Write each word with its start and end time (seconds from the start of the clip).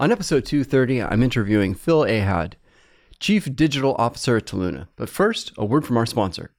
On 0.00 0.10
episode 0.10 0.44
230, 0.44 1.04
I'm 1.04 1.22
interviewing 1.22 1.72
Phil 1.72 2.00
Ahad, 2.00 2.54
Chief 3.20 3.54
Digital 3.54 3.94
Officer 3.96 4.38
at 4.38 4.46
Toluna. 4.46 4.88
But 4.96 5.08
first, 5.08 5.52
a 5.56 5.64
word 5.64 5.86
from 5.86 5.96
our 5.96 6.04
sponsor. 6.04 6.50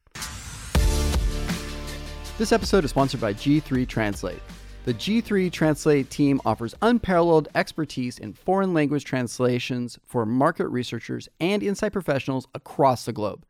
This 2.38 2.54
episode 2.54 2.86
is 2.86 2.92
sponsored 2.92 3.20
by 3.20 3.34
G3 3.34 3.86
Translate. 3.90 4.40
The 4.86 4.94
G3 4.94 5.52
Translate 5.52 6.10
team 6.10 6.40
offers 6.46 6.76
unparalleled 6.82 7.50
expertise 7.56 8.20
in 8.20 8.32
foreign 8.32 8.74
language 8.74 9.04
translations 9.04 10.00
for 10.06 10.26
market 10.26 10.70
researchers 10.70 11.28
and 11.42 11.62
insight 11.62 11.92
professionals 11.92 12.48
across 12.54 13.04
the 13.04 13.12
globe. 13.12 13.46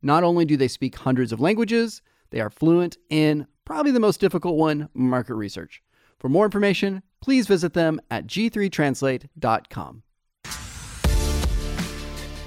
Not 0.00 0.24
only 0.24 0.46
do 0.46 0.56
they 0.56 0.68
speak 0.68 0.96
hundreds 0.96 1.30
of 1.30 1.40
languages, 1.40 2.00
they 2.30 2.40
are 2.40 2.48
fluent 2.48 2.96
in 3.10 3.46
probably 3.66 3.92
the 3.92 4.00
most 4.00 4.18
difficult 4.18 4.56
one 4.56 4.88
market 4.94 5.34
research. 5.34 5.82
For 6.18 6.30
more 6.30 6.46
information, 6.46 7.02
please 7.20 7.46
visit 7.46 7.72
them 7.72 8.00
at 8.10 8.26
g3translate.com. 8.26 10.02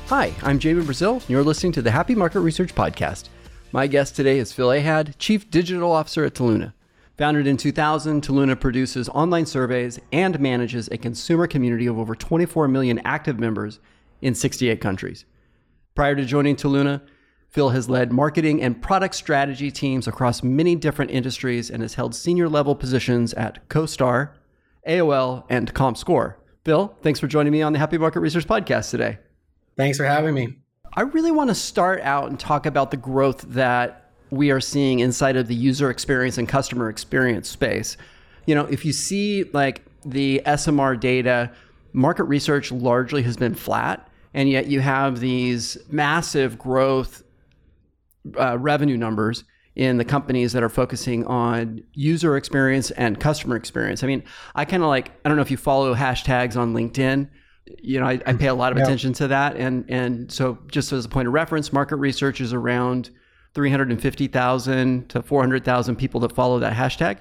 Hi, 0.07 0.33
I'm 0.41 0.57
Jamin 0.57 0.85
Brazil, 0.85 1.13
and 1.13 1.29
you're 1.29 1.43
listening 1.43 1.71
to 1.73 1.83
the 1.83 1.91
Happy 1.91 2.15
Market 2.15 2.39
Research 2.39 2.73
Podcast. 2.73 3.29
My 3.71 3.85
guest 3.85 4.15
today 4.15 4.39
is 4.39 4.51
Phil 4.51 4.69
Ahad, 4.69 5.13
Chief 5.19 5.51
Digital 5.51 5.91
Officer 5.91 6.25
at 6.25 6.33
Toluna. 6.33 6.73
Founded 7.19 7.45
in 7.45 7.57
2000, 7.57 8.23
Toluna 8.23 8.59
produces 8.59 9.09
online 9.09 9.45
surveys 9.45 9.99
and 10.11 10.39
manages 10.39 10.87
a 10.87 10.97
consumer 10.97 11.45
community 11.45 11.85
of 11.85 11.99
over 11.99 12.15
24 12.15 12.67
million 12.67 12.99
active 13.05 13.39
members 13.39 13.79
in 14.21 14.33
68 14.33 14.81
countries. 14.81 15.25
Prior 15.93 16.15
to 16.15 16.25
joining 16.25 16.55
Toluna, 16.55 17.01
Phil 17.49 17.69
has 17.69 17.89
led 17.89 18.11
marketing 18.11 18.61
and 18.61 18.81
product 18.81 19.13
strategy 19.13 19.69
teams 19.69 20.07
across 20.07 20.41
many 20.41 20.75
different 20.75 21.11
industries 21.11 21.69
and 21.69 21.81
has 21.81 21.95
held 21.95 22.15
senior 22.15 22.49
level 22.49 22.73
positions 22.73 23.33
at 23.33 23.67
CoStar, 23.69 24.31
AOL, 24.89 25.43
and 25.49 25.73
ComScore. 25.73 26.35
Phil, 26.65 26.95
thanks 27.01 27.19
for 27.19 27.27
joining 27.27 27.53
me 27.53 27.61
on 27.61 27.73
the 27.73 27.79
Happy 27.79 27.97
Market 27.97 28.19
Research 28.19 28.47
Podcast 28.47 28.89
today. 28.89 29.19
Thanks 29.77 29.97
for 29.97 30.03
having 30.03 30.33
me. 30.33 30.57
I 30.93 31.01
really 31.01 31.31
want 31.31 31.49
to 31.49 31.55
start 31.55 32.01
out 32.01 32.29
and 32.29 32.39
talk 32.39 32.65
about 32.65 32.91
the 32.91 32.97
growth 32.97 33.41
that 33.49 34.11
we 34.31 34.51
are 34.51 34.59
seeing 34.59 34.99
inside 34.99 35.35
of 35.35 35.47
the 35.47 35.55
user 35.55 35.89
experience 35.89 36.37
and 36.37 36.49
customer 36.49 36.89
experience 36.89 37.47
space. 37.47 37.97
You 38.47 38.55
know, 38.55 38.65
if 38.65 38.83
you 38.83 38.91
see 38.91 39.43
like 39.53 39.83
the 40.03 40.41
ESOMAR 40.45 40.99
data, 40.99 41.51
market 41.93 42.23
research 42.23 42.71
largely 42.71 43.21
has 43.23 43.37
been 43.37 43.53
flat, 43.53 44.07
and 44.33 44.49
yet 44.49 44.67
you 44.67 44.79
have 44.79 45.19
these 45.19 45.77
massive 45.89 46.57
growth 46.57 47.23
uh, 48.39 48.57
revenue 48.57 48.97
numbers 48.97 49.43
in 49.79 49.95
the 49.95 50.03
companies 50.03 50.51
that 50.51 50.61
are 50.61 50.67
focusing 50.67 51.25
on 51.25 51.81
user 51.93 52.35
experience 52.35 52.91
and 52.91 53.17
customer 53.17 53.55
experience. 53.55 54.03
I 54.03 54.07
mean, 54.07 54.25
I 54.53 54.65
kind 54.65 54.83
of 54.83 54.89
like, 54.89 55.11
I 55.23 55.29
don't 55.29 55.37
know 55.37 55.41
if 55.41 55.51
you 55.51 55.55
follow 55.55 55.95
hashtags 55.95 56.57
on 56.57 56.73
LinkedIn. 56.73 57.29
You 57.81 58.01
know, 58.01 58.05
I, 58.05 58.19
I 58.25 58.33
pay 58.33 58.47
a 58.47 58.53
lot 58.53 58.73
of 58.73 58.77
yeah. 58.77 58.83
attention 58.83 59.13
to 59.13 59.29
that. 59.29 59.55
And, 59.55 59.85
and 59.87 60.29
so, 60.29 60.57
just 60.67 60.91
as 60.91 61.05
a 61.05 61.09
point 61.09 61.29
of 61.29 61.33
reference, 61.33 61.71
market 61.71 61.95
research 61.95 62.41
is 62.41 62.51
around 62.51 63.09
350,000 63.53 65.09
to 65.11 65.23
400,000 65.23 65.95
people 65.95 66.19
that 66.19 66.33
follow 66.33 66.59
that 66.59 66.73
hashtag. 66.73 67.19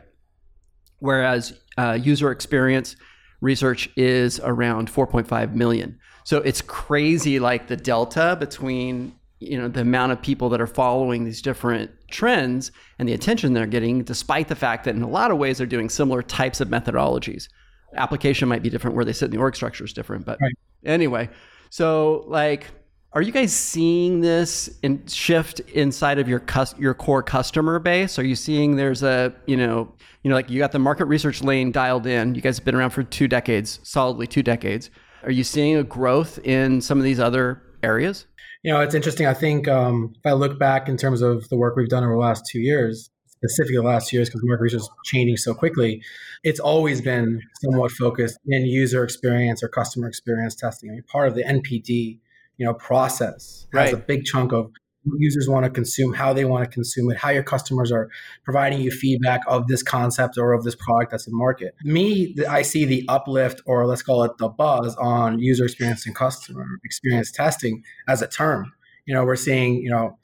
Whereas 0.99 1.53
uh, 1.77 1.97
user 2.03 2.33
experience 2.33 2.97
research 3.41 3.89
is 3.95 4.41
around 4.43 4.93
4.5 4.93 5.55
million. 5.55 6.01
So 6.25 6.39
it's 6.39 6.61
crazy, 6.61 7.39
like 7.39 7.69
the 7.69 7.77
delta 7.77 8.37
between 8.41 9.15
you 9.41 9.57
know 9.57 9.69
the 9.69 9.81
amount 9.81 10.13
of 10.13 10.21
people 10.21 10.49
that 10.49 10.61
are 10.61 10.67
following 10.67 11.25
these 11.25 11.41
different 11.41 11.91
trends 12.09 12.73
and 12.99 13.09
the 13.09 13.13
attention 13.13 13.53
they're 13.53 13.67
getting 13.67 14.03
despite 14.03 14.49
the 14.49 14.57
fact 14.57 14.85
that 14.85 14.95
in 14.95 15.03
a 15.03 15.09
lot 15.09 15.31
of 15.31 15.39
ways 15.39 15.59
they're 15.59 15.67
doing 15.67 15.89
similar 15.89 16.23
types 16.23 16.61
of 16.61 16.69
methodologies. 16.69 17.49
Application 17.95 18.49
might 18.49 18.63
be 18.63 18.71
different 18.71 18.97
where 18.97 19.05
they 19.05 19.13
sit 19.13 19.27
in 19.27 19.31
the 19.31 19.39
org 19.39 19.55
structure 19.55 19.85
is 19.85 19.93
different 19.93 20.25
but 20.25 20.39
right. 20.41 20.53
anyway. 20.85 21.29
So 21.71 22.25
like 22.27 22.67
are 23.13 23.23
you 23.23 23.33
guys 23.33 23.53
seeing 23.55 24.21
this 24.21 24.79
in 24.83 25.07
shift 25.07 25.61
inside 25.61 26.19
of 26.19 26.29
your 26.29 26.41
cus- 26.41 26.79
your 26.79 26.93
core 26.95 27.23
customer 27.23 27.79
base? 27.79 28.19
Are 28.19 28.25
you 28.25 28.37
seeing 28.37 28.77
there's 28.77 29.03
a 29.03 29.33
you 29.47 29.57
know 29.57 29.93
you 30.23 30.29
know 30.31 30.35
like 30.35 30.51
you 30.51 30.59
got 30.59 30.73
the 30.73 30.79
market 30.79 31.07
research 31.07 31.43
lane 31.43 31.73
dialed 31.73 32.07
in. 32.07 32.35
You 32.35 32.43
guys 32.43 32.59
have 32.59 32.65
been 32.65 32.75
around 32.75 32.91
for 32.91 33.03
two 33.05 33.29
decades 33.29 33.81
solidly 33.83 34.27
two 34.27 34.43
decades. 34.43 34.91
Are 35.23 35.31
you 35.31 35.45
seeing 35.45 35.77
a 35.77 35.85
growth 35.85 36.39
in 36.45 36.81
some 36.81 36.99
of 36.99 37.05
these 37.05 37.19
other 37.19 37.63
areas 37.83 38.27
you 38.69 38.75
know, 38.75 38.83
it's 38.83 38.95
interesting. 38.95 39.27
I 39.27 39.33
think 39.33 39.67
um, 39.67 40.13
if 40.15 40.27
I 40.27 40.33
look 40.33 40.59
back 40.59 40.91
in 40.91 40.99
terms 40.99 41.23
of 41.23 41.49
the 41.49 41.57
work 41.57 41.75
we've 41.75 41.89
done 41.89 42.05
over 42.05 42.13
the 42.13 42.19
last 42.19 42.45
two 42.45 42.61
years, 42.61 43.09
specifically 43.27 43.77
the 43.77 43.83
last 43.83 44.11
two 44.11 44.19
years, 44.19 44.29
because 44.29 44.43
market 44.45 44.61
research 44.61 44.83
is 44.83 44.91
changing 45.07 45.39
so 45.39 45.55
quickly, 45.55 46.03
it's 46.45 46.61
always 46.61 47.01
been 47.01 47.41
somewhat 47.63 47.91
focused 47.93 48.39
in 48.47 48.67
user 48.67 49.03
experience 49.03 49.63
or 49.63 49.69
customer 49.69 50.07
experience 50.07 50.55
testing. 50.55 50.91
I 50.91 50.93
mean, 50.93 51.03
part 51.05 51.29
of 51.29 51.35
the 51.35 51.45
NPD, 51.45 52.19
you 52.59 52.67
know, 52.67 52.75
process 52.75 53.67
has 53.73 53.95
a 53.95 53.97
big 53.97 54.27
chunk 54.27 54.53
of 54.53 54.71
users 55.19 55.49
want 55.49 55.65
to 55.65 55.71
consume, 55.71 56.13
how 56.13 56.33
they 56.33 56.45
want 56.45 56.65
to 56.65 56.71
consume 56.71 57.11
it, 57.11 57.17
how 57.17 57.31
your 57.31 57.43
customers 57.43 57.91
are 57.91 58.09
providing 58.45 58.81
you 58.81 58.91
feedback 58.91 59.41
of 59.47 59.67
this 59.67 59.83
concept 59.83 60.37
or 60.39 60.53
of 60.53 60.65
this 60.65 60.75
product 60.75 61.11
that's 61.11 61.27
in 61.27 61.37
market. 61.37 61.75
Me, 61.83 62.35
I 62.49 62.63
see 62.63 62.85
the 62.85 63.05
uplift, 63.09 63.63
or 63.67 63.87
let's 63.87 64.03
call 64.03 64.25
it 64.25 64.39
the 64.39 64.49
buzz, 64.49 64.95
on 64.97 65.39
user 65.39 65.65
experience 65.65 66.07
and 66.07 66.15
customer 66.15 66.67
experience 66.85 67.31
testing 67.31 67.83
as 68.07 68.23
a 68.23 68.29
term. 68.29 68.73
You 69.07 69.15
know, 69.15 69.25
we're 69.25 69.37
seeing, 69.37 69.77
you 69.77 69.91
know, 69.91 70.19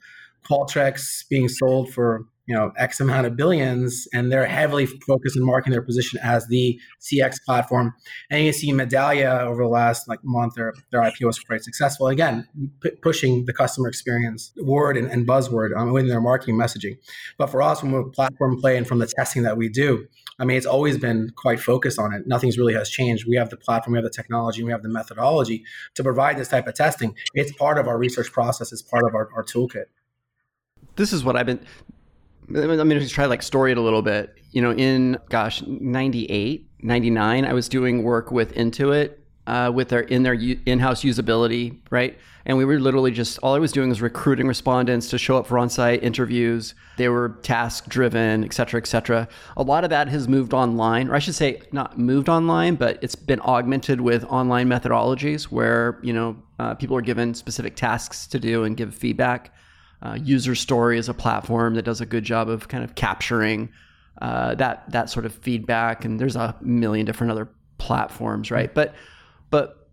Qualtrics 0.47 1.27
being 1.27 1.49
sold 1.49 1.91
for 1.91 2.23
you 2.45 2.55
know 2.55 2.71
X 2.77 2.99
amount 2.99 3.27
of 3.27 3.35
billions, 3.35 4.07
and 4.13 4.31
they're 4.31 4.45
heavily 4.45 4.85
focused 4.85 5.37
on 5.37 5.43
marking 5.43 5.71
their 5.71 5.81
position 5.81 6.19
as 6.21 6.47
the 6.47 6.79
CX 7.01 7.37
platform. 7.45 7.93
And 8.29 8.45
you 8.45 8.53
see 8.53 8.71
Medallia 8.71 9.41
over 9.41 9.63
the 9.63 9.69
last 9.69 10.07
like 10.07 10.19
month, 10.23 10.55
their 10.55 10.73
their 10.91 11.01
IPO 11.01 11.25
was 11.25 11.39
quite 11.39 11.63
successful. 11.63 12.07
Again, 12.07 12.47
p- 12.81 12.91
pushing 13.01 13.45
the 13.45 13.53
customer 13.53 13.87
experience 13.87 14.51
word 14.57 14.97
and, 14.97 15.09
and 15.09 15.27
buzzword 15.27 15.75
um, 15.75 15.91
within 15.91 16.09
their 16.09 16.21
marketing 16.21 16.55
messaging. 16.55 16.97
But 17.37 17.47
for 17.47 17.61
us, 17.61 17.81
when 17.81 17.91
we're 17.91 18.03
platform 18.03 18.59
play 18.59 18.77
and 18.77 18.87
from 18.87 18.99
the 18.99 19.07
testing 19.07 19.43
that 19.43 19.57
we 19.57 19.69
do, 19.69 20.07
I 20.39 20.45
mean, 20.45 20.57
it's 20.57 20.65
always 20.65 20.97
been 20.97 21.31
quite 21.35 21.59
focused 21.59 21.97
on 21.97 22.13
it. 22.13 22.27
Nothing's 22.27 22.57
really 22.57 22.73
has 22.73 22.89
changed. 22.89 23.25
We 23.27 23.37
have 23.37 23.49
the 23.49 23.57
platform, 23.57 23.93
we 23.93 23.97
have 23.97 24.03
the 24.03 24.09
technology, 24.09 24.63
we 24.63 24.71
have 24.71 24.83
the 24.83 24.89
methodology 24.89 25.63
to 25.95 26.03
provide 26.03 26.37
this 26.37 26.49
type 26.49 26.67
of 26.67 26.75
testing. 26.75 27.15
It's 27.33 27.51
part 27.53 27.77
of 27.77 27.87
our 27.87 27.97
research 27.97 28.31
process. 28.31 28.71
It's 28.71 28.81
part 28.81 29.03
of 29.05 29.15
our, 29.15 29.29
our 29.35 29.43
toolkit 29.43 29.85
this 30.95 31.13
is 31.13 31.23
what 31.23 31.35
I've 31.35 31.45
been 31.45 31.65
I'm 32.49 32.53
going 32.53 32.89
to 32.89 33.09
try 33.09 33.25
to 33.25 33.29
like 33.29 33.43
story 33.43 33.71
it 33.71 33.77
a 33.77 33.81
little 33.81 34.01
bit. 34.01 34.35
You 34.51 34.61
know, 34.61 34.71
in 34.71 35.17
gosh, 35.29 35.63
98, 35.65 36.69
99, 36.81 37.45
I 37.45 37.53
was 37.53 37.67
doing 37.67 38.03
work 38.03 38.31
with 38.31 38.53
Intuit 38.55 39.15
uh, 39.47 39.71
with 39.73 39.89
their 39.89 40.01
in 40.01 40.23
their 40.23 40.33
in-house 40.33 41.03
usability, 41.03 41.77
right? 41.89 42.17
And 42.45 42.57
we 42.57 42.65
were 42.65 42.79
literally 42.79 43.11
just 43.11 43.39
all 43.39 43.55
I 43.55 43.59
was 43.59 43.71
doing 43.71 43.89
was 43.89 44.01
recruiting 44.01 44.47
respondents 44.47 45.09
to 45.09 45.17
show 45.17 45.37
up 45.37 45.47
for 45.47 45.57
on-site 45.57 46.03
interviews. 46.03 46.75
They 46.97 47.09
were 47.09 47.39
task-driven, 47.41 48.43
et 48.43 48.53
cetera, 48.53 48.79
et 48.79 48.87
cetera. 48.87 49.27
A 49.57 49.63
lot 49.63 49.83
of 49.83 49.89
that 49.89 50.07
has 50.09 50.27
moved 50.27 50.53
online, 50.53 51.09
or 51.09 51.15
I 51.15 51.19
should 51.19 51.35
say, 51.35 51.61
not 51.71 51.97
moved 51.97 52.29
online, 52.29 52.75
but 52.75 52.99
it's 53.01 53.15
been 53.15 53.39
augmented 53.41 54.01
with 54.01 54.23
online 54.25 54.67
methodologies 54.67 55.45
where 55.45 55.99
you 56.03 56.13
know 56.13 56.37
uh, 56.59 56.75
people 56.75 56.95
are 56.97 57.01
given 57.01 57.33
specific 57.33 57.75
tasks 57.75 58.27
to 58.27 58.39
do 58.39 58.63
and 58.63 58.77
give 58.77 58.93
feedback. 58.93 59.51
Uh, 60.01 60.17
user 60.21 60.55
story 60.55 60.97
is 60.97 61.09
a 61.09 61.13
platform 61.13 61.75
that 61.75 61.83
does 61.83 62.01
a 62.01 62.05
good 62.05 62.23
job 62.23 62.49
of 62.49 62.67
kind 62.67 62.83
of 62.83 62.95
capturing 62.95 63.69
uh, 64.21 64.55
that 64.55 64.89
that 64.91 65.09
sort 65.09 65.25
of 65.25 65.33
feedback. 65.33 66.05
And 66.05 66.19
there's 66.19 66.35
a 66.35 66.55
million 66.61 67.05
different 67.05 67.31
other 67.31 67.49
platforms, 67.77 68.51
right? 68.51 68.73
But 68.73 68.93
but 69.49 69.89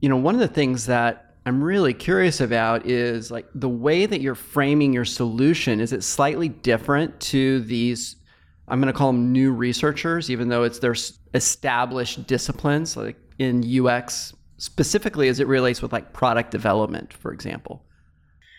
you 0.00 0.08
know, 0.08 0.16
one 0.16 0.34
of 0.34 0.40
the 0.40 0.48
things 0.48 0.86
that 0.86 1.34
I'm 1.46 1.62
really 1.62 1.92
curious 1.92 2.40
about 2.40 2.86
is 2.86 3.30
like 3.30 3.46
the 3.54 3.68
way 3.68 4.06
that 4.06 4.20
you're 4.20 4.34
framing 4.34 4.92
your 4.92 5.04
solution. 5.04 5.80
Is 5.80 5.92
it 5.92 6.02
slightly 6.02 6.48
different 6.48 7.20
to 7.20 7.60
these? 7.60 8.16
I'm 8.66 8.80
going 8.80 8.92
to 8.92 8.96
call 8.96 9.12
them 9.12 9.30
new 9.30 9.52
researchers, 9.52 10.30
even 10.30 10.48
though 10.48 10.62
it's 10.62 10.78
their 10.78 10.94
established 11.34 12.26
disciplines, 12.26 12.96
like 12.96 13.16
in 13.38 13.62
UX 13.62 14.32
specifically 14.56 15.28
as 15.28 15.40
it 15.40 15.46
relates 15.46 15.82
with 15.82 15.92
like 15.92 16.12
product 16.12 16.50
development, 16.50 17.12
for 17.12 17.32
example. 17.32 17.84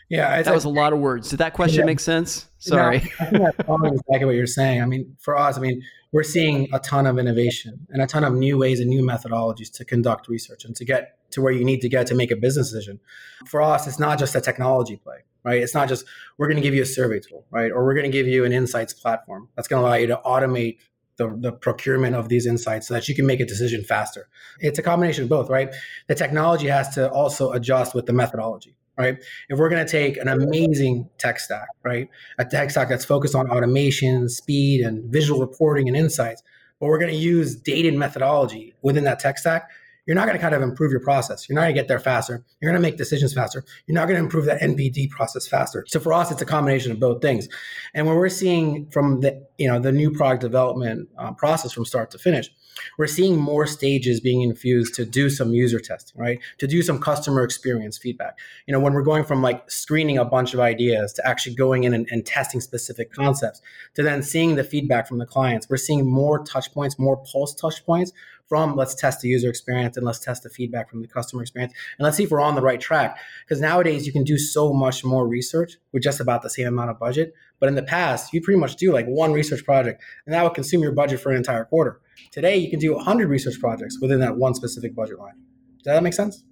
Yeah, 0.10 0.42
that 0.42 0.54
was 0.54 0.66
a 0.66 0.70
lot 0.70 0.94
of 0.94 1.00
words. 1.00 1.30
Did 1.30 1.40
that 1.40 1.54
question 1.54 1.80
yeah. 1.80 1.86
make 1.86 2.00
sense? 2.00 2.48
Sorry. 2.60 2.98
Yeah, 2.98 3.04
I 3.20 3.26
think 3.26 3.44
that's 3.44 3.60
exactly 3.60 4.26
what 4.26 4.36
you're 4.36 4.46
saying. 4.46 4.82
I 4.82 4.86
mean, 4.86 5.16
for 5.20 5.36
us, 5.36 5.58
I 5.58 5.62
mean, 5.62 5.82
we're 6.12 6.24
seeing 6.24 6.70
a 6.72 6.80
ton 6.80 7.08
of 7.08 7.18
innovation 7.18 7.88
and 7.90 8.02
a 8.02 8.08
ton 8.08 8.24
of 8.24 8.34
new 8.34 8.58
ways 8.58 8.80
and 8.80 8.90
new 8.90 9.04
methodologies 9.04 9.72
to 9.74 9.86
conduct 9.86 10.28
research 10.28 10.64
and 10.64 10.76
to 10.76 10.86
get 10.86 11.18
to 11.32 11.42
where 11.42 11.52
you 11.52 11.66
need 11.66 11.82
to 11.82 11.90
get 11.90 12.08
to 12.08 12.16
make 12.16 12.32
a 12.32 12.36
business 12.36 12.72
decision. 12.72 13.00
For 13.48 13.62
us, 13.62 13.88
it's 13.88 14.00
not 14.00 14.20
just 14.20 14.36
a 14.36 14.42
technology 14.42 14.96
play, 14.96 15.18
right? 15.44 15.62
It's 15.62 15.74
not 15.74 15.90
just 15.90 16.06
we're 16.38 16.48
going 16.48 16.58
to 16.58 16.64
give 16.64 16.76
you 16.76 16.84
a 16.84 16.86
survey 16.86 17.20
tool, 17.20 17.46
right? 17.50 17.72
Or 17.72 17.84
we're 17.84 17.96
going 17.96 18.10
to 18.10 18.16
give 18.16 18.28
you 18.28 18.46
an 18.46 18.54
insights 18.54 18.94
platform 18.94 19.50
that's 19.56 19.68
going 19.68 19.82
to 19.82 19.88
allow 19.88 19.96
you 19.96 20.08
to 20.08 20.22
automate 20.24 20.78
the, 21.18 21.36
the 21.40 21.52
procurement 21.52 22.16
of 22.16 22.30
these 22.30 22.46
insights 22.46 22.88
so 22.88 22.94
that 22.94 23.10
you 23.10 23.16
can 23.16 23.26
make 23.26 23.40
a 23.40 23.46
decision 23.46 23.84
faster. 23.84 24.28
It's 24.60 24.78
a 24.78 24.84
combination 24.84 25.24
of 25.24 25.30
both, 25.30 25.50
right? 25.50 25.74
The 26.08 26.16
technology 26.16 26.68
has 26.68 26.90
to 26.96 27.10
also 27.12 27.52
adjust 27.52 27.96
with 27.96 28.06
the 28.06 28.14
methodology 28.14 28.76
right? 28.98 29.18
If 29.50 29.60
we're 29.60 29.70
going 29.70 29.86
to 29.86 29.92
take 29.92 30.18
an 30.18 30.28
amazing 30.28 31.10
tech 31.18 31.40
stack, 31.40 31.68
right? 31.84 32.10
A 32.38 32.46
tech 32.46 32.72
stack 32.72 32.90
that's 32.90 33.06
focused 33.06 33.36
on 33.36 33.50
automation, 33.50 34.30
speed, 34.30 34.82
and 34.82 35.12
visual 35.12 35.40
reporting 35.40 35.88
and 35.88 35.98
insights, 35.98 36.44
but 36.80 36.88
we're 36.88 37.00
going 37.00 37.12
to 37.12 37.18
use 37.18 37.56
dated 37.56 37.94
methodology 37.94 38.74
within 38.82 39.04
that 39.06 39.20
tech 39.20 39.38
stack, 39.38 39.70
you're 40.06 40.16
not 40.16 40.28
going 40.28 40.38
to 40.38 40.42
kind 40.42 40.54
of 40.54 40.62
improve 40.62 40.92
your 40.92 41.00
process. 41.02 41.50
You're 41.50 41.56
not 41.56 41.64
going 41.64 41.74
to 41.74 41.82
get 41.82 41.88
there 41.88 42.00
faster. 42.00 42.44
You're 42.62 42.72
going 42.72 42.82
to 42.82 42.88
make 42.88 42.98
decisions 42.98 43.34
faster. 43.34 43.64
You're 43.88 43.96
not 43.96 44.08
going 44.08 44.18
to 44.18 44.24
improve 44.24 44.46
that 44.46 44.62
NPD 44.62 45.10
process 45.10 45.48
faster. 45.48 45.84
So 45.88 46.00
for 46.00 46.14
us, 46.14 46.32
it's 46.32 46.42
a 46.42 46.46
combination 46.46 46.92
of 46.92 47.00
both 47.00 47.22
things. 47.22 47.48
And 47.94 48.06
when 48.06 48.16
we're 48.16 48.30
seeing 48.30 48.88
from 48.92 49.22
the 49.22 49.44
you 49.58 49.68
know 49.68 49.80
the 49.80 49.92
new 49.92 50.12
product 50.12 50.42
development 50.42 51.10
uh, 51.18 51.32
process 51.34 51.72
from 51.72 51.86
start 51.86 52.12
to 52.12 52.20
finish, 52.20 52.50
we're 52.98 53.08
seeing 53.08 53.40
more 53.40 53.66
stages 53.68 54.20
being 54.20 54.42
infused 54.42 54.96
to 54.96 55.06
do 55.06 55.30
some 55.30 55.54
user 55.54 55.80
testing, 55.80 56.20
right? 56.20 56.40
To 56.60 56.68
do 56.68 56.82
some 56.82 57.00
customer 57.00 57.44
experience 57.44 57.98
feedback. 57.98 58.38
You 58.68 58.74
know, 58.74 58.80
when 58.80 58.94
we're 58.94 59.04
going 59.04 59.24
from 59.24 59.42
like 59.42 59.70
screening 59.70 60.18
a 60.18 60.26
bunch 60.26 60.54
of 60.54 60.60
ideas 60.60 61.14
to 61.14 61.28
actually 61.28 61.56
going 61.56 61.84
in 61.84 61.94
and, 61.94 62.08
and 62.12 62.26
testing 62.26 62.62
specific 62.62 63.12
concepts 63.12 63.62
to 63.96 64.04
then 64.04 64.24
seeing 64.24 64.56
the 64.56 64.64
feedback 64.64 65.08
from 65.08 65.18
the 65.18 65.26
clients, 65.26 65.70
we're 65.70 65.78
seeing 65.78 66.10
more 66.10 66.44
touch 66.44 66.74
points, 66.74 67.00
more 67.00 67.18
pulse 67.18 67.54
touch 67.54 67.86
points 67.86 68.12
from 68.48 68.76
let's 68.76 68.94
test 68.94 69.22
the 69.22 69.28
user 69.28 69.50
experience 69.50 69.98
and 69.98 70.06
let's 70.06 70.20
test 70.20 70.44
the 70.44 70.50
feedback 70.50 70.90
from 70.90 71.02
the 71.02 71.08
customer 71.08 71.42
experience 71.42 71.74
and 71.98 72.04
let's 72.04 72.18
see 72.18 72.24
if 72.24 72.32
we're 72.32 72.42
on 72.42 72.56
the 72.56 72.62
right 72.62 72.80
track 72.80 73.18
because 73.44 73.60
nowadays 73.60 74.06
you 74.06 74.14
can 74.14 74.24
do 74.24 74.38
so 74.38 74.72
much 74.72 75.04
more 75.04 75.28
research 75.28 75.78
with 75.92 76.04
just 76.04 76.20
about 76.20 76.42
the 76.42 76.50
same 76.50 76.68
amount 76.68 76.90
of 76.90 77.00
budget 77.00 77.34
but 77.60 77.70
in 77.70 77.76
the 77.76 77.84
past 77.84 78.34
you 78.34 78.42
pretty 78.42 78.60
much 78.60 78.76
do 78.76 78.92
like 78.92 79.06
one 79.06 79.34
research 79.34 79.64
project 79.64 80.02
and 80.26 80.34
that 80.34 80.44
would 80.44 80.54
consume 80.54 80.82
your 80.82 80.92
budget 80.92 81.20
for 81.20 81.32
an 81.32 81.38
entire 81.38 81.66
quarter 81.66 82.02
Today, 82.32 82.58
you 82.58 82.70
can 82.70 82.80
do 82.80 82.94
100 82.94 83.30
research 83.30 83.60
projects 83.60 84.00
within 84.02 84.20
that 84.20 84.36
one 84.36 84.54
specific 84.54 84.96
budget 84.96 85.20
line. 85.20 85.36
Does 85.84 85.94
that 85.94 86.04
make 86.04 86.14
sense? 86.14 86.44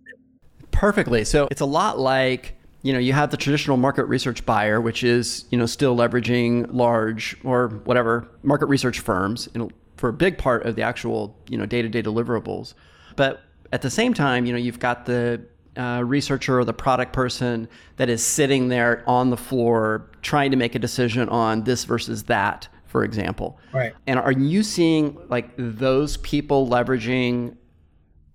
Perfectly. 0.72 1.24
So 1.24 1.48
it's 1.52 1.62
a 1.62 1.66
lot 1.66 2.00
like 2.00 2.56
you 2.82 2.92
know 2.92 3.00
you 3.00 3.14
have 3.14 3.32
the 3.32 3.38
traditional 3.38 3.78
market 3.78 4.06
research 4.06 4.46
buyer, 4.46 4.82
which 4.82 5.04
is 5.04 5.46
you 5.50 5.58
know 5.58 5.66
still 5.66 5.96
leveraging 5.96 6.68
large 6.74 7.38
or 7.44 7.70
whatever 7.86 8.28
market 8.44 8.68
research 8.68 9.00
firms 9.00 9.50
for 9.98 10.10
a 10.10 10.14
big 10.14 10.38
part 10.38 10.66
of 10.66 10.76
the 10.76 10.82
actual 10.82 11.38
you 11.50 11.58
know 11.58 11.66
day-to-day 11.66 12.02
deliverables. 12.02 12.74
But 13.16 13.42
at 13.72 13.82
the 13.82 13.90
same 13.90 14.14
time, 14.14 14.46
you 14.46 14.54
know 14.54 14.60
you've 14.60 14.80
got 14.80 15.06
the 15.06 15.42
uh, 15.78 16.04
researcher 16.06 16.60
or 16.60 16.66
the 16.66 16.74
product 16.74 17.14
person 17.14 17.68
that 17.98 18.10
is 18.10 18.24
sitting 18.24 18.68
there 18.68 19.04
on 19.08 19.30
the 19.30 19.38
floor 19.38 20.12
trying 20.22 20.52
to 20.52 20.58
make 20.58 20.76
a 20.76 20.80
decision 20.80 21.28
on 21.30 21.64
this 21.64 21.86
versus 21.86 22.24
that 22.24 22.68
for 22.94 23.04
example. 23.04 23.58
Right. 23.74 23.96
And 24.06 24.20
are 24.20 24.32
you 24.32 24.62
seeing 24.62 25.18
like 25.28 25.50
those 25.58 26.18
people 26.18 26.70
leveraging 26.70 27.58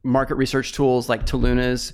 market 0.02 0.34
research 0.34 0.72
tools 0.72 1.08
like 1.08 1.26
Toluna's 1.26 1.92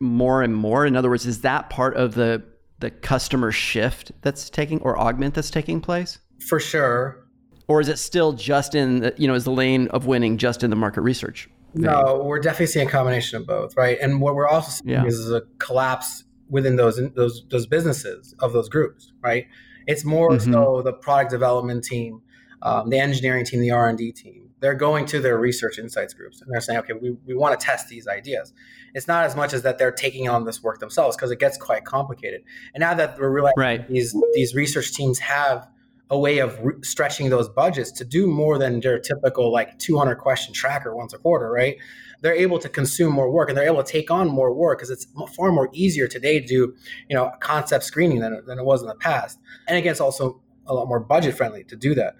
more 0.00 0.42
and 0.42 0.54
more? 0.54 0.84
In 0.84 0.96
other 0.96 1.08
words, 1.08 1.24
is 1.24 1.40
that 1.40 1.70
part 1.70 1.96
of 1.96 2.14
the 2.14 2.44
the 2.80 2.90
customer 2.90 3.50
shift 3.50 4.12
that's 4.20 4.50
taking 4.50 4.82
or 4.82 4.98
augment 4.98 5.32
that's 5.32 5.50
taking 5.50 5.80
place? 5.80 6.18
For 6.46 6.60
sure. 6.60 7.24
Or 7.68 7.80
is 7.80 7.88
it 7.88 7.98
still 7.98 8.34
just 8.34 8.74
in 8.74 9.00
the, 9.00 9.14
you 9.16 9.26
know, 9.26 9.32
is 9.32 9.44
the 9.44 9.50
lane 9.50 9.88
of 9.88 10.04
winning 10.04 10.36
just 10.36 10.62
in 10.62 10.68
the 10.68 10.76
market 10.76 11.00
research? 11.00 11.48
Vein? 11.74 11.84
No, 11.84 12.22
we're 12.24 12.38
definitely 12.38 12.66
seeing 12.66 12.88
a 12.88 12.90
combination 12.90 13.38
of 13.38 13.46
both, 13.46 13.76
right? 13.76 13.98
And 14.00 14.20
what 14.20 14.34
we're 14.34 14.48
also 14.48 14.70
seeing 14.70 14.90
yeah. 14.90 15.04
is 15.04 15.30
a 15.30 15.42
collapse 15.58 16.24
within 16.48 16.76
those 16.76 17.00
those 17.14 17.44
those 17.50 17.66
businesses 17.66 18.34
of 18.40 18.52
those 18.52 18.68
groups, 18.68 19.12
right? 19.22 19.46
It's 19.86 20.04
more 20.04 20.30
mm-hmm. 20.30 20.52
so 20.52 20.82
the 20.82 20.92
product 20.92 21.30
development 21.30 21.84
team, 21.84 22.22
um, 22.62 22.90
the 22.90 22.98
engineering 22.98 23.44
team, 23.44 23.60
the 23.60 23.70
R 23.70 23.88
and 23.88 23.98
D 23.98 24.12
team. 24.12 24.50
They're 24.60 24.74
going 24.74 25.04
to 25.06 25.20
their 25.20 25.36
research 25.36 25.78
insights 25.78 26.14
groups 26.14 26.40
and 26.40 26.50
they're 26.50 26.60
saying, 26.60 26.78
okay, 26.80 26.94
we, 26.94 27.18
we 27.26 27.34
want 27.34 27.58
to 27.58 27.62
test 27.62 27.88
these 27.88 28.06
ideas. 28.06 28.54
It's 28.94 29.06
not 29.06 29.24
as 29.26 29.36
much 29.36 29.52
as 29.52 29.60
that 29.62 29.76
they're 29.76 29.92
taking 29.92 30.26
on 30.26 30.46
this 30.46 30.62
work 30.62 30.78
themselves 30.78 31.16
because 31.16 31.30
it 31.30 31.38
gets 31.38 31.58
quite 31.58 31.84
complicated. 31.84 32.42
And 32.72 32.80
now 32.80 32.94
that 32.94 33.18
we're 33.18 33.28
realizing 33.28 33.58
right. 33.58 33.88
these 33.88 34.16
these 34.32 34.54
research 34.54 34.94
teams 34.94 35.18
have 35.18 35.68
a 36.10 36.18
way 36.18 36.38
of 36.38 36.58
re- 36.62 36.74
stretching 36.82 37.30
those 37.30 37.48
budgets 37.48 37.90
to 37.92 38.04
do 38.04 38.26
more 38.26 38.58
than 38.58 38.80
their 38.80 38.98
typical 38.98 39.52
like 39.52 39.78
200 39.78 40.16
question 40.16 40.52
tracker 40.52 40.94
once 40.94 41.12
a 41.14 41.18
quarter, 41.18 41.50
right? 41.50 41.76
They're 42.20 42.34
able 42.34 42.58
to 42.58 42.68
consume 42.68 43.12
more 43.12 43.30
work 43.30 43.48
and 43.48 43.56
they're 43.56 43.66
able 43.66 43.82
to 43.82 43.90
take 43.90 44.10
on 44.10 44.28
more 44.28 44.52
work 44.52 44.78
because 44.78 44.90
it's 44.90 45.06
far 45.36 45.52
more 45.52 45.68
easier 45.72 46.06
today 46.06 46.40
to 46.40 46.46
do, 46.46 46.74
you 47.08 47.16
know, 47.16 47.30
concept 47.40 47.84
screening 47.84 48.20
than, 48.20 48.42
than 48.46 48.58
it 48.58 48.64
was 48.64 48.82
in 48.82 48.88
the 48.88 48.94
past. 48.94 49.38
And 49.66 49.76
again, 49.76 49.92
it's 49.92 50.00
also 50.00 50.40
a 50.66 50.74
lot 50.74 50.88
more 50.88 51.00
budget 51.00 51.36
friendly 51.36 51.64
to 51.64 51.76
do 51.76 51.94
that. 51.94 52.16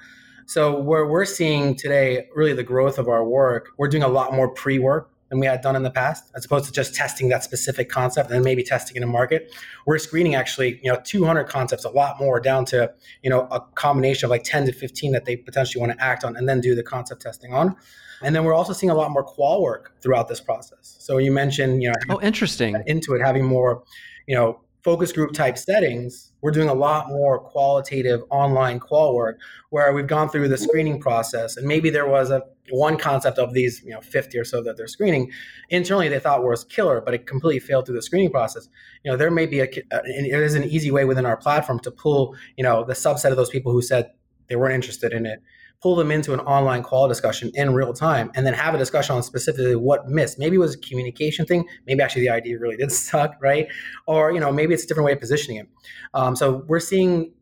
So 0.46 0.78
where 0.78 1.06
we're 1.06 1.24
seeing 1.24 1.74
today, 1.74 2.26
really 2.34 2.52
the 2.52 2.62
growth 2.62 2.98
of 2.98 3.08
our 3.08 3.24
work, 3.24 3.70
we're 3.78 3.88
doing 3.88 4.02
a 4.02 4.08
lot 4.08 4.34
more 4.34 4.50
pre-work 4.50 5.13
than 5.28 5.38
we 5.40 5.46
had 5.46 5.60
done 5.60 5.76
in 5.76 5.82
the 5.82 5.90
past, 5.90 6.30
as 6.36 6.44
opposed 6.44 6.66
to 6.66 6.72
just 6.72 6.94
testing 6.94 7.28
that 7.30 7.42
specific 7.42 7.88
concept 7.88 8.30
and 8.30 8.44
maybe 8.44 8.62
testing 8.62 8.96
in 8.96 9.02
a 9.02 9.06
market. 9.06 9.52
We're 9.86 9.98
screening 9.98 10.34
actually, 10.34 10.80
you 10.82 10.92
know, 10.92 11.00
200 11.02 11.44
concepts, 11.44 11.84
a 11.84 11.90
lot 11.90 12.18
more, 12.18 12.40
down 12.40 12.64
to 12.66 12.92
you 13.22 13.30
know 13.30 13.48
a 13.50 13.60
combination 13.60 14.26
of 14.26 14.30
like 14.30 14.44
10 14.44 14.66
to 14.66 14.72
15 14.72 15.12
that 15.12 15.24
they 15.24 15.36
potentially 15.36 15.80
want 15.80 15.92
to 15.92 16.04
act 16.04 16.24
on, 16.24 16.36
and 16.36 16.48
then 16.48 16.60
do 16.60 16.74
the 16.74 16.82
concept 16.82 17.22
testing 17.22 17.52
on. 17.52 17.76
And 18.22 18.34
then 18.34 18.44
we're 18.44 18.54
also 18.54 18.72
seeing 18.72 18.90
a 18.90 18.94
lot 18.94 19.10
more 19.10 19.22
qual 19.22 19.62
work 19.62 19.92
throughout 20.00 20.28
this 20.28 20.40
process. 20.40 20.96
So 21.00 21.18
you 21.18 21.30
mentioned, 21.30 21.82
you 21.82 21.88
know, 21.88 21.94
oh, 22.10 22.20
interesting, 22.22 22.74
Intuit 22.88 23.24
having 23.24 23.44
more, 23.44 23.82
you 24.26 24.34
know, 24.34 24.60
focus 24.84 25.12
group 25.12 25.32
type 25.32 25.56
settings, 25.56 26.32
we're 26.42 26.50
doing 26.50 26.68
a 26.68 26.74
lot 26.74 27.08
more 27.08 27.38
qualitative 27.38 28.20
online 28.30 28.78
qual 28.78 29.14
work 29.14 29.40
where 29.70 29.92
we've 29.94 30.06
gone 30.06 30.28
through 30.28 30.46
the 30.46 30.58
screening 30.58 31.00
process 31.00 31.56
and 31.56 31.66
maybe 31.66 31.88
there 31.88 32.06
was 32.06 32.30
a 32.30 32.42
one 32.70 32.96
concept 32.96 33.38
of 33.38 33.52
these, 33.54 33.82
you 33.82 33.90
know, 33.90 34.00
50 34.00 34.38
or 34.38 34.44
so 34.44 34.62
that 34.62 34.76
they're 34.76 34.86
screening. 34.86 35.30
Internally, 35.70 36.08
they 36.08 36.18
thought 36.18 36.42
was 36.42 36.64
killer, 36.64 37.00
but 37.00 37.14
it 37.14 37.26
completely 37.26 37.60
failed 37.60 37.86
through 37.86 37.96
the 37.96 38.02
screening 38.02 38.30
process. 38.30 38.68
You 39.04 39.10
know, 39.10 39.16
there 39.16 39.30
may 39.30 39.46
be 39.46 39.60
a, 39.60 39.64
uh, 39.64 40.00
it 40.04 40.40
is 40.40 40.54
an 40.54 40.64
easy 40.64 40.90
way 40.90 41.04
within 41.04 41.26
our 41.26 41.36
platform 41.36 41.80
to 41.80 41.90
pull, 41.90 42.36
you 42.56 42.64
know, 42.64 42.84
the 42.84 42.94
subset 42.94 43.30
of 43.30 43.36
those 43.36 43.50
people 43.50 43.72
who 43.72 43.82
said 43.82 44.12
they 44.48 44.56
weren't 44.56 44.74
interested 44.74 45.12
in 45.12 45.26
it 45.26 45.40
pull 45.84 45.94
them 45.94 46.10
into 46.10 46.32
an 46.32 46.40
online 46.40 46.82
qual 46.82 47.06
discussion 47.06 47.50
in 47.52 47.74
real 47.74 47.92
time 47.92 48.30
and 48.34 48.46
then 48.46 48.54
have 48.54 48.74
a 48.74 48.78
discussion 48.78 49.14
on 49.14 49.22
specifically 49.22 49.76
what 49.76 50.08
missed. 50.08 50.38
Maybe 50.38 50.56
it 50.56 50.58
was 50.58 50.76
a 50.76 50.78
communication 50.78 51.44
thing. 51.44 51.68
Maybe 51.86 52.00
actually 52.00 52.22
the 52.22 52.30
idea 52.30 52.58
really 52.58 52.78
did 52.78 52.90
suck, 53.10 53.34
right? 53.38 53.68
Or, 54.06 54.32
you 54.32 54.40
know, 54.40 54.50
maybe 54.50 54.72
it's 54.72 54.84
a 54.84 54.86
different 54.86 55.04
way 55.04 55.12
of 55.12 55.20
positioning 55.20 55.58
it. 55.58 55.68
Um, 56.14 56.36
so 56.36 56.64
we're 56.68 56.80
seeing 56.80 57.34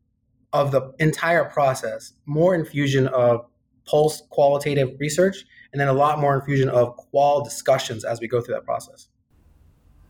of 0.53 0.73
the 0.73 0.93
entire 0.99 1.45
process 1.45 2.15
more 2.27 2.53
infusion 2.57 3.07
of 3.07 3.47
pulse 3.87 4.25
qualitative 4.31 4.91
research 4.99 5.45
and 5.73 5.81
then 5.81 5.87
a 5.87 5.93
lot 5.93 6.19
more 6.19 6.35
infusion 6.35 6.69
of 6.69 6.97
qual 6.97 7.45
discussions 7.45 8.05
as 8.05 8.21
we 8.21 8.27
go 8.27 8.41
through 8.41 8.55
that 8.55 8.65
process. 8.65 9.07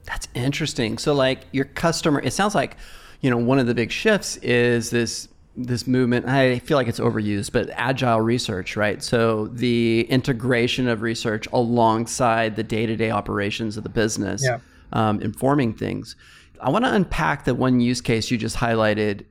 That's 0.04 0.26
interesting. 0.32 0.96
So 0.96 1.12
like 1.12 1.40
your 1.52 1.66
customer, 1.66 2.22
it 2.22 2.32
sounds 2.32 2.54
like, 2.54 2.78
you 3.20 3.28
know, 3.28 3.36
one 3.36 3.58
of 3.58 3.66
the 3.66 3.74
big 3.74 3.90
shifts 3.90 4.38
is 4.38 4.88
this 4.88 5.28
this 5.56 5.86
movement 5.86 6.26
i 6.26 6.58
feel 6.60 6.76
like 6.76 6.88
it's 6.88 7.00
overused 7.00 7.52
but 7.52 7.68
agile 7.74 8.20
research 8.20 8.74
right 8.76 9.02
so 9.02 9.48
the 9.48 10.06
integration 10.08 10.88
of 10.88 11.02
research 11.02 11.46
alongside 11.52 12.56
the 12.56 12.62
day-to-day 12.62 13.10
operations 13.10 13.76
of 13.76 13.82
the 13.82 13.90
business 13.90 14.42
yeah. 14.42 14.58
um, 14.92 15.20
informing 15.20 15.74
things 15.74 16.16
i 16.60 16.70
want 16.70 16.84
to 16.84 16.94
unpack 16.94 17.44
the 17.44 17.54
one 17.54 17.80
use 17.80 18.00
case 18.00 18.30
you 18.30 18.38
just 18.38 18.56
highlighted 18.56 19.26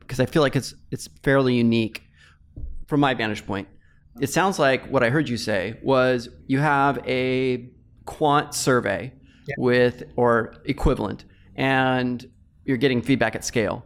because 0.00 0.18
i 0.18 0.24
feel 0.24 0.40
like 0.40 0.56
it's 0.56 0.74
it's 0.90 1.08
fairly 1.22 1.54
unique 1.54 2.02
from 2.86 3.00
my 3.00 3.12
vantage 3.12 3.44
point 3.46 3.68
it 4.18 4.30
sounds 4.30 4.58
like 4.58 4.86
what 4.88 5.02
i 5.02 5.10
heard 5.10 5.28
you 5.28 5.36
say 5.36 5.78
was 5.82 6.30
you 6.46 6.58
have 6.58 6.98
a 7.06 7.68
quant 8.06 8.54
survey 8.54 9.12
yeah. 9.46 9.54
with 9.58 10.04
or 10.16 10.54
equivalent 10.64 11.26
and 11.54 12.30
you're 12.64 12.78
getting 12.78 13.02
feedback 13.02 13.34
at 13.34 13.44
scale 13.44 13.84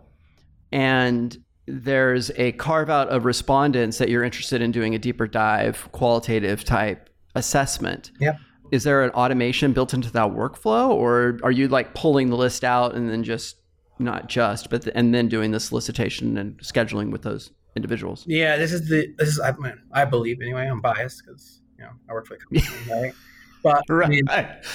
and 0.70 1.36
there's 1.66 2.30
a 2.36 2.52
carve 2.52 2.90
out 2.90 3.08
of 3.08 3.24
respondents 3.24 3.98
that 3.98 4.08
you're 4.08 4.24
interested 4.24 4.60
in 4.60 4.72
doing 4.72 4.94
a 4.94 4.98
deeper 4.98 5.26
dive, 5.26 5.88
qualitative 5.92 6.64
type 6.64 7.10
assessment. 7.34 8.10
Yeah. 8.20 8.36
Is 8.72 8.84
there 8.84 9.02
an 9.02 9.10
automation 9.10 9.72
built 9.72 9.94
into 9.94 10.12
that 10.12 10.30
workflow, 10.30 10.90
or 10.90 11.38
are 11.42 11.50
you 11.50 11.68
like 11.68 11.94
pulling 11.94 12.30
the 12.30 12.36
list 12.36 12.62
out 12.62 12.94
and 12.94 13.08
then 13.10 13.24
just 13.24 13.56
not 13.98 14.28
just, 14.28 14.70
but 14.70 14.82
the, 14.82 14.96
and 14.96 15.12
then 15.12 15.28
doing 15.28 15.50
the 15.50 15.60
solicitation 15.60 16.38
and 16.38 16.56
scheduling 16.58 17.10
with 17.10 17.22
those 17.22 17.50
individuals? 17.76 18.24
Yeah, 18.28 18.56
this 18.56 18.72
is 18.72 18.88
the 18.88 19.12
this 19.18 19.28
is 19.28 19.40
I, 19.40 19.52
mean, 19.58 19.74
I 19.92 20.04
believe 20.04 20.40
anyway. 20.40 20.66
I'm 20.66 20.80
biased 20.80 21.22
because 21.24 21.62
you 21.78 21.84
know 21.84 21.90
I 22.08 22.12
work 22.12 22.26
for 22.26 22.36
the 22.36 22.60
company, 22.60 23.02
right? 23.02 23.12
But 23.62 23.82
right. 23.88 24.06
I 24.06 24.08
mean, 24.08 24.24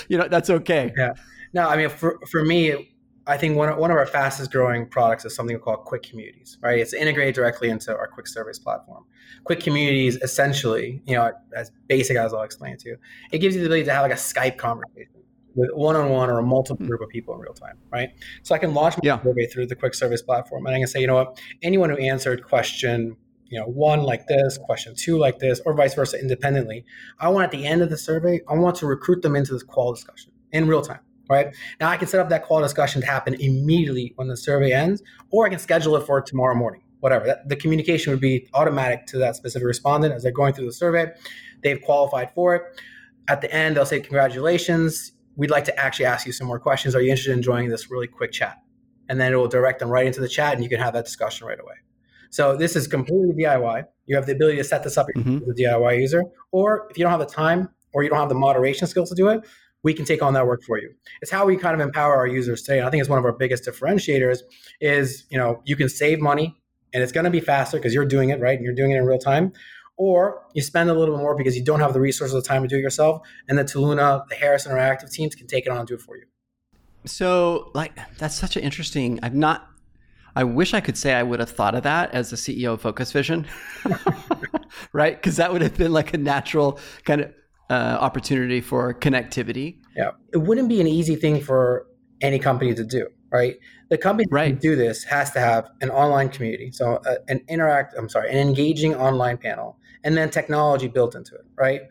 you 0.10 0.18
know 0.18 0.28
that's 0.28 0.50
okay. 0.50 0.92
Yeah. 0.98 1.14
No, 1.54 1.68
I 1.70 1.78
mean 1.78 1.90
for 1.90 2.20
for 2.30 2.44
me, 2.44 2.95
I 3.28 3.38
think 3.38 3.58
one 3.58 3.70
of, 3.70 3.78
one 3.78 3.90
of 3.90 3.98
our 3.98 4.06
fastest 4.06 4.52
growing 4.52 4.88
products 4.88 5.26
is 5.26 5.36
something 5.36 5.58
called 5.58 5.86
Quick 5.86 6.04
Communities, 6.04 6.58
right? 6.62 6.78
It's 6.78 6.94
integrated 6.94 7.34
directly 7.34 7.70
into 7.70 7.96
our 7.96 8.08
Quick 8.08 8.28
Surveys 8.28 8.60
platform. 8.60 9.06
Quick 9.46 9.60
Communities, 9.62 10.18
essentially, 10.18 11.02
you 11.06 11.16
know, 11.16 11.32
as 11.56 11.72
basic 11.88 12.18
as 12.18 12.34
I'll 12.34 12.44
explain 12.44 12.78
to 12.78 12.90
you, 12.90 12.98
it 13.32 13.40
gives 13.40 13.56
you 13.56 13.62
the 13.62 13.68
ability 13.68 13.86
to 13.86 13.94
have 13.94 14.04
like 14.04 14.12
a 14.12 14.16
Skype 14.16 14.58
conversation 14.58 15.10
with 15.56 15.72
one-on-one 15.74 16.30
or 16.30 16.38
a 16.38 16.44
multiple 16.44 16.78
hmm. 16.78 16.90
group 16.90 17.02
of 17.02 17.10
people 17.10 17.34
in 17.34 17.40
real 17.40 17.54
time, 17.54 17.78
right? 17.92 18.10
So 18.44 18.54
I 18.54 18.60
can 18.60 18.74
launch 18.74 18.96
my 18.96 19.02
yeah. 19.04 19.24
survey 19.24 19.48
through 19.48 19.68
the 19.68 19.76
Quick 19.76 19.96
Surveys 19.96 20.22
platform, 20.22 20.66
and 20.68 20.76
I 20.76 20.80
can 20.80 20.88
say, 20.88 21.00
you 21.00 21.08
know 21.08 21.16
what, 21.16 21.42
anyone 21.64 21.90
who 21.90 21.98
answered 21.98 22.44
question, 22.44 23.18
you 23.48 23.60
know, 23.60 23.66
one 23.66 24.04
like 24.04 24.28
this, 24.28 24.58
question 24.58 24.94
two 24.96 25.18
like 25.18 25.40
this, 25.40 25.62
or 25.66 25.74
vice 25.74 25.96
versa, 25.96 26.20
independently, 26.20 26.86
I 27.20 27.30
want 27.30 27.46
at 27.46 27.52
the 27.52 27.66
end 27.66 27.82
of 27.82 27.90
the 27.90 27.98
survey, 27.98 28.42
I 28.48 28.56
want 28.56 28.76
to 28.78 28.86
recruit 28.86 29.22
them 29.22 29.36
into 29.36 29.54
this 29.54 29.64
qual 29.64 29.94
discussion 29.94 30.32
in 30.52 30.68
real 30.68 30.82
time 30.82 31.00
right? 31.30 31.56
Now 31.80 31.90
I 31.90 31.98
can 31.98 32.08
set 32.08 32.20
up 32.20 32.30
that 32.30 32.44
qual 32.44 32.62
discussion 32.62 33.02
to 33.02 33.08
happen 33.08 33.36
immediately 33.36 34.14
when 34.16 34.28
the 34.28 34.38
survey 34.38 34.72
ends, 34.72 35.02
or 35.32 35.46
I 35.46 35.50
can 35.50 35.60
schedule 35.60 35.96
it 35.96 36.06
for 36.06 36.22
tomorrow 36.22 36.56
morning, 36.56 36.82
whatever. 37.00 37.26
That, 37.26 37.50
the 37.50 37.56
communication 37.56 38.12
would 38.12 38.22
be 38.22 38.48
automatic 38.54 39.06
to 39.08 39.18
that 39.20 39.36
specific 39.36 39.66
respondent 39.66 40.14
as 40.14 40.24
they're 40.24 40.32
going 40.32 40.54
through 40.54 40.66
the 40.68 40.74
survey. 40.74 41.12
They've 41.64 41.82
qualified 41.82 42.34
for 42.34 42.56
it. 42.56 42.64
at 43.28 43.42
the 43.42 43.54
end, 43.54 43.76
they'll 43.76 43.86
say, 43.86 44.00
Congratulations. 44.00 45.14
We'd 45.36 45.52
like 45.52 45.66
to 45.66 45.78
actually 45.78 46.06
ask 46.06 46.26
you 46.26 46.32
some 46.32 46.48
more 46.48 46.60
questions. 46.60 46.96
Are 46.96 47.02
you 47.02 47.10
interested 47.10 47.34
in 47.34 47.42
joining 47.42 47.70
this 47.70 47.92
really 47.92 48.08
quick 48.08 48.32
chat? 48.32 48.58
And 49.10 49.20
then 49.20 49.34
it 49.34 49.36
will 49.36 49.50
direct 49.50 49.80
them 49.80 49.90
right 49.90 50.06
into 50.06 50.22
the 50.22 50.30
chat 50.30 50.54
and 50.54 50.64
you 50.64 50.70
can 50.70 50.80
have 50.80 50.94
that 50.94 51.06
discussion 51.06 51.46
right 51.46 51.60
away. 51.60 51.76
So 52.30 52.56
this 52.58 52.76
is 52.76 52.88
completely 52.88 53.44
DIY. 53.44 53.86
You 54.08 54.16
have 54.16 54.26
the 54.26 54.34
ability 54.34 54.58
to 54.58 54.64
set 54.64 54.84
this 54.84 54.98
up 54.98 55.08
mm-hmm. 55.16 55.38
as 55.38 55.48
a 55.48 55.54
DIY 55.54 56.00
user. 56.00 56.22
Or 56.52 56.88
if 56.90 56.98
you 56.98 57.04
don't 57.04 57.12
have 57.12 57.20
the 57.20 57.26
time 57.26 57.70
or 57.94 58.04
you 58.04 58.10
don't 58.10 58.20
have 58.20 58.30
the 58.30 58.36
moderation 58.36 58.88
skills 58.88 59.10
to 59.10 59.16
do 59.16 59.30
it, 59.30 59.42
we 59.86 59.94
can 59.94 60.04
take 60.04 60.24
on 60.24 60.34
that 60.34 60.48
work 60.48 60.64
for 60.64 60.80
you. 60.80 60.92
It's 61.22 61.32
how 61.32 61.46
we 61.46 61.56
kind 61.56 61.80
of 61.80 61.80
empower 61.80 62.16
our 62.16 62.26
users 62.26 62.64
today. 62.64 62.80
And 62.80 62.88
I 62.88 62.90
think 62.90 63.02
it's 63.02 63.10
one 63.10 63.20
of 63.20 63.24
our 63.24 63.32
biggest 63.32 63.66
differentiators 63.66 64.40
is, 64.82 65.26
you 65.30 65.38
know, 65.38 65.62
you 65.64 65.76
can 65.76 65.90
save 65.90 66.20
money 66.20 66.60
and 66.92 67.04
it's 67.04 67.12
going 67.12 67.24
to 67.24 67.30
be 67.30 67.40
faster 67.40 67.78
because 67.78 67.94
you're 67.94 68.06
doing 68.06 68.32
it, 68.32 68.40
right? 68.40 68.58
And 68.58 68.66
you're 68.66 68.74
doing 68.74 68.92
it 68.92 68.98
in 68.98 69.06
real 69.06 69.20
time 69.20 69.54
or 69.98 70.44
you 70.54 70.64
spend 70.64 70.90
a 70.90 70.94
little 70.94 71.16
bit 71.16 71.22
more 71.22 71.36
because 71.36 71.56
you 71.56 71.64
don't 71.64 71.80
have 71.82 71.94
the 71.94 72.00
resources 72.00 72.34
or 72.34 72.42
the 72.42 72.48
time 72.48 72.64
to 72.64 72.68
do 72.68 72.78
it 72.78 72.82
yourself, 72.82 73.26
and 73.48 73.58
the 73.58 73.64
Toluna, 73.64 74.28
the 74.28 74.36
Harris 74.36 74.68
Interactive 74.68 75.10
teams 75.10 75.36
can 75.36 75.48
take 75.48 75.66
it 75.66 75.70
on 75.70 75.78
and 75.78 75.88
do 75.88 75.94
it 75.94 76.02
for 76.02 76.18
you. 76.18 76.24
So, 77.06 77.72
like, 77.74 77.98
that's 78.18 78.36
such 78.36 78.58
an 78.58 78.64
interesting. 78.64 79.20
I've 79.24 79.36
not. 79.36 79.70
I 80.36 80.44
wish 80.44 80.74
I 80.74 80.82
could 80.82 80.98
say 80.98 81.14
I 81.14 81.24
would 81.24 81.40
have 81.40 81.50
thought 81.50 81.76
of 81.76 81.84
that 81.84 82.14
as 82.14 82.30
the 82.30 82.36
CEO 82.36 82.74
of 82.74 82.82
Focus 82.82 83.14
Vision, 83.14 83.48
right? 84.92 85.16
Because 85.16 85.38
that 85.38 85.54
would 85.54 85.62
have 85.62 85.78
been 85.78 85.94
like 85.94 86.14
a 86.14 86.18
natural 86.18 86.78
kind 87.06 87.22
of 87.22 87.34
uh, 87.70 87.98
opportunity 88.00 88.62
for 88.62 88.94
connectivity. 88.94 89.78
Yeah, 89.96 90.12
it 90.34 90.38
wouldn't 90.38 90.70
be 90.70 90.82
an 90.82 90.88
easy 90.88 91.16
thing 91.16 91.42
for 91.42 91.88
any 92.22 92.40
company 92.40 92.74
to 92.74 92.84
do, 92.84 93.08
right? 93.32 93.56
The 93.90 93.98
company 93.98 94.28
right. 94.32 94.54
that 94.54 94.62
do 94.62 94.76
this 94.76 95.04
has 95.04 95.32
to 95.32 95.40
have 95.40 95.70
an 95.82 95.90
online 95.90 96.30
community, 96.30 96.72
so 96.72 96.96
uh, 97.06 97.16
an 97.28 97.42
interact. 97.48 97.96
I'm 97.98 98.10
sorry, 98.10 98.32
an 98.32 98.38
engaging 98.38 98.96
online 98.96 99.38
panel 99.38 99.78
and 100.06 100.16
then 100.16 100.30
technology 100.30 100.88
built 100.88 101.16
into 101.16 101.36
it, 101.36 101.46
right? 101.58 101.82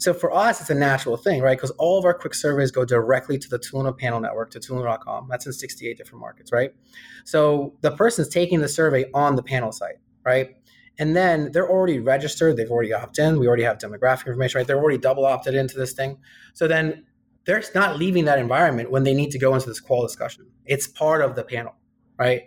So 0.00 0.12
for 0.12 0.34
us, 0.34 0.60
it's 0.60 0.70
a 0.70 0.74
natural 0.74 1.16
thing, 1.16 1.40
right? 1.40 1.56
Because 1.56 1.70
all 1.72 1.98
of 1.98 2.04
our 2.04 2.14
quick 2.14 2.34
surveys 2.34 2.70
go 2.70 2.84
directly 2.84 3.38
to 3.38 3.48
the 3.48 3.58
Toluna 3.58 3.96
panel 3.96 4.18
network, 4.18 4.50
to 4.50 4.58
Toluna.com. 4.58 5.28
That's 5.30 5.46
in 5.46 5.52
68 5.52 5.96
different 5.96 6.20
markets, 6.20 6.52
right? 6.52 6.74
So 7.24 7.74
the 7.82 7.92
person's 7.92 8.28
taking 8.28 8.60
the 8.60 8.68
survey 8.68 9.04
on 9.14 9.36
the 9.36 9.42
panel 9.42 9.72
site, 9.72 9.96
right? 10.24 10.56
And 11.00 11.16
then 11.16 11.50
they're 11.52 11.68
already 11.68 11.98
registered. 11.98 12.58
They've 12.58 12.70
already 12.70 12.92
opted 12.92 13.24
in. 13.24 13.40
We 13.40 13.48
already 13.48 13.62
have 13.62 13.78
demographic 13.78 14.26
information, 14.26 14.58
right? 14.58 14.66
They're 14.66 14.78
already 14.78 14.98
double 14.98 15.24
opted 15.24 15.54
into 15.54 15.78
this 15.78 15.94
thing. 15.94 16.18
So 16.52 16.68
then 16.68 17.06
they're 17.46 17.62
not 17.74 17.98
leaving 17.98 18.26
that 18.26 18.38
environment 18.38 18.90
when 18.90 19.02
they 19.02 19.14
need 19.14 19.30
to 19.30 19.38
go 19.38 19.54
into 19.54 19.66
this 19.66 19.80
qual 19.80 20.02
discussion. 20.02 20.46
It's 20.66 20.86
part 20.86 21.22
of 21.22 21.36
the 21.36 21.42
panel, 21.42 21.74
right? 22.18 22.42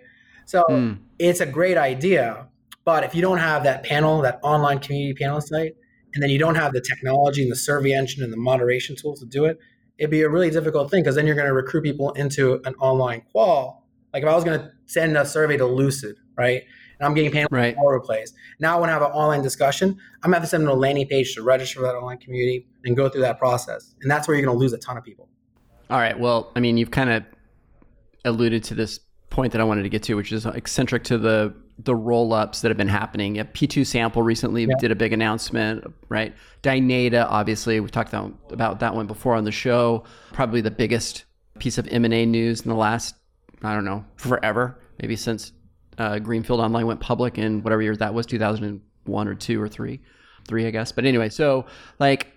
So 0.46 0.64
mm. 0.70 1.00
it's 1.18 1.40
a 1.40 1.48
great 1.48 1.78
idea, 1.78 2.48
but 2.86 3.04
if 3.04 3.16
you 3.16 3.24
don't 3.24 3.40
have 3.40 3.64
that 3.64 3.84
panel, 3.84 4.22
that 4.22 4.40
online 4.44 4.78
community 4.78 5.16
panel 5.16 5.42
site, 5.42 5.76
and 6.14 6.22
then 6.22 6.30
you 6.30 6.38
don't 6.38 6.56
have 6.56 6.74
the 6.74 6.82
technology 6.82 7.42
and 7.42 7.52
the 7.52 7.56
survey 7.56 7.94
engine 7.94 8.24
and 8.24 8.32
the 8.32 8.38
moderation 8.38 8.96
tools 8.96 9.20
to 9.22 9.26
do 9.26 9.46
it, 9.46 9.58
it'd 9.98 10.12
be 10.12 10.22
a 10.22 10.30
really 10.30 10.52
difficult 10.52 10.92
thing 10.92 11.02
because 11.02 11.16
then 11.16 11.26
you're 11.26 11.36
going 11.36 11.48
to 11.48 11.54
recruit 11.54 11.82
people 11.82 12.12
into 12.12 12.62
an 12.66 12.76
online 12.76 13.24
qual. 13.32 13.84
Like 14.14 14.22
if 14.22 14.30
I 14.30 14.36
was 14.36 14.44
going 14.44 14.60
to 14.60 14.72
send 14.86 15.18
a 15.18 15.26
survey 15.26 15.58
to 15.58 15.66
Lucid, 15.66 16.18
right? 16.38 16.62
And 17.00 17.08
I'm 17.08 17.14
getting 17.14 17.32
paid 17.32 17.48
right. 17.52 17.76
all 17.78 17.88
over 17.88 17.98
the 17.98 18.06
place. 18.06 18.34
Now 18.60 18.80
when 18.80 18.90
I 18.90 18.94
want 18.94 19.02
to 19.02 19.06
have 19.06 19.14
an 19.14 19.18
online 19.18 19.42
discussion. 19.42 19.90
I'm 20.24 20.32
going 20.32 20.34
to 20.34 20.40
have 20.40 20.44
to 20.44 20.50
send 20.50 20.64
them 20.64 20.70
a 20.70 20.80
landing 20.80 21.08
page 21.08 21.34
to 21.36 21.44
register 21.44 21.80
for 21.80 21.86
that 21.86 21.96
online 21.96 22.18
community 22.18 22.68
and 22.86 22.96
go 22.96 23.10
through 23.10 23.22
that 23.22 23.40
process. 23.40 23.94
And 24.02 24.10
that's 24.10 24.28
where 24.28 24.36
you're 24.38 24.46
going 24.46 24.56
to 24.56 24.60
lose 24.60 24.74
a 24.74 24.78
ton 24.78 24.98
of 24.98 25.04
people. 25.04 25.28
All 25.90 26.00
right. 26.00 26.18
Well, 26.18 26.52
I 26.56 26.60
mean, 26.60 26.78
you've 26.78 26.92
kind 26.92 27.10
of 27.10 27.24
alluded 28.26 28.64
to 28.66 28.76
this 28.76 29.00
point 29.30 29.52
that 29.52 29.62
I 29.62 29.64
wanted 29.64 29.84
to 29.84 29.90
get 29.90 30.04
to, 30.04 30.16
which 30.16 30.32
is 30.32 30.46
eccentric 30.46 31.04
to 31.06 31.18
the 31.18 31.54
the 31.80 31.96
roll 31.96 32.34
ups 32.34 32.62
that 32.62 32.70
have 32.70 32.78
been 32.78 32.88
happening. 32.88 33.36
P2 33.36 33.86
Sample 33.86 34.22
recently 34.22 34.64
yeah. 34.64 34.76
did 34.80 34.92
a 34.92 34.96
big 34.96 35.12
announcement, 35.12 35.84
right? 36.08 36.34
Dynata, 36.62 37.26
obviously, 37.28 37.80
we've 37.80 37.92
talked 37.92 38.14
about 38.14 38.80
that 38.80 38.94
one 38.94 39.08
before 39.08 39.34
on 39.36 39.44
the 39.44 39.52
show. 39.52 40.04
Probably 40.34 40.62
the 40.62 40.72
biggest 40.72 41.26
piece 41.58 41.80
of 41.80 41.88
M&A 41.88 42.28
news 42.28 42.62
in 42.62 42.70
the 42.70 42.76
last, 42.76 43.16
I 43.64 43.74
don't 43.74 43.86
know, 43.86 44.06
forever, 44.18 44.80
maybe 45.02 45.16
since 45.16 45.52
uh, 45.98 46.20
Greenfield 46.20 46.60
Online 46.60 46.88
went 46.88 47.00
public 47.00 47.38
in 47.38 47.62
whatever 47.64 47.82
year 47.82 47.96
that 47.96 48.14
was, 48.14 48.26
2001 48.26 49.28
or 49.28 49.36
two 49.36 49.62
or 49.62 49.68
three, 49.68 50.00
three, 50.48 50.66
I 50.66 50.72
guess. 50.72 50.92
But 50.92 51.06
anyway, 51.06 51.30
so 51.30 51.66
like 52.00 52.28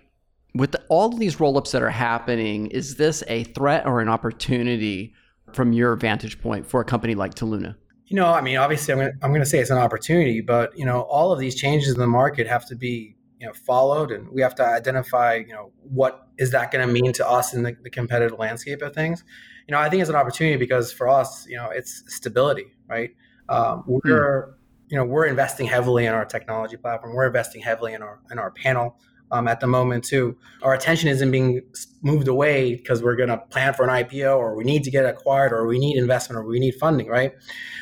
with 0.53 0.71
the, 0.71 0.83
all 0.89 1.13
of 1.13 1.19
these 1.19 1.39
roll 1.39 1.57
ups 1.57 1.71
that 1.71 1.81
are 1.81 1.89
happening, 1.89 2.67
is 2.67 2.95
this 2.95 3.23
a 3.27 3.43
threat 3.45 3.85
or 3.85 4.01
an 4.01 4.09
opportunity 4.09 5.13
from 5.53 5.73
your 5.73 5.95
vantage 5.95 6.41
point 6.41 6.65
for 6.65 6.81
a 6.81 6.85
company 6.85 7.15
like 7.15 7.35
Toluna? 7.35 7.75
You 8.07 8.15
know, 8.15 8.27
I 8.27 8.41
mean, 8.41 8.57
obviously, 8.57 8.93
I'm 8.93 8.99
going 8.99 9.11
to, 9.11 9.25
I'm 9.25 9.33
to 9.33 9.45
say 9.45 9.59
it's 9.59 9.69
an 9.69 9.77
opportunity, 9.77 10.41
but 10.41 10.77
you 10.77 10.85
know, 10.85 11.01
all 11.01 11.33
of 11.33 11.39
these 11.39 11.55
changes 11.55 11.93
in 11.93 11.99
the 11.99 12.07
market 12.07 12.47
have 12.47 12.65
to 12.67 12.75
be 12.75 13.17
you 13.39 13.45
know 13.45 13.53
followed, 13.53 14.11
and 14.11 14.29
we 14.29 14.41
have 14.41 14.55
to 14.55 14.65
identify 14.65 15.35
you 15.35 15.53
know 15.53 15.71
what 15.81 16.27
is 16.37 16.51
that 16.51 16.71
going 16.71 16.85
to 16.85 16.91
mean 16.91 17.13
to 17.13 17.27
us 17.27 17.53
in 17.53 17.63
the, 17.63 17.75
the, 17.83 17.89
competitive 17.89 18.37
landscape 18.37 18.81
of 18.81 18.93
things. 18.93 19.23
You 19.67 19.73
know, 19.73 19.79
I 19.79 19.89
think 19.89 20.01
it's 20.01 20.09
an 20.09 20.15
opportunity 20.15 20.57
because 20.57 20.91
for 20.91 21.09
us, 21.09 21.47
you 21.47 21.57
know, 21.57 21.69
it's 21.69 22.03
stability, 22.07 22.67
right? 22.87 23.11
Um, 23.49 23.83
we're 23.87 24.45
hmm. 24.45 24.51
you 24.89 24.97
know 24.97 25.05
we're 25.05 25.25
investing 25.25 25.67
heavily 25.67 26.05
in 26.05 26.13
our 26.13 26.25
technology 26.25 26.77
platform. 26.77 27.13
We're 27.15 27.27
investing 27.27 27.61
heavily 27.61 27.93
in 27.93 28.01
our 28.01 28.19
in 28.31 28.39
our 28.39 28.51
panel 28.51 28.97
um, 29.31 29.47
at 29.47 29.59
the 29.59 29.67
moment 29.67 30.03
too. 30.03 30.37
Our 30.61 30.73
attention 30.73 31.09
isn't 31.09 31.31
being 31.31 31.61
moved 32.01 32.27
away 32.27 32.75
because 32.75 33.03
we're 33.03 33.15
going 33.15 33.29
to 33.29 33.37
plan 33.37 33.73
for 33.73 33.87
an 33.87 33.89
IPO 33.89 34.37
or 34.37 34.55
we 34.55 34.63
need 34.63 34.83
to 34.83 34.91
get 34.91 35.05
acquired 35.05 35.51
or 35.51 35.67
we 35.67 35.79
need 35.79 35.97
investment 35.97 36.39
or 36.39 36.43
we 36.43 36.59
need 36.59 36.75
funding, 36.75 37.07
right? 37.07 37.33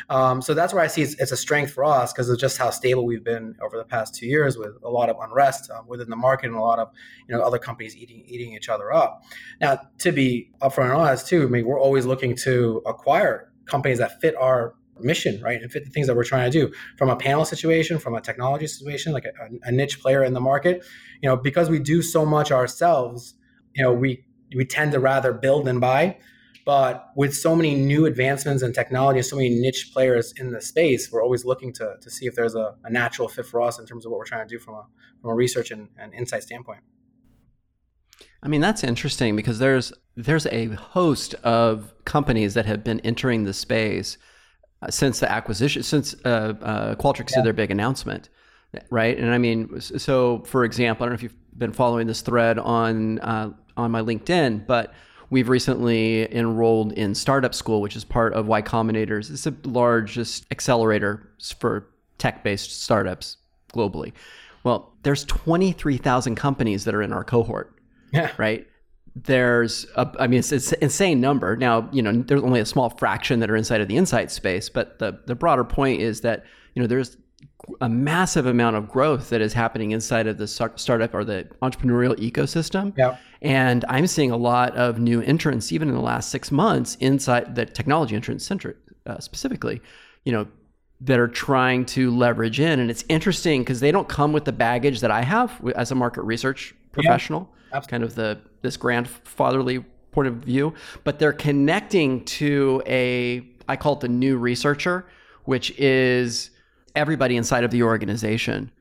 Um, 0.09 0.41
so 0.41 0.53
that's 0.53 0.73
where 0.73 0.83
I 0.83 0.87
see 0.87 1.01
it's, 1.01 1.19
it's 1.19 1.31
a 1.31 1.37
strength 1.37 1.71
for 1.71 1.83
us 1.83 2.13
because 2.13 2.29
of 2.29 2.39
just 2.39 2.57
how 2.57 2.69
stable 2.69 3.05
we've 3.05 3.23
been 3.23 3.55
over 3.61 3.77
the 3.77 3.83
past 3.83 4.15
two 4.15 4.27
years 4.27 4.57
with 4.57 4.75
a 4.83 4.89
lot 4.89 5.09
of 5.09 5.17
unrest 5.21 5.69
um, 5.71 5.87
within 5.87 6.09
the 6.09 6.15
market 6.15 6.47
and 6.47 6.55
a 6.55 6.61
lot 6.61 6.79
of 6.79 6.89
you 7.27 7.35
know 7.35 7.41
other 7.41 7.59
companies 7.59 7.95
eating 7.95 8.23
eating 8.27 8.53
each 8.53 8.69
other 8.69 8.93
up. 8.93 9.23
Now, 9.61 9.79
to 9.99 10.11
be 10.11 10.51
upfront 10.61 10.85
and 10.85 10.93
honest 10.93 11.27
too, 11.27 11.43
I 11.43 11.45
mean 11.47 11.65
we're 11.65 11.79
always 11.79 12.05
looking 12.05 12.35
to 12.37 12.81
acquire 12.85 13.51
companies 13.65 13.97
that 13.97 14.21
fit 14.21 14.35
our 14.35 14.75
mission, 14.99 15.41
right? 15.41 15.61
And 15.61 15.71
fit 15.71 15.83
the 15.85 15.91
things 15.91 16.07
that 16.07 16.15
we're 16.15 16.23
trying 16.23 16.49
to 16.49 16.57
do 16.57 16.73
from 16.97 17.09
a 17.09 17.15
panel 17.15 17.45
situation, 17.45 17.99
from 17.99 18.15
a 18.15 18.21
technology 18.21 18.67
situation, 18.67 19.13
like 19.13 19.25
a, 19.25 19.31
a, 19.63 19.71
niche 19.71 20.01
player 20.01 20.23
in 20.23 20.33
the 20.33 20.39
market. 20.39 20.83
You 21.21 21.29
know, 21.29 21.35
because 21.35 21.69
we 21.69 21.79
do 21.79 22.01
so 22.01 22.25
much 22.25 22.51
ourselves, 22.51 23.35
you 23.73 23.83
know, 23.83 23.93
we 23.93 24.25
we 24.55 24.65
tend 24.65 24.91
to 24.93 24.99
rather 24.99 25.33
build 25.33 25.65
than 25.65 25.79
buy. 25.79 26.17
But 26.65 27.09
with 27.15 27.35
so 27.35 27.55
many 27.55 27.75
new 27.75 28.07
advancements 28.07 28.63
in 28.63 28.73
technology 28.73 29.21
so 29.21 29.35
many 29.35 29.49
niche 29.49 29.91
players 29.93 30.33
in 30.37 30.51
the 30.51 30.61
space, 30.61 31.11
we're 31.11 31.23
always 31.23 31.45
looking 31.45 31.71
to, 31.73 31.95
to 32.01 32.09
see 32.09 32.25
if 32.25 32.35
there's 32.35 32.55
a, 32.55 32.75
a 32.83 32.89
natural 32.89 33.27
fit 33.27 33.45
for 33.45 33.61
us 33.61 33.77
in 33.77 33.85
terms 33.85 34.03
of 34.03 34.11
what 34.11 34.17
we're 34.17 34.25
trying 34.25 34.47
to 34.47 34.51
do 34.51 34.59
from 34.59 34.73
a, 34.73 34.85
from 35.21 35.29
a 35.29 35.35
research 35.35 35.69
and, 35.69 35.89
and 35.99 36.11
insight 36.15 36.41
standpoint. 36.41 36.79
I 38.41 38.47
mean, 38.47 38.61
that's 38.61 38.83
interesting 38.83 39.35
because 39.35 39.59
there's 39.59 39.93
there's 40.15 40.45
a 40.47 40.67
host 40.67 41.33
of 41.43 41.93
companies 42.05 42.53
that 42.53 42.65
have 42.65 42.83
been 42.83 42.99
entering 43.01 43.43
the 43.43 43.53
space 43.53 44.17
since 44.89 45.19
the 45.19 45.31
acquisition, 45.31 45.83
since 45.83 46.15
uh, 46.25 46.53
uh, 46.61 46.95
Qualtrics 46.95 47.31
yeah. 47.31 47.37
did 47.37 47.45
their 47.45 47.53
big 47.53 47.71
announcement, 47.71 48.29
right? 48.89 49.17
And 49.17 49.33
I 49.33 49.37
mean, 49.37 49.79
so 49.79 50.43
for 50.45 50.63
example, 50.63 51.03
I 51.03 51.05
don't 51.07 51.13
know 51.13 51.15
if 51.15 51.23
you've 51.23 51.57
been 51.57 51.73
following 51.73 52.07
this 52.07 52.21
thread 52.21 52.59
on 52.59 53.19
uh, 53.19 53.51
on 53.77 53.91
my 53.91 54.01
LinkedIn, 54.01 54.65
but 54.65 54.93
we've 55.29 55.49
recently 55.49 56.33
enrolled 56.33 56.93
in 56.93 57.15
Startup 57.15 57.53
School, 57.53 57.81
which 57.81 57.95
is 57.95 58.03
part 58.03 58.33
of 58.33 58.47
Y 58.47 58.61
Combinator's. 58.61 59.29
It's 59.29 59.43
the 59.43 59.55
largest 59.63 60.45
accelerator 60.51 61.29
for 61.59 61.87
tech-based 62.17 62.81
startups 62.83 63.37
globally. 63.73 64.13
Well, 64.63 64.93
there's 65.03 65.25
23,000 65.25 66.35
companies 66.35 66.85
that 66.85 66.95
are 66.95 67.01
in 67.01 67.13
our 67.13 67.23
cohort, 67.23 67.77
yeah. 68.11 68.31
right? 68.37 68.67
There's 69.15 69.85
a, 69.95 70.09
I 70.19 70.27
mean, 70.27 70.39
it's, 70.39 70.51
it's 70.51 70.73
an 70.73 70.79
insane 70.81 71.21
number. 71.21 71.55
Now, 71.55 71.89
you 71.91 72.01
know, 72.01 72.11
there's 72.11 72.43
only 72.43 72.59
a 72.59 72.65
small 72.65 72.89
fraction 72.89 73.39
that 73.39 73.49
are 73.49 73.55
inside 73.55 73.79
of 73.79 73.87
the 73.87 73.95
insight 73.95 74.29
space, 74.29 74.69
but 74.69 74.99
the, 74.99 75.19
the 75.25 75.35
broader 75.35 75.63
point 75.63 76.01
is 76.01 76.21
that, 76.21 76.43
you 76.73 76.81
know, 76.81 76.87
there's 76.87 77.17
a 77.79 77.87
massive 77.87 78.45
amount 78.45 78.75
of 78.75 78.89
growth 78.89 79.29
that 79.29 79.41
is 79.41 79.53
happening 79.53 79.91
inside 79.91 80.27
of 80.27 80.37
the 80.37 80.47
startup 80.47 81.13
or 81.13 81.23
the 81.23 81.47
entrepreneurial 81.61 82.15
ecosystem. 82.17 82.93
Yeah. 82.97 83.17
And 83.41 83.85
I'm 83.87 84.07
seeing 84.07 84.31
a 84.31 84.37
lot 84.37 84.75
of 84.75 84.99
new 84.99 85.21
entrants, 85.21 85.71
even 85.71 85.87
in 85.87 85.95
the 85.95 86.01
last 86.01 86.29
six 86.29 86.51
months, 86.51 86.95
inside 86.99 87.55
the 87.55 87.65
technology 87.65 88.15
entrance 88.15 88.45
centric 88.45 88.77
uh, 89.05 89.19
specifically, 89.19 89.81
you 90.25 90.31
know, 90.33 90.47
that 91.01 91.19
are 91.19 91.27
trying 91.27 91.85
to 91.85 92.11
leverage 92.15 92.59
in. 92.59 92.79
And 92.79 92.91
it's 92.91 93.05
interesting 93.07 93.61
because 93.61 93.79
they 93.79 93.91
don't 93.91 94.09
come 94.09 94.33
with 94.33 94.45
the 94.45 94.53
baggage 94.53 94.99
that 95.01 95.11
I 95.11 95.21
have 95.21 95.61
as 95.75 95.91
a 95.91 95.95
market 95.95 96.23
research 96.23 96.75
professional. 96.91 97.47
Yeah 97.49 97.51
kind 97.81 98.03
of 98.03 98.15
the 98.15 98.39
this 98.61 98.77
grandfatherly 98.77 99.85
point 100.11 100.27
of 100.27 100.35
view, 100.35 100.73
but 101.03 101.19
they're 101.19 101.33
connecting 101.33 102.23
to 102.25 102.81
a 102.87 103.45
I 103.67 103.75
call 103.75 103.93
it 103.93 103.99
the 103.99 104.07
new 104.07 104.37
researcher, 104.37 105.05
which 105.43 105.71
is 105.79 106.51
everybody 106.95 107.35
inside 107.35 107.63
of 107.63 107.71
the 107.71 107.83
organization. 107.83 108.71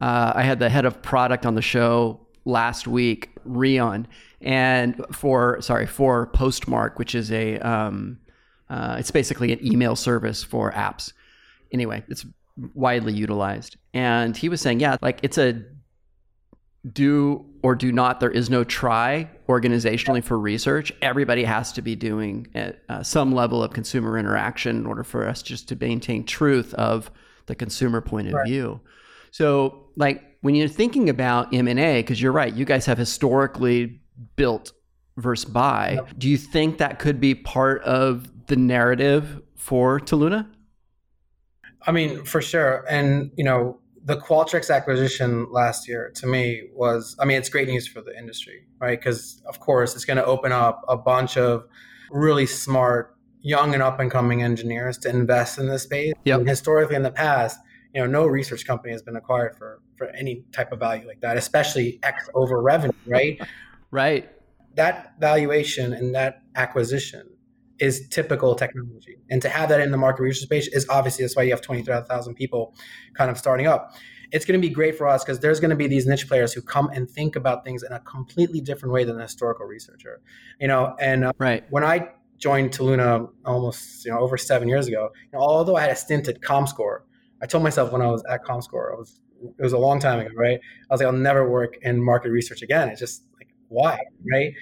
Uh, 0.00 0.32
I 0.34 0.42
had 0.42 0.58
the 0.58 0.68
head 0.68 0.84
of 0.84 1.02
product 1.02 1.46
on 1.46 1.54
the 1.54 1.62
show 1.62 2.20
last 2.44 2.86
week, 2.86 3.30
Rian, 3.46 4.06
and 4.40 5.04
for 5.12 5.60
sorry 5.60 5.86
for 5.86 6.26
Postmark, 6.28 6.98
which 6.98 7.14
is 7.14 7.32
a 7.32 7.58
um, 7.58 8.18
uh, 8.70 8.96
it's 8.98 9.10
basically 9.10 9.52
an 9.52 9.64
email 9.64 9.96
service 9.96 10.42
for 10.42 10.72
apps. 10.72 11.12
Anyway, 11.72 12.04
it's 12.08 12.24
widely 12.74 13.12
utilized, 13.12 13.76
and 13.92 14.36
he 14.36 14.48
was 14.48 14.60
saying, 14.60 14.80
yeah, 14.80 14.96
like 15.02 15.20
it's 15.22 15.38
a 15.38 15.62
do 16.92 17.46
or 17.62 17.74
do 17.74 17.90
not, 17.90 18.20
there 18.20 18.30
is 18.30 18.50
no 18.50 18.62
try 18.62 19.28
organizationally 19.48 20.22
for 20.22 20.38
research. 20.38 20.92
Everybody 21.00 21.44
has 21.44 21.72
to 21.72 21.82
be 21.82 21.96
doing 21.96 22.46
uh, 22.88 23.02
some 23.02 23.32
level 23.32 23.62
of 23.62 23.72
consumer 23.72 24.18
interaction 24.18 24.76
in 24.76 24.86
order 24.86 25.02
for 25.02 25.26
us 25.26 25.42
just 25.42 25.68
to 25.68 25.76
maintain 25.76 26.24
truth 26.24 26.74
of 26.74 27.10
the 27.46 27.54
consumer 27.54 28.00
point 28.00 28.28
of 28.28 28.34
right. 28.34 28.46
view. 28.46 28.80
So, 29.30 29.86
like 29.96 30.22
when 30.42 30.54
you're 30.54 30.68
thinking 30.68 31.08
about 31.08 31.54
M 31.54 31.68
and 31.68 31.80
A, 31.80 32.02
because 32.02 32.20
you're 32.20 32.32
right, 32.32 32.52
you 32.52 32.64
guys 32.64 32.84
have 32.86 32.98
historically 32.98 34.00
built 34.36 34.72
versus 35.16 35.50
buy. 35.50 35.92
Yep. 35.94 36.18
Do 36.18 36.28
you 36.28 36.36
think 36.36 36.78
that 36.78 36.98
could 36.98 37.18
be 37.18 37.34
part 37.34 37.82
of 37.82 38.46
the 38.46 38.56
narrative 38.56 39.40
for 39.56 40.00
Toluna? 40.00 40.46
I 41.86 41.92
mean, 41.92 42.24
for 42.24 42.42
sure. 42.42 42.84
And 42.88 43.30
you 43.36 43.44
know, 43.44 43.78
the 44.04 44.16
Qualtrics 44.16 44.74
acquisition 44.74 45.50
last 45.50 45.88
year 45.88 46.12
to 46.16 46.26
me 46.26 46.64
was, 46.74 47.16
I 47.18 47.24
mean, 47.24 47.38
it's 47.38 47.48
great 47.48 47.68
news 47.68 47.88
for 47.88 48.02
the 48.02 48.16
industry, 48.16 48.66
right? 48.78 48.98
Because 48.98 49.42
of 49.46 49.60
course, 49.60 49.94
it's 49.94 50.04
going 50.04 50.18
to 50.18 50.24
open 50.24 50.52
up 50.52 50.82
a 50.88 50.96
bunch 50.96 51.38
of 51.38 51.64
really 52.10 52.44
smart, 52.44 53.16
young 53.40 53.72
and 53.74 53.82
up 53.82 54.00
and 54.00 54.10
coming 54.10 54.42
engineers 54.42 54.98
to 54.98 55.08
invest 55.08 55.58
in 55.58 55.68
this 55.68 55.84
space. 55.84 56.12
Yep. 56.24 56.40
And 56.40 56.48
historically, 56.48 56.96
in 56.96 57.02
the 57.02 57.10
past, 57.10 57.58
you 57.94 58.00
know, 58.00 58.06
no 58.06 58.26
research 58.26 58.66
company 58.66 58.92
has 58.92 59.02
been 59.02 59.16
acquired 59.16 59.56
for 59.56 59.80
for 59.96 60.08
any 60.08 60.44
type 60.52 60.72
of 60.72 60.80
value 60.80 61.06
like 61.06 61.20
that, 61.20 61.36
especially 61.36 62.00
X 62.02 62.28
over 62.34 62.60
revenue, 62.60 62.92
right? 63.06 63.40
right. 63.90 64.28
That 64.74 65.14
valuation 65.20 65.92
and 65.92 66.14
that 66.14 66.42
acquisition 66.56 67.33
is 67.78 68.08
typical 68.08 68.54
technology. 68.54 69.16
And 69.30 69.42
to 69.42 69.48
have 69.48 69.68
that 69.68 69.80
in 69.80 69.90
the 69.90 69.96
market 69.96 70.22
research 70.22 70.44
space 70.44 70.68
is 70.68 70.86
obviously 70.88 71.24
that's 71.24 71.36
why 71.36 71.42
you 71.42 71.50
have 71.50 71.60
23,000 71.60 72.34
people 72.34 72.74
kind 73.14 73.30
of 73.30 73.38
starting 73.38 73.66
up. 73.66 73.94
It's 74.32 74.44
going 74.44 74.60
to 74.60 74.66
be 74.66 74.72
great 74.72 74.96
for 74.96 75.06
us 75.06 75.24
because 75.24 75.40
there's 75.40 75.60
going 75.60 75.70
to 75.70 75.76
be 75.76 75.86
these 75.86 76.06
niche 76.06 76.26
players 76.28 76.52
who 76.52 76.62
come 76.62 76.88
and 76.90 77.08
think 77.08 77.36
about 77.36 77.64
things 77.64 77.82
in 77.82 77.92
a 77.92 78.00
completely 78.00 78.60
different 78.60 78.92
way 78.92 79.04
than 79.04 79.18
a 79.18 79.22
historical 79.22 79.66
researcher. 79.66 80.20
You 80.60 80.68
know, 80.68 80.96
and 81.00 81.24
uh, 81.24 81.32
right. 81.38 81.64
when 81.70 81.84
I 81.84 82.10
joined 82.38 82.72
Toluna 82.72 83.28
almost, 83.44 84.04
you 84.04 84.10
know, 84.10 84.18
over 84.18 84.36
7 84.36 84.68
years 84.68 84.88
ago, 84.88 85.10
you 85.14 85.38
know, 85.38 85.44
although 85.44 85.76
I 85.76 85.82
had 85.82 85.90
a 85.90 85.96
stint 85.96 86.26
at 86.28 86.40
ComScore, 86.40 87.00
I 87.42 87.46
told 87.46 87.62
myself 87.62 87.92
when 87.92 88.02
I 88.02 88.06
was 88.10 88.24
at 88.28 88.44
ComScore, 88.44 88.92
I 88.92 88.96
was 88.96 89.20
it 89.58 89.62
was 89.62 89.72
a 89.72 89.78
long 89.78 90.00
time 90.00 90.20
ago, 90.20 90.30
right? 90.36 90.58
I 90.58 90.94
was 90.94 91.00
like, 91.00 91.06
I'll 91.06 91.12
never 91.12 91.48
work 91.48 91.76
in 91.82 92.02
market 92.02 92.30
research 92.30 92.62
again. 92.62 92.88
It's 92.88 93.00
just 93.00 93.24
like, 93.38 93.48
why, 93.68 93.98
right? 94.32 94.52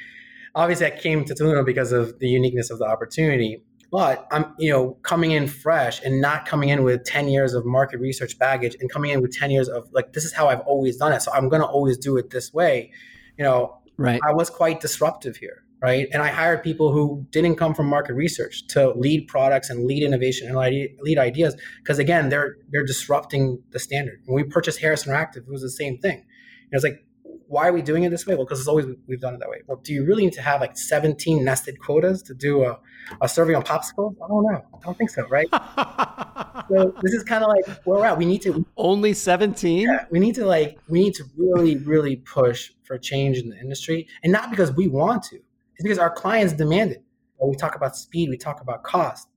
Obviously 0.54 0.86
I 0.86 0.90
came 0.90 1.24
to 1.24 1.34
Toluna 1.34 1.64
because 1.64 1.92
of 1.92 2.18
the 2.18 2.28
uniqueness 2.28 2.70
of 2.70 2.78
the 2.78 2.86
opportunity. 2.86 3.62
But 3.90 4.26
I'm, 4.30 4.54
you 4.58 4.70
know, 4.70 4.96
coming 5.02 5.32
in 5.32 5.46
fresh 5.46 6.02
and 6.02 6.22
not 6.22 6.46
coming 6.46 6.70
in 6.70 6.82
with 6.82 7.04
10 7.04 7.28
years 7.28 7.52
of 7.52 7.66
market 7.66 8.00
research 8.00 8.38
baggage 8.38 8.74
and 8.80 8.90
coming 8.90 9.10
in 9.10 9.20
with 9.20 9.36
10 9.36 9.50
years 9.50 9.68
of 9.68 9.86
like, 9.92 10.14
this 10.14 10.24
is 10.24 10.32
how 10.32 10.48
I've 10.48 10.60
always 10.60 10.96
done 10.96 11.12
it. 11.12 11.20
So 11.20 11.30
I'm 11.32 11.50
going 11.50 11.60
to 11.60 11.68
always 11.68 11.98
do 11.98 12.16
it 12.16 12.30
this 12.30 12.54
way. 12.54 12.90
You 13.36 13.44
know, 13.44 13.76
right. 13.98 14.18
I 14.26 14.32
was 14.32 14.48
quite 14.48 14.80
disruptive 14.80 15.36
here. 15.36 15.64
Right. 15.82 16.06
And 16.12 16.22
I 16.22 16.28
hired 16.28 16.62
people 16.62 16.92
who 16.92 17.26
didn't 17.30 17.56
come 17.56 17.74
from 17.74 17.86
market 17.86 18.14
research 18.14 18.66
to 18.68 18.92
lead 18.92 19.26
products 19.26 19.68
and 19.68 19.84
lead 19.84 20.04
innovation 20.04 20.46
and 20.46 20.56
lead 20.56 21.18
ideas. 21.18 21.56
Because 21.80 21.98
again, 21.98 22.28
they're, 22.28 22.56
they're 22.70 22.86
disrupting 22.86 23.60
the 23.72 23.80
standard. 23.80 24.22
When 24.26 24.36
we 24.36 24.48
purchased 24.48 24.78
Harris 24.78 25.04
Interactive, 25.04 25.38
it 25.38 25.48
was 25.48 25.60
the 25.60 25.70
same 25.70 25.98
thing. 25.98 26.24
It 26.70 26.76
was 26.76 26.84
like, 26.84 27.04
why 27.52 27.68
are 27.68 27.72
we 27.74 27.82
doing 27.82 28.04
it 28.04 28.08
this 28.08 28.26
way? 28.26 28.34
Well, 28.34 28.46
because 28.46 28.60
it's 28.60 28.68
always 28.68 28.86
we've 29.06 29.20
done 29.20 29.34
it 29.34 29.40
that 29.40 29.50
way. 29.50 29.60
Well, 29.66 29.78
do 29.84 29.92
you 29.92 30.06
really 30.06 30.24
need 30.24 30.32
to 30.32 30.42
have 30.42 30.62
like 30.62 30.74
17 30.74 31.44
nested 31.44 31.78
quotas 31.78 32.22
to 32.22 32.34
do 32.34 32.64
a, 32.64 32.80
a 33.20 33.28
survey 33.28 33.52
on 33.52 33.62
popsicles? 33.62 34.16
I 34.24 34.26
don't 34.26 34.44
know. 34.50 34.64
I 34.74 34.78
don't 34.82 34.96
think 34.96 35.10
so, 35.10 35.28
right? 35.28 35.46
so 36.70 36.94
this 37.02 37.12
is 37.12 37.22
kind 37.24 37.44
of 37.44 37.50
like 37.50 37.66
where 37.84 37.98
we're 37.98 38.06
at. 38.06 38.16
We 38.16 38.24
need 38.24 38.40
to 38.42 38.64
only 38.78 39.12
17. 39.12 39.80
Yeah, 39.80 40.06
we 40.10 40.18
need 40.18 40.34
to 40.36 40.46
like 40.46 40.78
we 40.88 41.00
need 41.00 41.14
to 41.16 41.24
really 41.36 41.76
really 41.76 42.16
push 42.16 42.70
for 42.84 42.96
change 42.96 43.36
in 43.36 43.50
the 43.50 43.58
industry, 43.58 44.08
and 44.24 44.32
not 44.32 44.48
because 44.48 44.72
we 44.72 44.88
want 44.88 45.22
to. 45.24 45.36
It's 45.36 45.82
because 45.82 45.98
our 45.98 46.10
clients 46.10 46.54
demand 46.54 46.92
it. 46.92 47.04
Well, 47.36 47.50
we 47.50 47.56
talk 47.56 47.76
about 47.76 47.96
speed. 47.96 48.30
We 48.30 48.38
talk 48.38 48.62
about 48.62 48.82
cost. 48.82 49.28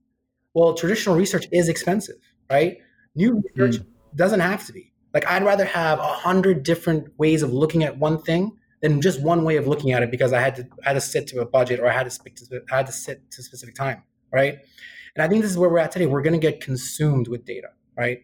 Well, 0.54 0.72
traditional 0.72 1.16
research 1.16 1.48
is 1.52 1.68
expensive, 1.68 2.16
right? 2.50 2.78
New 3.14 3.42
research 3.54 3.82
mm. 3.82 3.86
doesn't 4.14 4.40
have 4.40 4.64
to 4.68 4.72
be. 4.72 4.94
Like 5.16 5.26
I'd 5.28 5.44
rather 5.44 5.64
have 5.64 5.98
a 5.98 6.02
hundred 6.02 6.62
different 6.62 7.08
ways 7.16 7.42
of 7.42 7.50
looking 7.50 7.82
at 7.84 7.96
one 7.96 8.20
thing 8.20 8.52
than 8.82 9.00
just 9.00 9.22
one 9.22 9.44
way 9.44 9.56
of 9.56 9.66
looking 9.66 9.92
at 9.92 10.02
it 10.02 10.10
because 10.10 10.34
I 10.34 10.40
had 10.42 10.54
to 10.56 10.68
I 10.84 10.90
had 10.90 10.92
to 10.92 11.00
sit 11.00 11.26
to 11.28 11.40
a 11.40 11.46
budget 11.46 11.80
or 11.80 11.88
I 11.88 11.92
had 11.92 12.04
to 12.04 12.10
speak 12.10 12.36
to 12.36 12.60
I 12.70 12.76
had 12.76 12.86
to 12.88 12.92
sit 12.92 13.30
to 13.30 13.40
a 13.40 13.42
specific 13.42 13.74
time, 13.74 14.02
right? 14.30 14.58
And 15.14 15.24
I 15.24 15.28
think 15.28 15.40
this 15.40 15.50
is 15.50 15.56
where 15.56 15.70
we're 15.70 15.78
at 15.78 15.90
today. 15.90 16.04
We're 16.04 16.20
going 16.20 16.38
to 16.38 16.38
get 16.38 16.60
consumed 16.60 17.28
with 17.28 17.46
data, 17.46 17.68
right? 17.96 18.18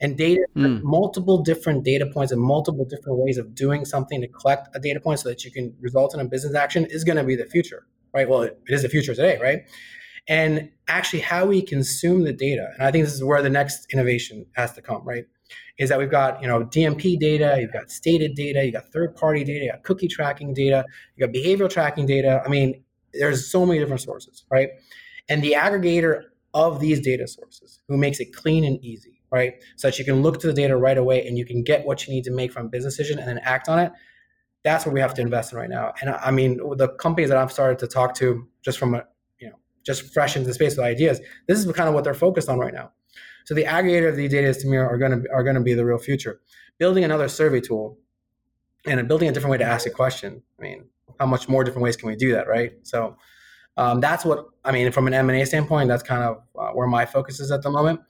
And 0.00 0.16
data, 0.16 0.46
mm. 0.56 0.82
multiple 0.82 1.42
different 1.42 1.84
data 1.84 2.06
points 2.06 2.32
and 2.32 2.40
multiple 2.40 2.86
different 2.86 3.18
ways 3.18 3.36
of 3.36 3.54
doing 3.54 3.84
something 3.84 4.22
to 4.22 4.28
collect 4.28 4.74
a 4.74 4.80
data 4.80 5.00
point 5.00 5.20
so 5.20 5.28
that 5.28 5.44
you 5.44 5.50
can 5.50 5.74
result 5.82 6.14
in 6.14 6.20
a 6.20 6.24
business 6.24 6.54
action 6.54 6.86
is 6.86 7.04
going 7.04 7.18
to 7.18 7.24
be 7.24 7.36
the 7.36 7.44
future, 7.44 7.86
right? 8.14 8.26
Well, 8.26 8.40
it 8.44 8.58
is 8.68 8.80
the 8.80 8.88
future 8.88 9.14
today, 9.14 9.38
right? 9.38 9.68
And 10.26 10.70
actually, 10.86 11.20
how 11.20 11.44
we 11.44 11.60
consume 11.60 12.24
the 12.24 12.32
data, 12.32 12.70
and 12.78 12.84
I 12.84 12.90
think 12.90 13.04
this 13.04 13.12
is 13.12 13.22
where 13.22 13.42
the 13.42 13.50
next 13.50 13.92
innovation 13.92 14.46
has 14.52 14.72
to 14.72 14.80
come, 14.80 15.06
right? 15.06 15.26
Is 15.78 15.88
that 15.88 15.98
we've 15.98 16.10
got 16.10 16.40
you 16.42 16.48
know 16.48 16.64
DMP 16.64 17.18
data, 17.18 17.56
you've 17.60 17.72
got 17.72 17.90
stated 17.90 18.34
data, 18.34 18.64
you've 18.64 18.74
got 18.74 18.90
third 18.92 19.16
party 19.16 19.44
data, 19.44 19.64
you 19.64 19.70
got 19.70 19.82
cookie 19.82 20.08
tracking 20.08 20.54
data, 20.54 20.84
you've 21.16 21.32
got 21.32 21.38
behavioral 21.38 21.70
tracking 21.70 22.06
data. 22.06 22.42
I 22.44 22.48
mean, 22.48 22.82
there's 23.12 23.50
so 23.50 23.64
many 23.64 23.78
different 23.78 24.00
sources, 24.00 24.44
right? 24.50 24.68
And 25.28 25.42
the 25.42 25.52
aggregator 25.52 26.22
of 26.54 26.80
these 26.80 27.00
data 27.00 27.26
sources 27.26 27.80
who 27.88 27.96
makes 27.96 28.20
it 28.20 28.34
clean 28.34 28.64
and 28.64 28.82
easy, 28.84 29.20
right? 29.30 29.54
So 29.76 29.88
that 29.88 29.98
you 29.98 30.04
can 30.04 30.22
look 30.22 30.40
to 30.40 30.46
the 30.46 30.52
data 30.52 30.76
right 30.76 30.96
away 30.96 31.26
and 31.26 31.36
you 31.36 31.44
can 31.44 31.62
get 31.62 31.84
what 31.84 32.06
you 32.06 32.14
need 32.14 32.24
to 32.24 32.30
make 32.30 32.52
from 32.52 32.66
a 32.66 32.68
business 32.68 32.96
decision 32.96 33.18
and 33.18 33.28
then 33.28 33.38
act 33.38 33.68
on 33.68 33.78
it. 33.78 33.92
That's 34.64 34.84
what 34.84 34.92
we 34.92 35.00
have 35.00 35.14
to 35.14 35.22
invest 35.22 35.52
in 35.52 35.58
right 35.58 35.70
now. 35.70 35.92
And 36.00 36.10
I 36.10 36.30
mean, 36.30 36.58
the 36.76 36.88
companies 36.88 37.28
that 37.28 37.38
I've 37.38 37.52
started 37.52 37.78
to 37.80 37.86
talk 37.86 38.14
to 38.16 38.46
just 38.62 38.78
from 38.78 38.94
a, 38.94 39.04
you 39.38 39.50
know, 39.50 39.56
just 39.84 40.12
fresh 40.12 40.36
into 40.36 40.48
the 40.48 40.54
space 40.54 40.76
with 40.76 40.84
ideas, 40.84 41.20
this 41.46 41.58
is 41.58 41.70
kind 41.72 41.88
of 41.88 41.94
what 41.94 42.04
they're 42.04 42.14
focused 42.14 42.48
on 42.48 42.58
right 42.58 42.74
now. 42.74 42.92
So 43.48 43.54
the 43.54 43.64
aggregator 43.64 44.10
of 44.10 44.16
the 44.16 44.28
data 44.28 44.46
is 44.46 44.58
to 44.58 44.66
me 44.66 44.76
are 44.76 44.98
going 44.98 45.22
to 45.22 45.32
are 45.32 45.42
going 45.42 45.54
to 45.54 45.62
be 45.62 45.72
the 45.72 45.82
real 45.82 45.96
future. 45.96 46.38
Building 46.76 47.02
another 47.02 47.28
survey 47.28 47.62
tool 47.62 47.96
and 48.84 49.08
building 49.08 49.26
a 49.30 49.32
different 49.32 49.52
way 49.52 49.56
to 49.56 49.64
ask 49.64 49.86
a 49.86 49.90
question. 49.90 50.42
I 50.58 50.62
mean, 50.62 50.84
how 51.18 51.24
much 51.24 51.48
more 51.48 51.64
different 51.64 51.82
ways 51.82 51.96
can 51.96 52.10
we 52.10 52.16
do 52.16 52.30
that, 52.32 52.46
right? 52.46 52.72
So 52.82 53.16
um, 53.78 54.02
that's 54.02 54.22
what 54.26 54.48
I 54.66 54.72
mean 54.72 54.92
from 54.92 55.06
an 55.06 55.14
M 55.14 55.30
and 55.30 55.40
A 55.40 55.46
standpoint. 55.46 55.88
That's 55.88 56.02
kind 56.02 56.24
of 56.24 56.42
uh, 56.58 56.72
where 56.74 56.86
my 56.86 57.06
focus 57.06 57.40
is 57.40 57.50
at 57.50 57.62
the 57.62 57.70
moment. 57.70 58.00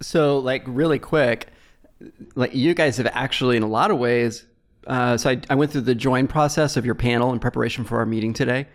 So, 0.00 0.38
like, 0.38 0.64
really 0.66 0.98
quick, 0.98 1.50
like 2.34 2.52
you 2.52 2.74
guys 2.74 2.96
have 2.96 3.06
actually, 3.12 3.56
in 3.56 3.62
a 3.62 3.68
lot 3.68 3.92
of 3.92 3.98
ways. 3.98 4.44
Uh, 4.88 5.16
so 5.16 5.30
I, 5.30 5.40
I, 5.48 5.54
went 5.54 5.70
through 5.70 5.82
the 5.82 5.94
join 5.94 6.26
process 6.26 6.76
of 6.76 6.84
your 6.84 6.96
panel 6.96 7.32
in 7.32 7.38
preparation 7.38 7.84
for 7.84 7.98
our 7.98 8.06
meeting 8.06 8.32
today, 8.32 8.66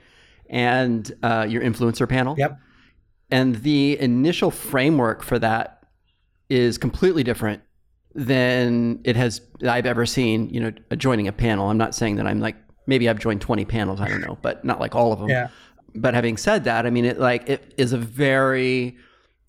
and 0.49 1.12
uh, 1.23 1.45
your 1.47 1.62
influencer 1.62 2.07
panel. 2.07 2.35
Yep. 2.38 2.57
And 3.31 3.55
the 3.57 3.99
initial 3.99 4.49
framework 4.49 5.23
for 5.23 5.38
that 5.39 5.78
is 6.49 6.77
completely 6.77 7.23
different 7.23 7.62
than 8.15 8.99
it 9.03 9.15
has 9.15 9.41
I've 9.67 9.85
ever 9.85 10.05
seen. 10.05 10.49
You 10.49 10.59
know, 10.62 10.71
joining 10.95 11.27
a 11.27 11.31
panel. 11.31 11.69
I'm 11.69 11.77
not 11.77 11.95
saying 11.95 12.15
that 12.17 12.27
I'm 12.27 12.39
like 12.39 12.55
maybe 12.88 13.07
I've 13.07 13.19
joined 13.19 13.41
20 13.41 13.65
panels. 13.65 14.01
I 14.01 14.07
don't 14.07 14.21
know, 14.21 14.38
but 14.41 14.65
not 14.65 14.79
like 14.79 14.95
all 14.95 15.13
of 15.13 15.19
them. 15.19 15.29
Yeah. 15.29 15.49
But 15.95 16.13
having 16.13 16.38
said 16.38 16.63
that, 16.65 16.85
I 16.85 16.89
mean, 16.89 17.05
it 17.05 17.19
like 17.19 17.47
it 17.49 17.73
is 17.77 17.93
a 17.93 17.97
very 17.97 18.97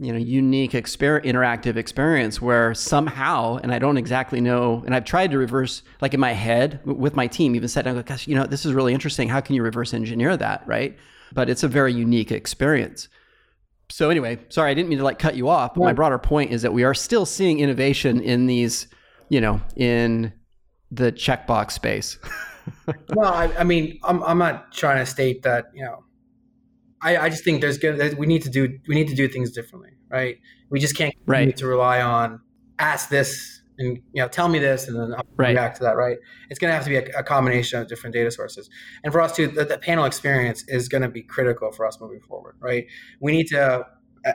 you 0.00 0.12
know 0.12 0.18
unique 0.18 0.72
exper- 0.72 1.22
interactive 1.24 1.76
experience 1.76 2.40
where 2.40 2.72
somehow 2.74 3.58
and 3.62 3.72
i 3.72 3.78
don't 3.78 3.98
exactly 3.98 4.40
know 4.40 4.82
and 4.86 4.94
i've 4.94 5.04
tried 5.04 5.30
to 5.30 5.36
reverse 5.36 5.82
like 6.00 6.14
in 6.14 6.20
my 6.20 6.32
head 6.32 6.80
with 6.86 7.14
my 7.14 7.26
team 7.26 7.54
even 7.54 7.68
said 7.68 7.84
like, 7.84 8.06
gosh 8.06 8.26
you 8.26 8.34
know 8.34 8.46
this 8.46 8.64
is 8.64 8.72
really 8.72 8.94
interesting 8.94 9.28
how 9.28 9.40
can 9.40 9.54
you 9.54 9.62
reverse 9.62 9.92
engineer 9.92 10.36
that 10.38 10.66
right 10.66 10.96
but 11.32 11.50
it's 11.50 11.62
a 11.62 11.68
very 11.68 11.92
unique 11.92 12.32
experience 12.32 13.08
so 13.90 14.10
anyway, 14.10 14.38
sorry, 14.48 14.70
I 14.70 14.74
didn't 14.74 14.88
mean 14.88 14.98
to 14.98 15.04
like 15.04 15.18
cut 15.18 15.36
you 15.36 15.48
off. 15.48 15.74
But 15.74 15.80
my 15.80 15.92
broader 15.92 16.18
point 16.18 16.52
is 16.52 16.62
that 16.62 16.72
we 16.72 16.84
are 16.84 16.94
still 16.94 17.26
seeing 17.26 17.60
innovation 17.60 18.20
in 18.20 18.46
these, 18.46 18.86
you 19.28 19.40
know, 19.40 19.60
in 19.76 20.32
the 20.90 21.12
checkbox 21.12 21.72
space. 21.72 22.18
well, 23.14 23.32
I, 23.32 23.52
I, 23.58 23.64
mean, 23.64 23.98
I'm, 24.04 24.22
I'm 24.22 24.38
not 24.38 24.72
trying 24.72 24.98
to 24.98 25.06
state 25.06 25.42
that 25.42 25.66
you 25.74 25.84
know. 25.84 26.04
I, 27.02 27.16
I 27.16 27.28
just 27.30 27.44
think 27.44 27.62
there's 27.62 27.78
good. 27.78 28.18
We 28.18 28.26
need 28.26 28.42
to 28.42 28.50
do 28.50 28.78
we 28.86 28.94
need 28.94 29.08
to 29.08 29.14
do 29.14 29.26
things 29.26 29.50
differently, 29.52 29.90
right? 30.08 30.38
We 30.68 30.80
just 30.80 30.96
can't 30.96 31.14
right. 31.26 31.56
to 31.56 31.66
rely 31.66 32.02
on 32.02 32.40
ask 32.78 33.08
this 33.08 33.59
and 33.80 33.96
you 34.12 34.22
know 34.22 34.28
tell 34.28 34.48
me 34.48 34.58
this 34.58 34.86
and 34.86 34.96
then 34.96 35.12
I'll 35.14 35.24
right. 35.36 35.50
react 35.50 35.78
to 35.78 35.82
that 35.84 35.96
right? 35.96 36.18
It's 36.48 36.58
going 36.58 36.70
to 36.70 36.74
have 36.74 36.84
to 36.84 36.90
be 36.90 36.96
a, 36.96 37.18
a, 37.18 37.22
combination 37.22 37.80
of 37.80 37.88
different 37.88 38.14
data 38.14 38.30
sources. 38.30 38.70
And 39.02 39.12
for 39.12 39.20
us 39.20 39.34
too 39.34 39.48
the, 39.48 39.64
the 39.64 39.78
panel 39.78 40.04
experience 40.04 40.64
is 40.68 40.88
going 40.88 41.02
to 41.02 41.08
be 41.08 41.22
critical 41.22 41.72
for 41.72 41.86
us 41.86 42.00
moving 42.00 42.20
forward 42.20 42.56
right? 42.60 42.86
We 43.20 43.32
need 43.32 43.48
to 43.48 43.86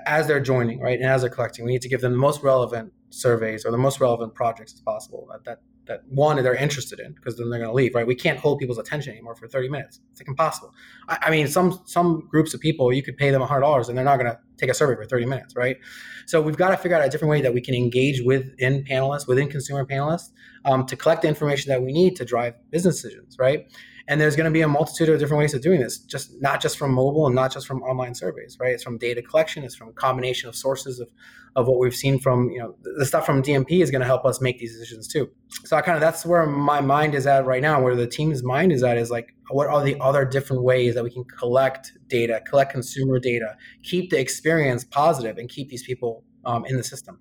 as 0.05 0.27
they're 0.27 0.39
joining 0.39 0.81
right 0.81 0.99
and 0.99 1.08
as 1.08 1.21
they're 1.21 1.29
collecting 1.29 1.63
we 1.63 1.71
need 1.71 1.81
to 1.84 1.89
give 1.89 2.01
them 2.01 2.12
the 2.12 2.17
most 2.17 2.43
relevant 2.43 2.91
surveys 3.12 3.65
or 3.65 3.71
the 3.71 3.77
most 3.77 4.01
relevant 4.01 4.36
projects 4.36 4.73
as 4.73 4.81
possible. 4.81 5.27
That, 5.31 5.45
that 5.45 5.60
that 5.86 6.02
one 6.10 6.41
they're 6.41 6.56
interested 6.56 7.00
in 7.00 7.13
because 7.13 7.38
then 7.38 7.50
they're 7.50 7.60
going 7.60 7.69
to 7.69 7.76
leave, 7.76 7.95
right? 7.95 8.08
We 8.08 8.15
can't 8.15 8.39
hold 8.39 8.60
people's 8.60 8.78
attention 8.78 9.13
anymore 9.13 9.36
for 9.36 9.48
30 9.48 9.69
minutes. 9.69 10.00
It's 10.12 10.21
like 10.21 10.28
impossible. 10.28 10.74
I, 11.08 11.17
I 11.24 11.32
mean, 11.32 11.48
some 11.48 11.80
some 11.86 12.28
groups 12.30 12.54
of 12.54 12.60
people 12.60 12.91
you 12.91 13.04
could 13.04 13.17
pay 13.17 13.32
them 13.32 13.41
$100 13.41 13.88
and 13.88 13.98
they're 13.98 14.06
not 14.06 14.17
going 14.17 14.32
to 14.32 14.39
take 14.58 14.69
a 14.69 14.74
survey 14.74 14.95
for 14.95 15.06
30 15.06 15.26
minutes, 15.26 15.56
right? 15.56 15.78
So 16.26 16.41
we've 16.41 16.58
got 16.58 16.69
to 16.69 16.78
figure 16.78 16.98
out 16.98 17.06
a 17.06 17.10
different 17.10 17.30
way 17.30 17.41
that 17.41 17.54
we 17.54 17.62
can 17.62 17.76
engage 17.76 18.21
within 18.21 18.84
panelists, 18.84 19.28
within 19.28 19.50
consumer 19.50 19.86
panelists, 19.86 20.32
um, 20.65 20.86
to 20.88 20.95
collect 20.95 21.21
the 21.21 21.28
information 21.28 21.69
that 21.69 21.82
we 21.82 21.91
need 21.91 22.15
to 22.15 22.26
drive 22.26 22.56
business 22.71 23.02
decisions, 23.02 23.38
right? 23.38 23.71
And 24.08 24.22
there's 24.22 24.36
going 24.36 24.46
to 24.46 24.52
be 24.52 24.62
a 24.62 24.68
multitude 24.68 25.10
of 25.10 25.20
different 25.20 25.39
ways 25.39 25.54
of 25.54 25.62
doing 25.62 25.80
this, 25.80 25.98
just 25.98 26.39
not 26.39 26.62
just 26.62 26.78
from 26.78 26.94
mobile 26.94 27.26
and 27.26 27.34
not 27.34 27.52
just 27.52 27.65
from 27.65 27.82
online 27.82 28.13
surveys, 28.13 28.58
right? 28.60 28.72
It's 28.72 28.84
from 28.84 29.00
data 29.00 29.22
collection, 29.22 29.63
it's 29.63 29.76
from 29.76 29.94
combination 29.94 30.48
of 30.48 30.56
sources 30.56 31.00
of, 31.00 31.10
of 31.56 31.68
what 31.68 31.80
we've 31.80 31.96
seen 31.96 32.20
from, 32.20 32.52
you 32.52 32.60
know, 32.60 32.76
the 32.98 33.06
stuff 33.06 33.26
from 33.26 33.41
DMP 33.41 33.82
is 33.82 33.89
going 33.89 34.02
to 34.02 34.06
help 34.06 34.24
us 34.24 34.41
make 34.41 34.60
these 34.60 34.74
decisions 34.74 35.08
too. 35.08 35.30
So 35.63 35.76
I 35.76 35.82
kind 35.82 35.96
of 35.96 36.02
that's 36.02 36.24
where 36.24 36.46
my 36.46 36.82
mind 36.82 37.15
is 37.15 37.26
at 37.26 37.46
right 37.46 37.62
now, 37.62 37.82
where 37.82 37.96
the 37.96 38.06
team's 38.06 38.44
mind 38.44 38.72
is 38.72 38.84
at 38.84 38.98
is 38.98 39.10
like, 39.10 39.34
what 39.50 39.68
are 39.68 39.84
the 39.84 40.00
other 40.00 40.24
different 40.24 40.63
ways 40.63 40.94
that 40.96 41.04
we 41.04 41.10
can 41.10 41.24
collect 41.24 41.94
data, 42.08 42.41
collect 42.48 42.72
consumer 42.72 43.20
data, 43.20 43.56
keep 43.84 44.12
the 44.12 44.20
experience 44.20 44.84
positive, 44.84 45.38
and 45.38 45.50
keep 45.50 45.70
these 45.70 45.84
people 45.84 46.24
um, 46.46 46.65
in 46.65 46.78
the 46.78 46.84
system? 46.84 47.20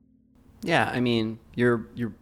Yeah, 0.62 0.90
I 0.92 1.01
mean, 1.01 1.38
you're 1.55 1.87
you're 1.94 2.14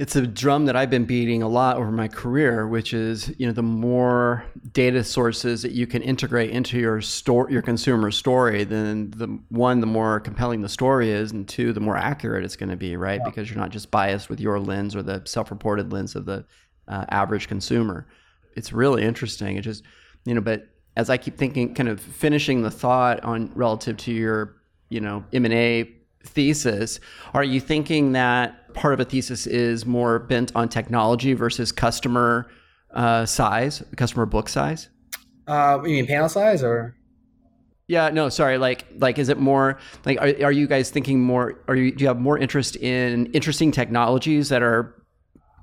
it's 0.00 0.16
a 0.16 0.26
drum 0.26 0.64
that 0.64 0.76
I've 0.76 0.88
been 0.88 1.04
beating 1.04 1.42
a 1.42 1.48
lot 1.48 1.76
over 1.76 1.90
my 1.90 2.08
career, 2.08 2.66
which 2.66 2.94
is 2.94 3.34
you 3.36 3.46
know 3.46 3.52
the 3.52 3.62
more 3.62 4.42
data 4.72 5.04
sources 5.04 5.60
that 5.60 5.72
you 5.72 5.86
can 5.86 6.00
integrate 6.00 6.48
into 6.52 6.78
your 6.78 7.02
store, 7.02 7.50
your 7.50 7.60
consumer 7.60 8.10
story, 8.10 8.64
then 8.64 9.10
the 9.10 9.26
one 9.50 9.80
the 9.80 9.86
more 9.86 10.18
compelling 10.18 10.62
the 10.62 10.70
story 10.70 11.10
is, 11.10 11.32
and 11.32 11.46
two 11.46 11.74
the 11.74 11.80
more 11.80 11.98
accurate 11.98 12.46
it's 12.46 12.56
going 12.56 12.70
to 12.70 12.78
be, 12.78 12.96
right? 12.96 13.20
Yeah. 13.20 13.26
Because 13.26 13.50
you're 13.50 13.58
not 13.58 13.68
just 13.68 13.90
biased 13.90 14.30
with 14.30 14.40
your 14.40 14.58
lens 14.58 14.96
or 14.96 15.02
the 15.02 15.20
self-reported 15.26 15.92
lens 15.92 16.16
of 16.16 16.24
the 16.24 16.46
uh, 16.88 17.04
average 17.10 17.46
consumer. 17.46 18.06
It's 18.56 18.72
really 18.72 19.02
interesting. 19.02 19.58
It 19.58 19.60
just 19.60 19.84
you 20.24 20.34
know, 20.34 20.40
but 20.40 20.66
as 20.96 21.10
I 21.10 21.18
keep 21.18 21.36
thinking, 21.36 21.74
kind 21.74 21.90
of 21.90 22.00
finishing 22.00 22.62
the 22.62 22.70
thought 22.70 23.22
on 23.22 23.52
relative 23.54 23.98
to 23.98 24.12
your 24.12 24.56
you 24.88 25.02
know 25.02 25.26
M 25.34 25.44
and 25.44 25.52
A 25.52 25.92
thesis, 26.24 27.00
are 27.34 27.44
you 27.44 27.60
thinking 27.60 28.12
that 28.12 28.59
part 28.74 28.94
of 28.94 29.00
a 29.00 29.04
thesis 29.04 29.46
is 29.46 29.86
more 29.86 30.18
bent 30.18 30.52
on 30.54 30.68
technology 30.68 31.34
versus 31.34 31.72
customer 31.72 32.50
uh, 32.94 33.26
size, 33.26 33.82
customer 33.96 34.26
book 34.26 34.48
size? 34.48 34.88
Uh, 35.46 35.78
you 35.82 35.90
mean 35.90 36.06
panel 36.06 36.28
size 36.28 36.62
or? 36.62 36.96
Yeah, 37.88 38.10
no, 38.10 38.28
sorry. 38.28 38.56
Like, 38.56 38.86
like, 38.98 39.18
is 39.18 39.28
it 39.28 39.38
more 39.38 39.78
like? 40.04 40.18
Are, 40.20 40.46
are 40.46 40.52
you 40.52 40.68
guys 40.68 40.90
thinking 40.90 41.20
more? 41.20 41.60
Are 41.66 41.74
you 41.74 41.90
do 41.90 42.02
you 42.04 42.08
have 42.08 42.20
more 42.20 42.38
interest 42.38 42.76
in 42.76 43.26
interesting 43.32 43.72
technologies 43.72 44.48
that 44.50 44.62
are 44.62 44.94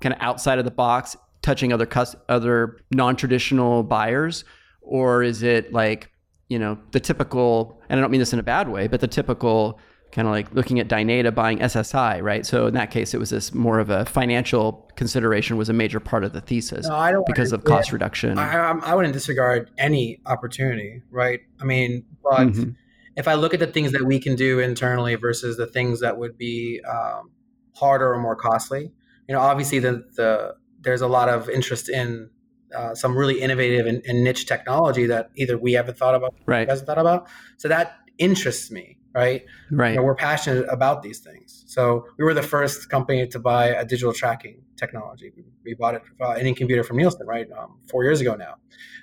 kind 0.02 0.14
of 0.14 0.20
outside 0.20 0.58
of 0.58 0.66
the 0.66 0.70
box, 0.70 1.16
touching 1.40 1.72
other 1.72 1.86
cus- 1.86 2.16
other 2.28 2.76
non 2.90 3.16
traditional 3.16 3.82
buyers, 3.82 4.44
or 4.82 5.22
is 5.22 5.42
it 5.42 5.72
like 5.72 6.10
you 6.50 6.58
know 6.58 6.78
the 6.90 7.00
typical? 7.00 7.80
And 7.88 7.98
I 7.98 8.02
don't 8.02 8.10
mean 8.10 8.20
this 8.20 8.34
in 8.34 8.38
a 8.38 8.42
bad 8.42 8.68
way, 8.68 8.88
but 8.88 9.00
the 9.00 9.08
typical 9.08 9.80
kind 10.12 10.26
of 10.26 10.32
like 10.32 10.52
looking 10.54 10.80
at 10.80 10.88
Dynata 10.88 11.34
buying 11.34 11.58
SSI, 11.58 12.22
right? 12.22 12.44
So 12.46 12.66
in 12.66 12.74
that 12.74 12.90
case, 12.90 13.12
it 13.14 13.18
was 13.18 13.30
this 13.30 13.52
more 13.52 13.78
of 13.78 13.90
a 13.90 14.04
financial 14.06 14.90
consideration 14.96 15.56
was 15.56 15.68
a 15.68 15.72
major 15.72 16.00
part 16.00 16.24
of 16.24 16.32
the 16.32 16.40
thesis 16.40 16.88
no, 16.88 17.24
because 17.26 17.52
of 17.52 17.64
cost 17.64 17.92
reduction. 17.92 18.38
I, 18.38 18.70
I, 18.70 18.94
wouldn't 18.94 19.12
disregard 19.12 19.70
any 19.76 20.20
opportunity, 20.26 21.02
right? 21.10 21.40
I 21.60 21.64
mean, 21.64 22.04
but 22.22 22.48
mm-hmm. 22.48 22.70
if 23.16 23.28
I 23.28 23.34
look 23.34 23.52
at 23.52 23.60
the 23.60 23.66
things 23.66 23.92
that 23.92 24.04
we 24.04 24.18
can 24.18 24.34
do 24.34 24.60
internally 24.60 25.14
versus 25.14 25.56
the 25.56 25.66
things 25.66 26.00
that 26.00 26.16
would 26.16 26.38
be 26.38 26.80
um, 26.88 27.30
harder 27.76 28.12
or 28.12 28.18
more 28.18 28.34
costly, 28.34 28.90
you 29.28 29.34
know, 29.34 29.40
obviously 29.40 29.78
the, 29.78 30.04
the 30.16 30.54
there's 30.80 31.02
a 31.02 31.08
lot 31.08 31.28
of 31.28 31.50
interest 31.50 31.88
in 31.88 32.30
uh, 32.74 32.94
some 32.94 33.16
really 33.16 33.40
innovative 33.40 33.86
and, 33.86 34.02
and, 34.06 34.22
niche 34.22 34.46
technology 34.46 35.06
that 35.06 35.30
either 35.36 35.56
we 35.56 35.72
haven't 35.72 35.96
thought 35.96 36.14
about, 36.14 36.34
right? 36.44 36.68
Hasn't 36.68 36.86
thought 36.86 36.98
about. 36.98 37.26
So 37.56 37.68
that 37.68 37.96
interests 38.18 38.70
me 38.70 38.97
right? 39.18 39.44
Right. 39.70 39.90
You 39.90 39.96
know, 39.96 40.04
we're 40.04 40.14
passionate 40.14 40.66
about 40.68 41.02
these 41.02 41.18
things. 41.18 41.64
So 41.66 42.06
we 42.16 42.24
were 42.24 42.34
the 42.34 42.48
first 42.54 42.88
company 42.88 43.26
to 43.26 43.38
buy 43.38 43.66
a 43.68 43.84
digital 43.84 44.12
tracking 44.12 44.62
technology. 44.76 45.32
We, 45.64 45.74
bought 45.74 45.94
it 45.96 46.02
uh, 46.20 46.30
an 46.40 46.46
Incomputer 46.46 46.84
from 46.84 46.98
Nielsen, 46.98 47.26
right, 47.26 47.48
um, 47.58 47.78
four 47.90 48.04
years 48.04 48.20
ago 48.20 48.34
now. 48.36 48.54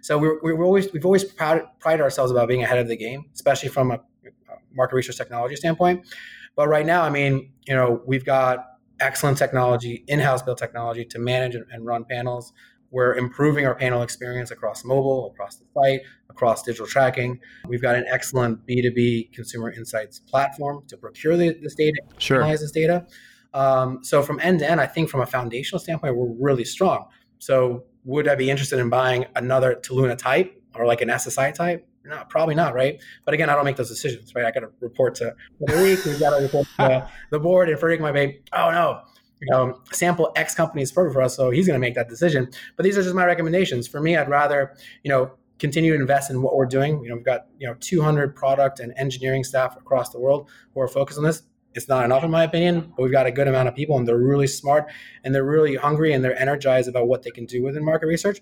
So 0.02 0.18
we're, 0.18 0.40
we're 0.42 0.64
always 0.64 0.92
we've 0.94 1.06
always 1.06 1.26
proud, 1.26 1.64
prided 1.80 2.02
ourselves 2.02 2.32
about 2.32 2.48
being 2.48 2.64
ahead 2.64 2.80
of 2.80 2.88
the 2.88 2.96
game, 2.96 3.26
especially 3.34 3.70
from 3.70 3.92
a, 3.92 3.96
a 3.96 4.56
market 4.74 4.96
research 4.96 5.18
technology 5.18 5.56
standpoint. 5.58 6.08
But 6.56 6.70
right 6.70 6.86
now, 6.86 7.02
I 7.04 7.10
mean, 7.10 7.52
you 7.68 7.76
know, 7.76 8.02
we've 8.06 8.26
got 8.26 8.66
excellent 9.00 9.38
technology, 9.38 10.06
in-house 10.08 10.42
built 10.42 10.58
technology 10.58 11.04
to 11.04 11.20
manage 11.20 11.56
and, 11.56 11.66
and 11.72 11.86
run 11.86 12.06
panels. 12.06 12.54
We're 12.92 13.16
improving 13.16 13.66
our 13.66 13.76
panel 13.76 14.02
experience 14.02 14.52
across 14.52 14.86
mobile, 14.86 15.32
across 15.34 15.58
the 15.58 15.66
site, 15.74 16.02
across 16.30 16.64
digital 16.64 16.88
tracking. 16.88 17.40
We've 17.68 17.82
got 17.82 17.96
an 17.96 18.06
excellent 18.10 18.66
B2B 18.66 19.34
consumer 19.34 19.72
insights 19.72 20.20
platform 20.20 20.84
to 20.88 20.98
procure 20.98 21.36
the, 21.38 21.58
this 21.62 21.76
data, 21.76 21.98
sure. 22.18 22.42
analyze 22.42 22.62
this 22.62 22.72
data. 22.72 23.06
Um, 23.54 24.04
so 24.04 24.22
from 24.22 24.40
end 24.42 24.60
to 24.60 24.70
end, 24.70 24.82
I 24.82 24.86
think 24.86 25.10
from 25.10 25.22
a 25.22 25.26
foundational 25.26 25.80
standpoint, 25.80 26.16
we're 26.16 26.34
really 26.40 26.66
strong. 26.66 27.08
So 27.40 27.86
would 28.04 28.28
I 28.28 28.36
be 28.36 28.50
interested 28.50 28.80
in 28.80 28.90
buying 28.90 29.26
another 29.36 29.76
Toluna 29.76 30.18
type 30.18 30.62
or 30.76 30.86
like 30.86 31.02
an 31.02 31.10
SSI 31.10 31.54
type? 31.54 31.88
No, 32.06 32.24
probably 32.30 32.54
not, 32.54 32.76
right? 32.76 33.02
But 33.24 33.34
again, 33.34 33.50
I 33.50 33.56
don't 33.56 33.66
make 33.66 33.78
those 33.78 33.90
decisions, 33.90 34.36
right? 34.36 34.46
I 34.46 34.52
got 34.52 34.60
to 34.60 34.70
report 34.80 35.16
to 35.16 35.36
the 35.60 35.82
week. 35.82 36.06
We've 36.06 36.20
got 36.20 36.38
to 36.38 36.44
report 36.44 36.68
to 36.78 37.10
the 37.32 37.40
board, 37.40 37.70
and 37.70 37.80
Frederick 37.80 38.00
might 38.00 38.12
be, 38.12 38.42
oh 38.54 38.72
no, 38.72 39.02
you 39.42 39.52
know, 39.52 39.80
sample 39.92 40.32
X 40.36 40.56
company 40.56 40.82
is 40.82 40.92
perfect 40.92 41.14
for 41.14 41.22
us, 41.22 41.36
so 41.36 41.50
he's 41.50 41.68
going 41.68 41.80
to 41.80 41.86
make 41.86 41.96
that 41.96 42.10
decision. 42.10 42.50
But 42.76 42.84
these 42.84 42.98
are 42.98 43.04
just 43.04 43.16
my 43.16 43.26
recommendations. 43.26 43.88
For 43.88 44.00
me, 44.00 44.16
I'd 44.16 44.30
rather, 44.30 44.76
you 45.04 45.10
know, 45.10 45.32
continue 45.60 45.94
to 45.94 46.00
invest 46.00 46.30
in 46.30 46.42
what 46.42 46.56
we're 46.56 46.66
doing. 46.66 47.02
You 47.04 47.10
know, 47.10 47.16
we've 47.16 47.26
got 47.26 47.48
you 47.60 47.68
know 47.68 47.76
200 47.80 48.36
product 48.36 48.80
and 48.80 48.94
engineering 48.98 49.44
staff 49.44 49.76
across 49.78 50.10
the 50.10 50.20
world 50.20 50.50
who 50.74 50.82
are 50.82 50.88
focused 50.88 51.18
on 51.18 51.26
this. 51.26 51.44
It's 51.74 51.90
not 51.90 52.06
enough, 52.06 52.24
in 52.24 52.32
my 52.32 52.46
opinion, 52.46 52.94
but 52.96 53.04
we've 53.04 53.12
got 53.12 53.26
a 53.26 53.32
good 53.32 53.50
amount 53.50 53.68
of 53.68 53.76
people, 53.76 53.98
and 53.98 54.08
they're 54.08 54.18
really 54.18 54.48
smart, 54.48 54.90
and 55.24 55.36
they're 55.36 55.44
really 55.44 55.76
hungry, 55.76 56.14
and 56.14 56.24
they're 56.24 56.40
energized 56.40 56.88
about 56.88 57.08
what 57.08 57.24
they 57.24 57.32
can 57.32 57.46
do 57.46 57.64
within 57.64 57.84
market 57.84 58.08
research. 58.08 58.40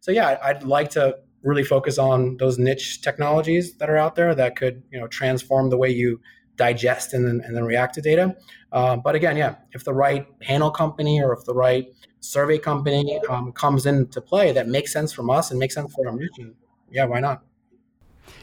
So 0.00 0.10
yeah, 0.10 0.38
I'd 0.42 0.62
like 0.62 0.90
to 0.90 1.18
really 1.42 1.64
focus 1.64 1.98
on 1.98 2.36
those 2.38 2.58
niche 2.58 3.02
technologies 3.02 3.74
that 3.74 3.88
are 3.88 3.96
out 3.96 4.14
there 4.14 4.34
that 4.34 4.56
could 4.56 4.82
you 4.90 4.98
know 4.98 5.06
transform 5.06 5.70
the 5.70 5.76
way 5.76 5.90
you 5.90 6.20
digest 6.60 7.14
and 7.14 7.22
then, 7.26 7.40
and 7.44 7.56
then 7.56 7.64
react 7.64 7.94
to 7.94 8.02
data. 8.02 8.36
Uh, 8.70 8.96
but 8.96 9.14
again, 9.14 9.36
yeah, 9.36 9.54
if 9.72 9.82
the 9.82 9.96
right 10.04 10.24
panel 10.40 10.70
company 10.70 11.22
or 11.24 11.32
if 11.32 11.42
the 11.44 11.54
right 11.54 11.86
survey 12.20 12.58
company 12.58 13.18
um, 13.30 13.50
comes 13.52 13.86
into 13.86 14.20
play 14.20 14.52
that 14.52 14.68
makes 14.68 14.92
sense 14.92 15.10
from 15.12 15.30
us 15.30 15.50
and 15.50 15.58
makes 15.58 15.74
sense 15.74 15.92
for 15.94 16.06
our 16.06 16.14
mission, 16.14 16.54
yeah, 16.90 17.06
why 17.06 17.20
not? 17.20 17.42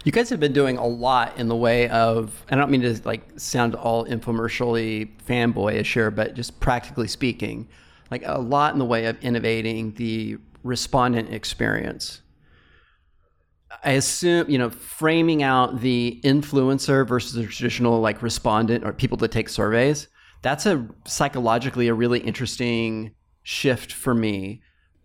You 0.04 0.12
guys 0.12 0.30
have 0.32 0.40
been 0.40 0.54
doing 0.54 0.78
a 0.78 0.88
lot 0.88 1.38
in 1.38 1.48
the 1.48 1.56
way 1.56 1.88
of, 1.90 2.44
I 2.50 2.56
don't 2.56 2.72
mean 2.72 2.82
to 2.82 3.00
like 3.06 3.22
sound 3.38 3.76
all 3.76 4.06
infomercially 4.06 5.10
fanboyish 5.28 5.94
here, 5.94 6.12
but 6.12 6.34
just 6.34 6.60
practically 6.60 7.08
speaking, 7.08 7.68
like 8.10 8.24
a 8.26 8.40
lot 8.40 8.74
in 8.74 8.80
the 8.80 8.86
way 8.86 9.06
of 9.06 9.16
innovating 9.22 9.94
the 9.94 10.38
respondent 10.64 11.34
experience. 11.34 12.22
I 13.84 13.92
assume, 13.92 14.50
you 14.50 14.58
know, 14.58 14.70
framing 14.70 15.44
out 15.44 15.82
the 15.82 16.22
influencer 16.24 17.08
versus 17.08 17.34
the 17.34 17.46
traditional 17.46 18.00
like 18.00 18.22
respondent 18.22 18.86
or 18.86 18.94
people 18.94 19.18
that 19.18 19.32
take 19.32 19.50
surveys, 19.50 20.08
that's 20.42 20.66
a 20.66 20.88
psychologically 21.06 21.88
a 21.88 21.94
really 21.94 22.20
interesting 22.20 23.14
shift 23.44 23.92
for 23.92 24.14
me. 24.14 24.62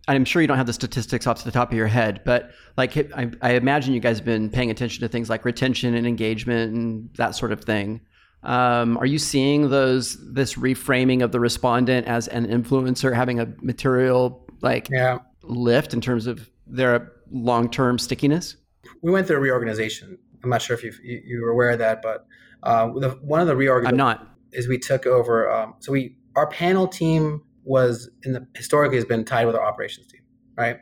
I'm 0.07 0.25
sure 0.25 0.41
you 0.41 0.47
don't 0.47 0.57
have 0.57 0.67
the 0.67 0.73
statistics 0.73 1.27
off 1.27 1.39
to 1.39 1.45
the 1.45 1.51
top 1.51 1.71
of 1.71 1.77
your 1.77 1.87
head, 1.87 2.21
but 2.25 2.51
like 2.75 2.97
I, 3.15 3.31
I 3.41 3.51
imagine 3.53 3.93
you 3.93 4.01
guys 4.01 4.17
have 4.17 4.25
been 4.25 4.49
paying 4.49 4.69
attention 4.69 5.01
to 5.01 5.07
things 5.07 5.29
like 5.29 5.45
retention 5.45 5.95
and 5.95 6.05
engagement 6.05 6.73
and 6.73 7.09
that 7.15 7.35
sort 7.35 7.51
of 7.51 7.63
thing. 7.63 8.01
Um, 8.43 8.97
are 8.97 9.05
you 9.05 9.19
seeing 9.19 9.69
those 9.69 10.17
this 10.33 10.55
reframing 10.55 11.23
of 11.23 11.31
the 11.31 11.39
respondent 11.39 12.07
as 12.07 12.27
an 12.27 12.45
influencer 12.47 13.15
having 13.15 13.39
a 13.39 13.47
material 13.61 14.45
like 14.61 14.89
yeah. 14.89 15.19
lift 15.43 15.93
in 15.93 16.01
terms 16.01 16.27
of 16.27 16.49
their 16.67 17.13
long 17.33 17.69
term 17.69 17.99
stickiness? 17.99 18.55
We 19.01 19.11
went 19.11 19.27
through 19.27 19.37
a 19.37 19.41
reorganization. 19.41 20.17
I'm 20.43 20.49
not 20.49 20.61
sure 20.61 20.75
if 20.75 20.83
you 20.83 20.93
you 21.03 21.41
were 21.41 21.49
aware 21.49 21.71
of 21.71 21.79
that, 21.79 22.01
but 22.01 22.25
uh, 22.63 22.87
the, 22.99 23.09
one 23.21 23.41
of 23.41 23.47
the 23.47 23.55
reorganizations 23.55 24.01
I'm 24.01 24.17
not. 24.17 24.37
is 24.51 24.67
we 24.67 24.77
took 24.77 25.05
over. 25.05 25.51
Um, 25.51 25.75
so 25.79 25.91
we 25.91 26.15
our 26.35 26.47
panel 26.47 26.87
team 26.87 27.41
was 27.63 28.09
in 28.23 28.33
the 28.33 28.47
historically 28.55 28.97
has 28.97 29.05
been 29.05 29.25
tied 29.25 29.45
with 29.45 29.55
our 29.55 29.65
operations 29.65 30.07
team, 30.07 30.21
right? 30.57 30.77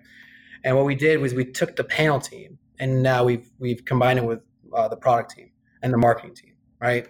And 0.63 0.75
what 0.75 0.85
we 0.85 0.95
did 0.95 1.19
was 1.19 1.33
we 1.33 1.45
took 1.45 1.75
the 1.75 1.83
panel 1.83 2.19
team 2.19 2.59
and 2.79 3.01
now 3.01 3.23
we've 3.23 3.49
we've 3.59 3.85
combined 3.85 4.19
it 4.19 4.25
with 4.25 4.39
uh, 4.75 4.87
the 4.87 4.97
product 4.97 5.31
team 5.31 5.51
and 5.81 5.93
the 5.93 5.97
marketing 5.97 6.35
team, 6.35 6.53
right? 6.81 7.07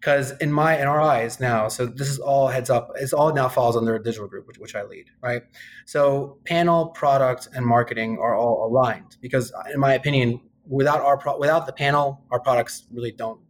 Because 0.00 0.32
in 0.38 0.50
my 0.50 0.80
in 0.80 0.86
our 0.86 1.00
eyes 1.00 1.40
now, 1.40 1.68
so 1.68 1.84
this 1.84 2.08
is 2.08 2.18
all 2.18 2.48
heads 2.48 2.70
up. 2.70 2.92
It's 2.96 3.12
all 3.12 3.34
now 3.34 3.48
falls 3.48 3.76
under 3.76 3.94
a 3.94 4.02
digital 4.02 4.26
group, 4.26 4.46
which, 4.46 4.58
which 4.58 4.74
I 4.74 4.82
lead, 4.82 5.06
right? 5.22 5.42
So 5.84 6.38
panel, 6.44 6.86
product, 6.86 7.48
and 7.54 7.66
marketing 7.66 8.18
are 8.18 8.34
all 8.34 8.66
aligned 8.66 9.18
because, 9.20 9.52
in 9.74 9.78
my 9.78 9.92
opinion, 9.92 10.40
without 10.66 11.00
our 11.02 11.18
pro- 11.18 11.38
without 11.38 11.66
the 11.66 11.74
panel, 11.74 12.24
our 12.30 12.40
products 12.40 12.86
really 12.90 13.12
don't. 13.12 13.40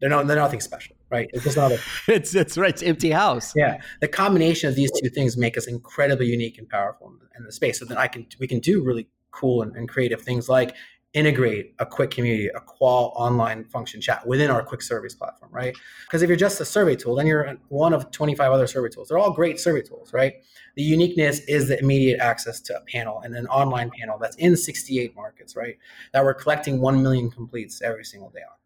They're 0.00 0.08
no, 0.08 0.24
they're 0.24 0.36
nothing 0.36 0.60
special 0.60 0.96
right? 1.12 1.28
It's 1.34 1.44
just 1.44 1.56
not 1.56 1.70
a, 1.70 1.78
it's 2.08 2.34
it's 2.34 2.58
right. 2.58 2.70
It's 2.70 2.82
empty 2.82 3.10
house. 3.10 3.52
Yeah, 3.54 3.80
the 4.00 4.08
combination 4.08 4.68
of 4.68 4.74
these 4.74 4.90
two 4.90 5.10
things 5.10 5.36
make 5.36 5.56
us 5.56 5.66
incredibly 5.66 6.26
unique 6.26 6.58
and 6.58 6.68
powerful 6.68 7.08
in, 7.08 7.18
in 7.38 7.44
the 7.44 7.52
space. 7.52 7.78
So 7.78 7.84
then 7.84 7.98
I 7.98 8.08
can 8.08 8.26
we 8.40 8.48
can 8.48 8.58
do 8.58 8.82
really 8.82 9.08
cool 9.30 9.62
and, 9.62 9.76
and 9.76 9.88
creative 9.88 10.22
things 10.22 10.48
like 10.48 10.74
integrate 11.14 11.74
a 11.78 11.84
quick 11.84 12.10
community, 12.10 12.48
a 12.48 12.60
qual 12.60 13.12
online 13.16 13.64
function 13.64 14.00
chat 14.00 14.26
within 14.26 14.50
our 14.50 14.62
quick 14.62 14.80
surveys 14.80 15.14
platform, 15.14 15.50
right? 15.52 15.76
Because 16.06 16.22
if 16.22 16.28
you're 16.28 16.36
just 16.36 16.60
a 16.60 16.64
survey 16.64 16.96
tool, 16.96 17.14
then 17.14 17.26
you're 17.26 17.56
one 17.68 17.92
of 17.92 18.10
25 18.10 18.50
other 18.50 18.66
survey 18.66 18.88
tools. 18.88 19.08
They're 19.08 19.18
all 19.18 19.32
great 19.32 19.60
survey 19.60 19.82
tools, 19.82 20.12
right? 20.12 20.34
The 20.74 20.82
uniqueness 20.82 21.40
is 21.40 21.68
the 21.68 21.78
immediate 21.78 22.20
access 22.20 22.60
to 22.62 22.76
a 22.76 22.80
panel 22.80 23.20
and 23.20 23.34
an 23.34 23.46
online 23.48 23.90
panel 23.90 24.18
that's 24.18 24.36
in 24.36 24.56
68 24.56 25.14
markets, 25.14 25.54
right? 25.54 25.76
That 26.12 26.24
we're 26.24 26.34
collecting 26.34 26.80
1 26.80 27.02
million 27.02 27.30
completes 27.30 27.82
every 27.82 28.04
single 28.04 28.30
day 28.30 28.40
on. 28.40 28.56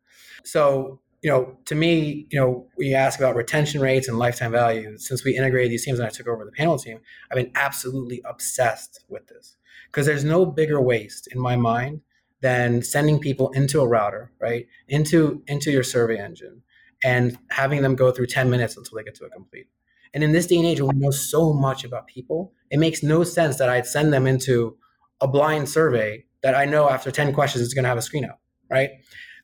So, 0.44 1.00
you 1.22 1.30
know, 1.30 1.58
to 1.64 1.74
me, 1.74 2.28
you 2.30 2.38
know, 2.38 2.68
we 2.78 2.94
ask 2.94 3.18
about 3.18 3.34
retention 3.34 3.80
rates 3.80 4.06
and 4.06 4.18
lifetime 4.18 4.52
value. 4.52 4.96
Since 4.98 5.24
we 5.24 5.36
integrated 5.36 5.72
these 5.72 5.84
teams 5.84 5.98
and 5.98 6.06
I 6.06 6.10
took 6.10 6.28
over 6.28 6.44
the 6.44 6.52
panel 6.52 6.78
team, 6.78 7.00
I've 7.28 7.36
been 7.36 7.50
absolutely 7.56 8.22
obsessed 8.24 9.04
with 9.08 9.26
this 9.26 9.56
because 9.86 10.06
there's 10.06 10.24
no 10.24 10.46
bigger 10.46 10.80
waste 10.80 11.26
in 11.32 11.40
my 11.40 11.56
mind 11.56 12.02
than 12.40 12.82
sending 12.82 13.18
people 13.18 13.50
into 13.52 13.80
a 13.80 13.88
router, 13.88 14.32
right? 14.40 14.66
Into 14.88 15.42
into 15.46 15.70
your 15.70 15.82
survey 15.82 16.18
engine 16.18 16.62
and 17.04 17.38
having 17.50 17.82
them 17.82 17.94
go 17.94 18.10
through 18.10 18.26
10 18.26 18.50
minutes 18.50 18.76
until 18.76 18.96
they 18.96 19.04
get 19.04 19.14
to 19.16 19.24
a 19.24 19.30
complete. 19.30 19.66
And 20.14 20.24
in 20.24 20.32
this 20.32 20.46
day 20.46 20.56
and 20.56 20.66
age, 20.66 20.80
we 20.80 20.88
know 20.94 21.10
so 21.10 21.52
much 21.52 21.84
about 21.84 22.06
people, 22.06 22.52
it 22.70 22.78
makes 22.78 23.02
no 23.02 23.22
sense 23.22 23.58
that 23.58 23.68
I'd 23.68 23.86
send 23.86 24.12
them 24.12 24.26
into 24.26 24.76
a 25.20 25.28
blind 25.28 25.68
survey 25.68 26.24
that 26.42 26.54
I 26.54 26.64
know 26.64 26.88
after 26.88 27.10
10 27.10 27.32
questions 27.32 27.62
it's 27.62 27.74
going 27.74 27.82
to 27.82 27.88
have 27.88 27.98
a 27.98 28.02
screen 28.02 28.24
out, 28.24 28.38
right? 28.70 28.90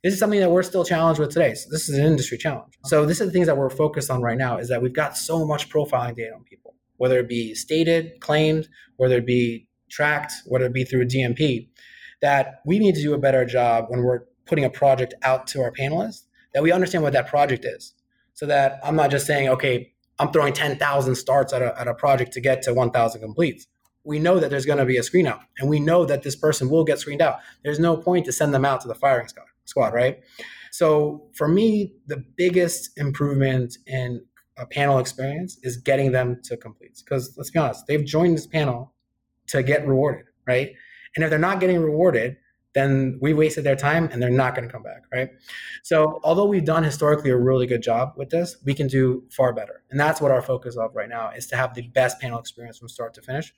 This 0.02 0.14
is 0.14 0.18
something 0.18 0.40
that 0.40 0.50
we're 0.50 0.62
still 0.62 0.84
challenged 0.84 1.20
with 1.20 1.30
today. 1.30 1.54
So 1.54 1.68
this 1.70 1.88
is 1.88 1.96
an 1.96 2.04
industry 2.04 2.38
challenge. 2.38 2.74
So 2.84 3.06
this 3.06 3.20
is 3.20 3.28
the 3.28 3.32
things 3.32 3.46
that 3.46 3.56
we're 3.56 3.70
focused 3.70 4.10
on 4.10 4.20
right 4.20 4.36
now 4.36 4.58
is 4.58 4.68
that 4.68 4.82
we've 4.82 4.94
got 4.94 5.16
so 5.16 5.46
much 5.46 5.68
profiling 5.68 6.16
data 6.16 6.34
on 6.34 6.42
people, 6.44 6.74
whether 6.96 7.18
it 7.20 7.28
be 7.28 7.54
stated, 7.54 8.20
claimed, 8.20 8.68
whether 8.96 9.18
it 9.18 9.26
be 9.26 9.68
tracked, 9.90 10.32
whether 10.46 10.64
it 10.66 10.72
be 10.72 10.84
through 10.84 11.06
DMP, 11.06 11.68
that 12.22 12.60
we 12.64 12.78
need 12.78 12.94
to 12.94 13.02
do 13.02 13.12
a 13.14 13.18
better 13.18 13.44
job 13.44 13.86
when 13.88 14.02
we're 14.02 14.24
putting 14.46 14.64
a 14.64 14.70
project 14.70 15.14
out 15.22 15.46
to 15.48 15.60
our 15.60 15.70
panelists, 15.72 16.22
that 16.54 16.62
we 16.62 16.72
understand 16.72 17.04
what 17.04 17.12
that 17.12 17.28
project 17.28 17.64
is. 17.64 17.94
So 18.34 18.46
that 18.46 18.80
I'm 18.82 18.96
not 18.96 19.10
just 19.10 19.26
saying, 19.26 19.48
okay, 19.48 19.92
I'm 20.18 20.32
throwing 20.32 20.52
10,000 20.52 21.14
starts 21.14 21.52
at 21.52 21.62
a, 21.62 21.78
at 21.78 21.88
a 21.88 21.94
project 21.94 22.32
to 22.32 22.40
get 22.40 22.62
to 22.62 22.74
1,000 22.74 23.20
completes. 23.20 23.66
We 24.04 24.18
know 24.18 24.40
that 24.40 24.50
there's 24.50 24.66
going 24.66 24.78
to 24.78 24.84
be 24.84 24.96
a 24.96 25.02
screen 25.02 25.26
out, 25.26 25.40
and 25.58 25.68
we 25.68 25.78
know 25.78 26.04
that 26.04 26.22
this 26.22 26.34
person 26.34 26.68
will 26.68 26.84
get 26.84 26.98
screened 26.98 27.22
out. 27.22 27.38
There's 27.62 27.78
no 27.78 27.96
point 27.96 28.24
to 28.26 28.32
send 28.32 28.52
them 28.52 28.64
out 28.64 28.80
to 28.80 28.88
the 28.88 28.94
firing 28.94 29.28
squad, 29.28 29.46
squad 29.64 29.94
right? 29.94 30.20
So 30.72 31.28
for 31.34 31.46
me, 31.46 31.92
the 32.06 32.24
biggest 32.36 32.98
improvement 32.98 33.76
in 33.86 34.24
a 34.56 34.66
panel 34.66 34.98
experience 34.98 35.58
is 35.62 35.76
getting 35.76 36.12
them 36.12 36.40
to 36.44 36.56
completes. 36.56 37.02
Because 37.02 37.34
let's 37.36 37.50
be 37.50 37.58
honest, 37.58 37.86
they've 37.86 38.04
joined 38.04 38.36
this 38.36 38.46
panel 38.46 38.92
to 39.48 39.62
get 39.62 39.86
rewarded, 39.86 40.26
right? 40.46 40.72
And 41.14 41.24
if 41.24 41.30
they're 41.30 41.38
not 41.38 41.60
getting 41.60 41.80
rewarded, 41.80 42.36
then 42.74 43.18
we 43.20 43.34
wasted 43.34 43.64
their 43.64 43.76
time 43.76 44.08
and 44.10 44.22
they're 44.22 44.30
not 44.30 44.54
going 44.54 44.66
to 44.66 44.72
come 44.72 44.82
back, 44.82 45.02
right? 45.12 45.30
So, 45.82 46.20
although 46.24 46.46
we've 46.46 46.64
done 46.64 46.84
historically 46.84 47.30
a 47.30 47.36
really 47.36 47.66
good 47.66 47.82
job 47.82 48.14
with 48.16 48.30
this, 48.30 48.56
we 48.64 48.74
can 48.74 48.86
do 48.86 49.24
far 49.30 49.52
better. 49.52 49.82
And 49.90 50.00
that's 50.00 50.20
what 50.20 50.30
our 50.30 50.40
focus 50.40 50.76
of 50.76 50.94
right 50.94 51.08
now 51.08 51.30
is 51.30 51.46
to 51.48 51.56
have 51.56 51.74
the 51.74 51.82
best 51.88 52.18
panel 52.20 52.38
experience 52.38 52.78
from 52.78 52.88
start 52.88 53.14
to 53.14 53.22
finish. 53.22 53.52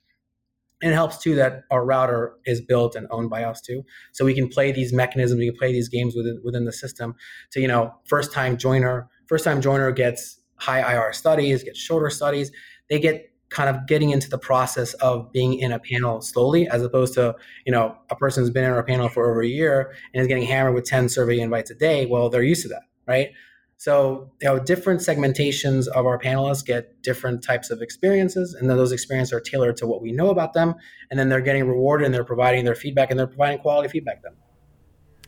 And 0.82 0.90
it 0.90 0.94
helps 0.94 1.18
too 1.18 1.36
that 1.36 1.62
our 1.70 1.84
router 1.84 2.34
is 2.44 2.60
built 2.60 2.96
and 2.96 3.06
owned 3.10 3.30
by 3.30 3.44
us 3.44 3.60
too. 3.60 3.84
So 4.12 4.24
we 4.24 4.34
can 4.34 4.48
play 4.48 4.72
these 4.72 4.92
mechanisms, 4.92 5.38
we 5.38 5.46
can 5.46 5.56
play 5.56 5.72
these 5.72 5.88
games 5.88 6.16
within 6.16 6.40
within 6.44 6.64
the 6.64 6.72
system 6.72 7.14
to, 7.52 7.60
you 7.60 7.68
know, 7.68 7.94
first 8.04 8.32
time 8.32 8.56
joiner, 8.56 9.08
first 9.26 9.44
time 9.44 9.60
joiner 9.60 9.92
gets 9.92 10.40
high 10.56 10.94
IR 10.94 11.12
studies, 11.12 11.62
gets 11.62 11.78
shorter 11.78 12.10
studies. 12.10 12.50
They 12.90 12.98
get 12.98 13.30
kind 13.54 13.70
of 13.70 13.86
getting 13.86 14.10
into 14.10 14.28
the 14.28 14.38
process 14.38 14.92
of 14.94 15.32
being 15.32 15.54
in 15.54 15.72
a 15.72 15.78
panel 15.78 16.20
slowly 16.20 16.68
as 16.68 16.82
opposed 16.82 17.14
to 17.14 17.34
you 17.64 17.72
know 17.72 17.96
a 18.10 18.16
person 18.16 18.42
who's 18.42 18.50
been 18.50 18.64
in 18.64 18.70
our 18.70 18.82
panel 18.82 19.08
for 19.08 19.30
over 19.30 19.42
a 19.42 19.46
year 19.46 19.94
and 20.12 20.20
is 20.20 20.26
getting 20.26 20.44
hammered 20.44 20.74
with 20.74 20.84
10 20.84 21.08
survey 21.08 21.38
invites 21.38 21.70
a 21.70 21.74
day 21.74 22.04
well 22.04 22.28
they're 22.28 22.42
used 22.42 22.62
to 22.62 22.68
that 22.68 22.82
right? 23.06 23.30
So 23.76 24.32
you 24.40 24.48
know 24.48 24.58
different 24.58 25.00
segmentations 25.00 25.88
of 25.88 26.06
our 26.06 26.18
panelists 26.18 26.64
get 26.64 27.02
different 27.02 27.42
types 27.42 27.70
of 27.70 27.82
experiences 27.82 28.54
and 28.54 28.70
then 28.70 28.76
those 28.76 28.92
experiences 28.92 29.32
are 29.32 29.40
tailored 29.40 29.76
to 29.78 29.86
what 29.86 30.00
we 30.00 30.12
know 30.12 30.30
about 30.30 30.52
them 30.54 30.74
and 31.10 31.18
then 31.18 31.28
they're 31.28 31.40
getting 31.40 31.66
rewarded 31.66 32.06
and 32.06 32.14
they're 32.14 32.24
providing 32.24 32.64
their 32.64 32.74
feedback 32.74 33.10
and 33.10 33.18
they're 33.18 33.26
providing 33.26 33.58
quality 33.58 33.88
feedback 33.88 34.22
to 34.22 34.28
them 34.28 34.36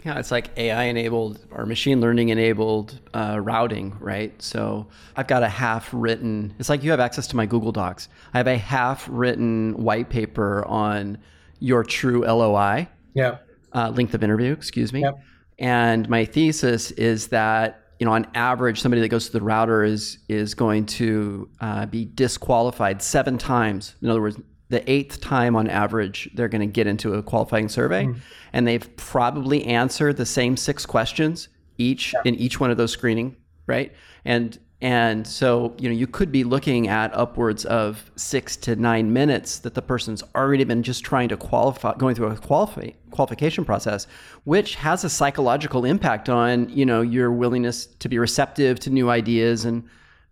yeah, 0.07 0.21
it's 0.21 0.31
like 0.31 0.57
AI 0.57 0.85
enabled 0.85 1.41
or 1.51 1.67
machine 1.67 2.01
learning 2.01 2.29
enabled 2.29 3.01
uh, 3.13 3.41
routing, 3.43 3.97
right? 3.99 4.41
So 4.41 4.87
I've 5.17 5.27
got 5.27 5.43
a 5.43 5.49
half 5.49 5.91
written, 5.93 6.55
it's 6.61 6.69
like 6.69 6.85
you 6.85 6.93
have 6.93 7.01
access 7.01 7.27
to 7.29 7.37
my 7.37 7.45
Google 7.45 7.73
Docs. 7.73 8.09
I 8.33 8.39
have 8.39 8.47
a 8.47 8.57
half 8.57 9.09
written 9.11 9.75
white 9.75 10.09
paper 10.09 10.65
on 10.67 11.19
your 11.59 11.83
true 11.83 12.25
LOI. 12.25 12.89
Yeah. 13.15 13.39
Uh, 13.73 13.91
length 13.91 14.15
of 14.15 14.23
interview, 14.23 14.53
excuse 14.53 14.93
me. 14.93 15.01
Yep. 15.01 15.19
And 15.59 16.09
my 16.09 16.25
thesis 16.25 16.93
is 16.93 17.29
that 17.29 17.83
you 17.99 18.05
know, 18.05 18.13
on 18.13 18.27
average, 18.35 18.81
somebody 18.81 19.01
that 19.01 19.09
goes 19.09 19.27
to 19.27 19.33
the 19.33 19.41
router 19.41 19.83
is 19.83 20.19
is 20.29 20.55
going 20.55 20.85
to 20.85 21.49
uh, 21.61 21.87
be 21.87 22.05
disqualified 22.05 23.01
seven 23.03 23.39
times. 23.39 23.95
In 24.03 24.11
other 24.11 24.21
words, 24.21 24.39
the 24.69 24.89
eighth 24.91 25.21
time 25.21 25.55
on 25.57 25.69
average 25.69 26.29
they're 26.35 26.49
going 26.49 26.61
to 26.61 26.67
get 26.67 26.87
into 26.87 27.15
a 27.15 27.23
qualifying 27.23 27.69
survey 27.69 28.05
mm. 28.05 28.17
and 28.53 28.67
they've 28.67 28.97
probably 28.97 29.65
answered 29.65 30.17
the 30.17 30.27
same 30.27 30.57
six 30.57 30.85
questions 30.85 31.49
each 31.79 32.13
yeah. 32.13 32.23
in 32.25 32.35
each 32.35 32.59
one 32.61 32.71
of 32.71 32.77
those 32.77 32.91
screening 32.91 33.37
right 33.67 33.93
and 34.25 34.59
and 34.83 35.27
so 35.27 35.75
you 35.79 35.89
know 35.89 35.95
you 35.95 36.07
could 36.07 36.31
be 36.31 36.45
looking 36.45 36.89
at 36.89 37.15
upwards 37.15 37.65
of 37.65 38.11
six 38.17 38.57
to 38.57 38.77
nine 38.77 39.11
minutes 39.13 39.61
that 39.61 39.75
the 39.75 39.81
person's 39.81 40.23
already 40.35 40.65
been 40.65 40.83
just 40.83 41.03
trying 41.03 41.29
to 41.29 41.37
qualify 41.37 41.95
going 41.97 42.15
through 42.15 42.27
a 42.27 42.37
qualify, 42.37 42.91
qualification 43.11 43.65
process 43.65 44.07
which 44.45 44.75
has 44.75 45.03
a 45.03 45.09
psychological 45.09 45.85
impact 45.85 46.29
on 46.29 46.69
you 46.69 46.85
know 46.85 47.01
your 47.01 47.33
willingness 47.33 47.87
to 47.87 48.09
be 48.09 48.19
receptive 48.19 48.79
to 48.79 48.91
new 48.91 49.09
ideas 49.09 49.65
and 49.65 49.83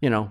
you 0.05 0.11
know, 0.11 0.31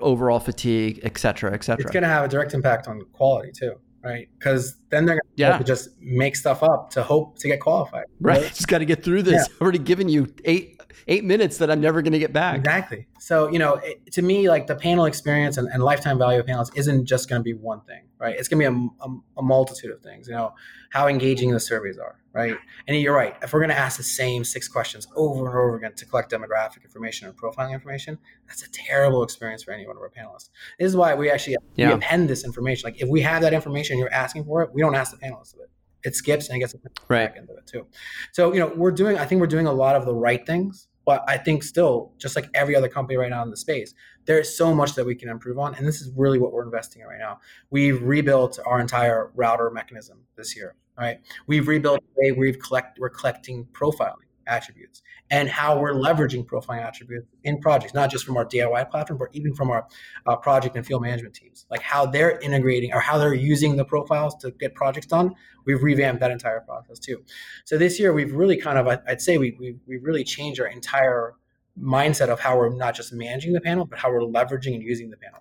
overall 0.00 0.40
fatigue, 0.40 0.98
et 1.04 1.16
cetera, 1.16 1.54
et 1.54 1.62
cetera. 1.62 1.84
It's 1.84 1.92
going 1.92 2.02
to 2.02 2.08
have 2.08 2.24
a 2.24 2.28
direct 2.28 2.52
impact 2.52 2.88
on 2.88 3.00
quality 3.12 3.52
too, 3.52 3.76
right? 4.02 4.28
Because 4.36 4.74
then 4.90 5.06
they're 5.06 5.14
going 5.14 5.32
yeah. 5.36 5.56
to 5.56 5.62
just 5.62 5.90
make 6.00 6.34
stuff 6.34 6.64
up 6.64 6.90
to 6.90 7.02
hope 7.04 7.38
to 7.38 7.46
get 7.46 7.60
qualified. 7.60 8.06
Right. 8.20 8.42
right? 8.42 8.48
Just 8.54 8.66
got 8.66 8.78
to 8.78 8.84
get 8.84 9.04
through 9.04 9.22
this. 9.22 9.34
Yeah. 9.34 9.54
I've 9.54 9.60
already 9.60 9.78
given 9.78 10.08
you 10.08 10.34
eight 10.44 10.80
eight 11.06 11.22
minutes 11.22 11.58
that 11.58 11.70
I'm 11.70 11.80
never 11.80 12.02
going 12.02 12.12
to 12.12 12.18
get 12.18 12.32
back. 12.32 12.56
Exactly. 12.56 13.06
So 13.20 13.48
you 13.52 13.60
know, 13.60 13.74
it, 13.74 14.10
to 14.14 14.22
me, 14.22 14.48
like 14.48 14.66
the 14.66 14.74
panel 14.74 15.04
experience 15.04 15.58
and, 15.58 15.68
and 15.68 15.80
lifetime 15.80 16.18
value 16.18 16.40
of 16.40 16.46
panels 16.46 16.72
isn't 16.74 17.06
just 17.06 17.28
going 17.28 17.38
to 17.38 17.44
be 17.44 17.54
one 17.54 17.82
thing, 17.82 18.08
right? 18.18 18.34
It's 18.36 18.48
going 18.48 18.64
to 18.64 18.68
be 18.68 18.76
a, 18.76 19.06
a, 19.06 19.16
a 19.38 19.42
multitude 19.44 19.92
of 19.92 20.02
things. 20.02 20.26
You 20.26 20.34
know, 20.34 20.54
how 20.90 21.06
engaging 21.06 21.52
the 21.52 21.60
surveys 21.60 21.98
are, 21.98 22.16
right? 22.34 22.56
And 22.86 23.00
you're 23.00 23.14
right. 23.14 23.36
If 23.42 23.52
we're 23.52 23.60
going 23.60 23.70
to 23.70 23.78
ask 23.78 23.96
the 23.96 24.02
same 24.02 24.44
six 24.44 24.68
questions 24.68 25.06
over 25.16 25.40
and 25.40 25.48
over 25.48 25.76
again 25.76 25.94
to 25.94 26.04
collect 26.04 26.30
demographic 26.30 26.84
information 26.84 27.28
and 27.28 27.36
profiling 27.36 27.72
information, 27.72 28.18
that's 28.46 28.62
a 28.62 28.70
terrible 28.72 29.22
experience 29.22 29.62
for 29.62 29.70
any 29.70 29.86
one 29.86 29.96
of 29.96 30.02
our 30.02 30.10
panelists. 30.10 30.50
This 30.78 30.88
is 30.88 30.96
why 30.96 31.14
we 31.14 31.30
actually 31.30 31.56
yeah. 31.76 31.88
we 31.88 31.94
append 31.94 32.28
this 32.28 32.44
information. 32.44 32.88
Like 32.88 33.00
if 33.00 33.08
we 33.08 33.20
have 33.22 33.40
that 33.42 33.54
information, 33.54 33.98
you're 33.98 34.12
asking 34.12 34.44
for 34.44 34.62
it, 34.62 34.70
we 34.74 34.82
don't 34.82 34.94
ask 34.94 35.12
the 35.12 35.24
panelists 35.24 35.54
of 35.54 35.60
it. 35.60 35.70
It 36.02 36.14
skips 36.14 36.48
and 36.48 36.56
it 36.56 36.60
gets 36.60 36.74
right. 37.08 37.28
back 37.28 37.36
into 37.38 37.54
it 37.54 37.66
too. 37.66 37.86
So 38.32 38.52
you 38.52 38.60
know, 38.60 38.72
we're 38.74 38.90
doing. 38.90 39.16
I 39.16 39.24
think 39.24 39.40
we're 39.40 39.46
doing 39.46 39.66
a 39.66 39.72
lot 39.72 39.96
of 39.96 40.04
the 40.04 40.14
right 40.14 40.44
things 40.44 40.88
but 41.04 41.22
I 41.28 41.36
think 41.36 41.62
still, 41.62 42.12
just 42.18 42.34
like 42.34 42.48
every 42.54 42.74
other 42.74 42.88
company 42.88 43.16
right 43.16 43.30
now 43.30 43.42
in 43.42 43.50
the 43.50 43.56
space, 43.56 43.94
there's 44.24 44.56
so 44.56 44.74
much 44.74 44.94
that 44.94 45.04
we 45.04 45.14
can 45.14 45.28
improve 45.28 45.58
on. 45.58 45.74
And 45.74 45.86
this 45.86 46.00
is 46.00 46.10
really 46.16 46.38
what 46.38 46.52
we're 46.52 46.64
investing 46.64 47.02
in 47.02 47.08
right 47.08 47.18
now. 47.18 47.40
We've 47.70 48.02
rebuilt 48.02 48.58
our 48.64 48.80
entire 48.80 49.30
router 49.34 49.70
mechanism 49.70 50.22
this 50.36 50.56
year, 50.56 50.74
right? 50.98 51.20
We've 51.46 51.68
rebuilt 51.68 52.00
the 52.00 52.22
way 52.22 52.32
we've 52.32 52.58
collect, 52.58 52.98
we're 52.98 53.10
collecting 53.10 53.66
profiling 53.72 54.24
attributes 54.46 55.02
and 55.30 55.48
how 55.48 55.78
we're 55.78 55.94
leveraging 55.94 56.46
profiling 56.46 56.82
attributes 56.82 57.26
in 57.44 57.58
projects, 57.60 57.94
not 57.94 58.10
just 58.10 58.24
from 58.24 58.36
our 58.36 58.44
DIY 58.44 58.90
platform, 58.90 59.18
but 59.18 59.28
even 59.32 59.54
from 59.54 59.70
our 59.70 59.86
uh, 60.26 60.36
project 60.36 60.76
and 60.76 60.86
field 60.86 61.02
management 61.02 61.34
teams, 61.34 61.66
like 61.70 61.80
how 61.80 62.06
they're 62.06 62.38
integrating 62.40 62.92
or 62.92 63.00
how 63.00 63.18
they're 63.18 63.34
using 63.34 63.76
the 63.76 63.84
profiles 63.84 64.34
to 64.36 64.50
get 64.52 64.74
projects 64.74 65.06
done. 65.06 65.34
We've 65.64 65.82
revamped 65.82 66.20
that 66.20 66.30
entire 66.30 66.60
process 66.60 66.98
too. 66.98 67.22
So 67.64 67.78
this 67.78 67.98
year, 67.98 68.12
we've 68.12 68.34
really 68.34 68.56
kind 68.56 68.78
of, 68.78 68.86
I'd 69.08 69.22
say, 69.22 69.38
we, 69.38 69.56
we, 69.58 69.76
we 69.86 69.96
really 69.98 70.24
changed 70.24 70.60
our 70.60 70.66
entire 70.66 71.34
mindset 71.80 72.28
of 72.28 72.38
how 72.38 72.56
we're 72.56 72.74
not 72.74 72.94
just 72.94 73.12
managing 73.12 73.52
the 73.52 73.60
panel, 73.60 73.84
but 73.84 73.98
how 73.98 74.10
we're 74.10 74.20
leveraging 74.20 74.74
and 74.74 74.82
using 74.82 75.10
the 75.10 75.16
panel. 75.16 75.40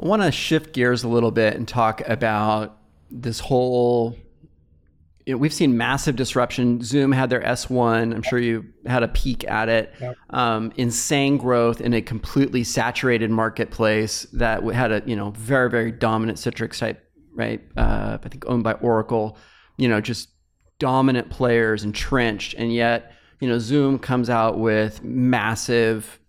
I 0.00 0.06
want 0.06 0.22
to 0.22 0.32
shift 0.32 0.72
gears 0.72 1.04
a 1.04 1.08
little 1.08 1.30
bit 1.30 1.54
and 1.54 1.66
talk 1.66 2.06
about 2.06 2.78
this 3.10 3.40
whole 3.40 4.16
you 5.26 5.32
know, 5.32 5.38
we've 5.38 5.52
seen 5.52 5.76
massive 5.76 6.14
disruption. 6.14 6.80
Zoom 6.82 7.10
had 7.10 7.30
their 7.30 7.42
S1. 7.42 8.14
I'm 8.14 8.22
sure 8.22 8.38
you 8.38 8.64
had 8.86 9.02
a 9.02 9.08
peek 9.08 9.44
at 9.50 9.68
it. 9.68 9.92
Yep. 10.00 10.16
Um, 10.30 10.72
insane 10.76 11.36
growth 11.36 11.80
in 11.80 11.92
a 11.94 12.00
completely 12.00 12.62
saturated 12.62 13.30
marketplace 13.30 14.22
that 14.34 14.62
had 14.62 14.92
a 14.92 15.02
you 15.04 15.16
know 15.16 15.30
very 15.30 15.68
very 15.68 15.90
dominant 15.90 16.38
Citrix 16.38 16.78
type 16.78 17.02
right. 17.34 17.60
Uh, 17.76 18.18
I 18.22 18.28
think 18.28 18.44
owned 18.46 18.62
by 18.62 18.74
Oracle. 18.74 19.36
You 19.76 19.88
know, 19.88 20.00
just 20.00 20.28
dominant 20.78 21.28
players 21.28 21.82
entrenched, 21.82 22.54
and 22.54 22.72
yet 22.72 23.12
you 23.40 23.48
know 23.48 23.58
Zoom 23.58 23.98
comes 23.98 24.30
out 24.30 24.60
with 24.60 25.02
massive 25.02 26.20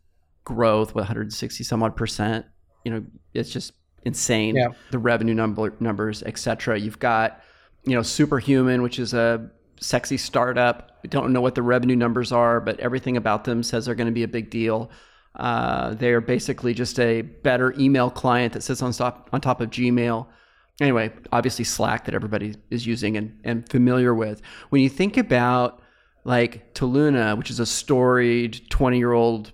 growth 0.43 0.95
with 0.95 1.03
160 1.03 1.63
some 1.63 1.83
odd 1.83 1.95
percent. 1.95 2.47
You 2.83 2.93
know, 2.93 3.05
it's 3.35 3.51
just 3.51 3.73
insane. 4.03 4.55
Yeah. 4.55 4.69
The 4.89 4.97
revenue 4.97 5.35
number 5.35 5.75
numbers, 5.79 6.23
etc. 6.23 6.79
You've 6.79 6.99
got, 6.99 7.41
you 7.87 7.95
know, 7.95 8.01
Superhuman, 8.01 8.81
which 8.81 8.99
is 8.99 9.13
a 9.13 9.49
sexy 9.79 10.17
startup. 10.17 10.99
We 11.03 11.09
don't 11.09 11.31
know 11.31 11.41
what 11.41 11.55
the 11.55 11.61
revenue 11.61 11.95
numbers 11.95 12.31
are, 12.31 12.59
but 12.59 12.79
everything 12.79 13.15
about 13.15 13.45
them 13.45 13.63
says 13.63 13.85
they're 13.85 13.95
going 13.95 14.07
to 14.07 14.13
be 14.13 14.23
a 14.23 14.27
big 14.27 14.49
deal. 14.49 14.91
Uh, 15.35 15.93
they 15.93 16.11
are 16.11 16.21
basically 16.21 16.73
just 16.73 16.99
a 16.99 17.21
better 17.21 17.73
email 17.79 18.09
client 18.09 18.53
that 18.53 18.63
sits 18.63 18.81
on 18.81 18.91
top 18.91 19.29
on 19.31 19.39
top 19.39 19.61
of 19.61 19.69
Gmail. 19.69 20.27
Anyway, 20.81 21.11
obviously 21.31 21.63
Slack 21.63 22.05
that 22.05 22.13
everybody 22.13 22.55
is 22.69 22.85
using 22.85 23.17
and, 23.17 23.39
and 23.43 23.69
familiar 23.69 24.13
with. 24.13 24.41
When 24.69 24.81
you 24.81 24.89
think 24.89 25.15
about 25.15 25.81
like 26.23 26.73
Toluna, 26.73 27.37
which 27.37 27.49
is 27.49 27.59
a 27.59 27.65
storied 27.65 28.69
20 28.69 28.97
year 28.97 29.13
old, 29.13 29.53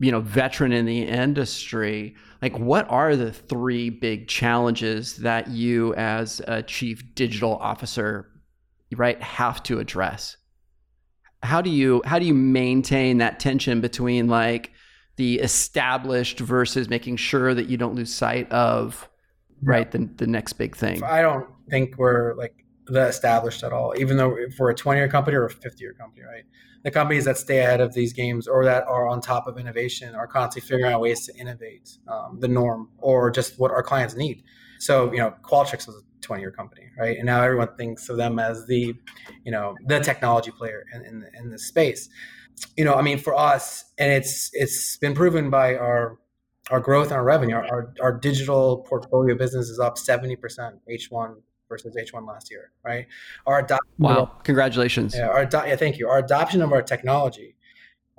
you 0.00 0.10
know, 0.10 0.20
veteran 0.20 0.72
in 0.72 0.86
the 0.86 1.02
industry, 1.02 2.14
like 2.42 2.58
what 2.58 2.88
are 2.90 3.16
the 3.16 3.32
three 3.32 3.90
big 3.90 4.28
challenges 4.28 5.16
that 5.18 5.48
you 5.48 5.94
as 5.94 6.40
a 6.46 6.62
chief 6.62 7.14
digital 7.14 7.56
officer, 7.56 8.30
right, 8.96 9.20
have 9.22 9.62
to 9.64 9.78
address? 9.78 10.36
How 11.42 11.60
do 11.60 11.70
you 11.70 12.02
how 12.04 12.18
do 12.18 12.26
you 12.26 12.34
maintain 12.34 13.18
that 13.18 13.40
tension 13.40 13.80
between 13.80 14.28
like 14.28 14.72
the 15.16 15.38
established 15.40 16.40
versus 16.40 16.88
making 16.88 17.16
sure 17.16 17.54
that 17.54 17.68
you 17.68 17.76
don't 17.76 17.94
lose 17.94 18.14
sight 18.14 18.50
of 18.50 19.06
right 19.62 19.90
the, 19.90 20.08
the 20.16 20.26
next 20.26 20.54
big 20.54 20.74
thing 20.74 21.02
i 21.02 21.20
don't 21.20 21.46
think 21.68 21.96
we're 21.98 22.34
like 22.36 22.64
the 22.92 23.06
established 23.06 23.62
at 23.62 23.72
all 23.72 23.94
even 23.96 24.16
though 24.16 24.36
we're 24.58 24.70
a 24.70 24.74
20 24.74 24.98
year 24.98 25.08
company 25.08 25.36
or 25.36 25.44
a 25.44 25.50
50 25.50 25.82
year 25.82 25.94
company 25.94 26.22
right? 26.24 26.44
The 26.82 26.90
companies 26.90 27.26
that 27.26 27.36
stay 27.36 27.58
ahead 27.58 27.82
of 27.82 27.92
these 27.92 28.14
games 28.14 28.48
or 28.48 28.64
that 28.64 28.84
are 28.84 29.06
on 29.06 29.20
top 29.20 29.46
of 29.46 29.58
innovation 29.58 30.14
are 30.14 30.26
constantly 30.26 30.66
figuring 30.66 30.92
out 30.92 31.00
ways 31.00 31.26
to 31.26 31.36
innovate 31.36 31.98
um, 32.08 32.38
the 32.40 32.48
norm 32.48 32.88
or 32.98 33.30
just 33.30 33.58
what 33.58 33.70
our 33.70 33.82
clients 33.82 34.14
need. 34.14 34.42
So 34.78 35.12
you 35.12 35.18
know 35.18 35.34
qualtrics 35.42 35.86
was 35.86 35.96
a 35.96 36.20
20 36.22 36.42
year 36.42 36.50
company 36.50 36.90
right? 37.00 37.16
And 37.16 37.26
now 37.26 37.42
everyone 37.42 37.74
thinks 37.76 38.08
of 38.08 38.16
them 38.16 38.38
as 38.38 38.66
the 38.66 38.94
you 39.44 39.50
know 39.50 39.74
the 39.86 40.00
technology 40.00 40.50
player 40.50 40.84
in, 40.94 41.04
in, 41.04 41.26
in 41.34 41.50
this 41.50 41.66
space. 41.66 42.08
You 42.76 42.84
know, 42.84 42.94
I 42.94 43.02
mean, 43.02 43.18
for 43.18 43.34
us, 43.34 43.84
and 43.98 44.12
it's 44.12 44.50
it's 44.52 44.98
been 44.98 45.14
proven 45.14 45.50
by 45.50 45.76
our 45.76 46.18
our 46.70 46.80
growth 46.80 47.06
and 47.06 47.14
our 47.14 47.24
revenue. 47.24 47.56
Our, 47.56 47.66
our, 47.66 47.94
our 48.02 48.18
digital 48.18 48.84
portfolio 48.88 49.34
business 49.34 49.68
is 49.68 49.78
up 49.78 49.96
seventy 49.96 50.36
percent 50.36 50.76
H1 50.90 51.36
versus 51.70 51.96
H1 51.96 52.26
last 52.26 52.50
year, 52.50 52.72
right? 52.84 53.06
Our 53.46 53.60
adoption 53.60 53.94
wow, 53.98 54.16
of, 54.16 54.42
congratulations! 54.44 55.14
Yeah, 55.16 55.28
our 55.28 55.48
yeah, 55.50 55.76
thank 55.76 55.96
you. 55.96 56.08
Our 56.08 56.18
adoption 56.18 56.60
of 56.60 56.70
our 56.72 56.82
technology 56.82 57.56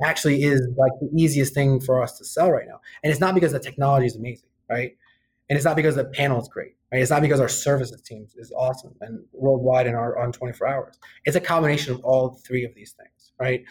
actually 0.03 0.41
is 0.41 0.67
like 0.75 0.91
the 0.99 1.09
easiest 1.15 1.53
thing 1.53 1.79
for 1.79 2.01
us 2.01 2.17
to 2.17 2.25
sell 2.25 2.49
right 2.51 2.65
now, 2.67 2.79
and 3.03 3.11
it's 3.11 3.21
not 3.21 3.35
because 3.35 3.51
the 3.51 3.59
technology 3.59 4.07
is 4.07 4.15
amazing, 4.15 4.49
right? 4.67 4.97
And 5.49 5.57
it's 5.57 5.65
not 5.65 5.75
because 5.75 5.95
the 5.95 6.05
panel 6.05 6.41
is 6.41 6.47
great. 6.47 6.75
Right? 6.91 7.01
It's 7.01 7.11
not 7.11 7.21
because 7.21 7.39
our 7.39 7.47
services 7.47 8.01
team 8.01 8.27
is 8.35 8.51
awesome 8.55 8.95
and 8.99 9.23
worldwide 9.31 9.87
in 9.87 9.95
our 9.95 10.17
on 10.19 10.31
24 10.33 10.67
hours. 10.67 10.99
It's 11.23 11.37
a 11.37 11.41
combination 11.41 11.93
of 11.93 12.03
all 12.03 12.39
three 12.45 12.65
of 12.65 12.75
these 12.75 12.91
things, 12.91 13.31
right? 13.39 13.63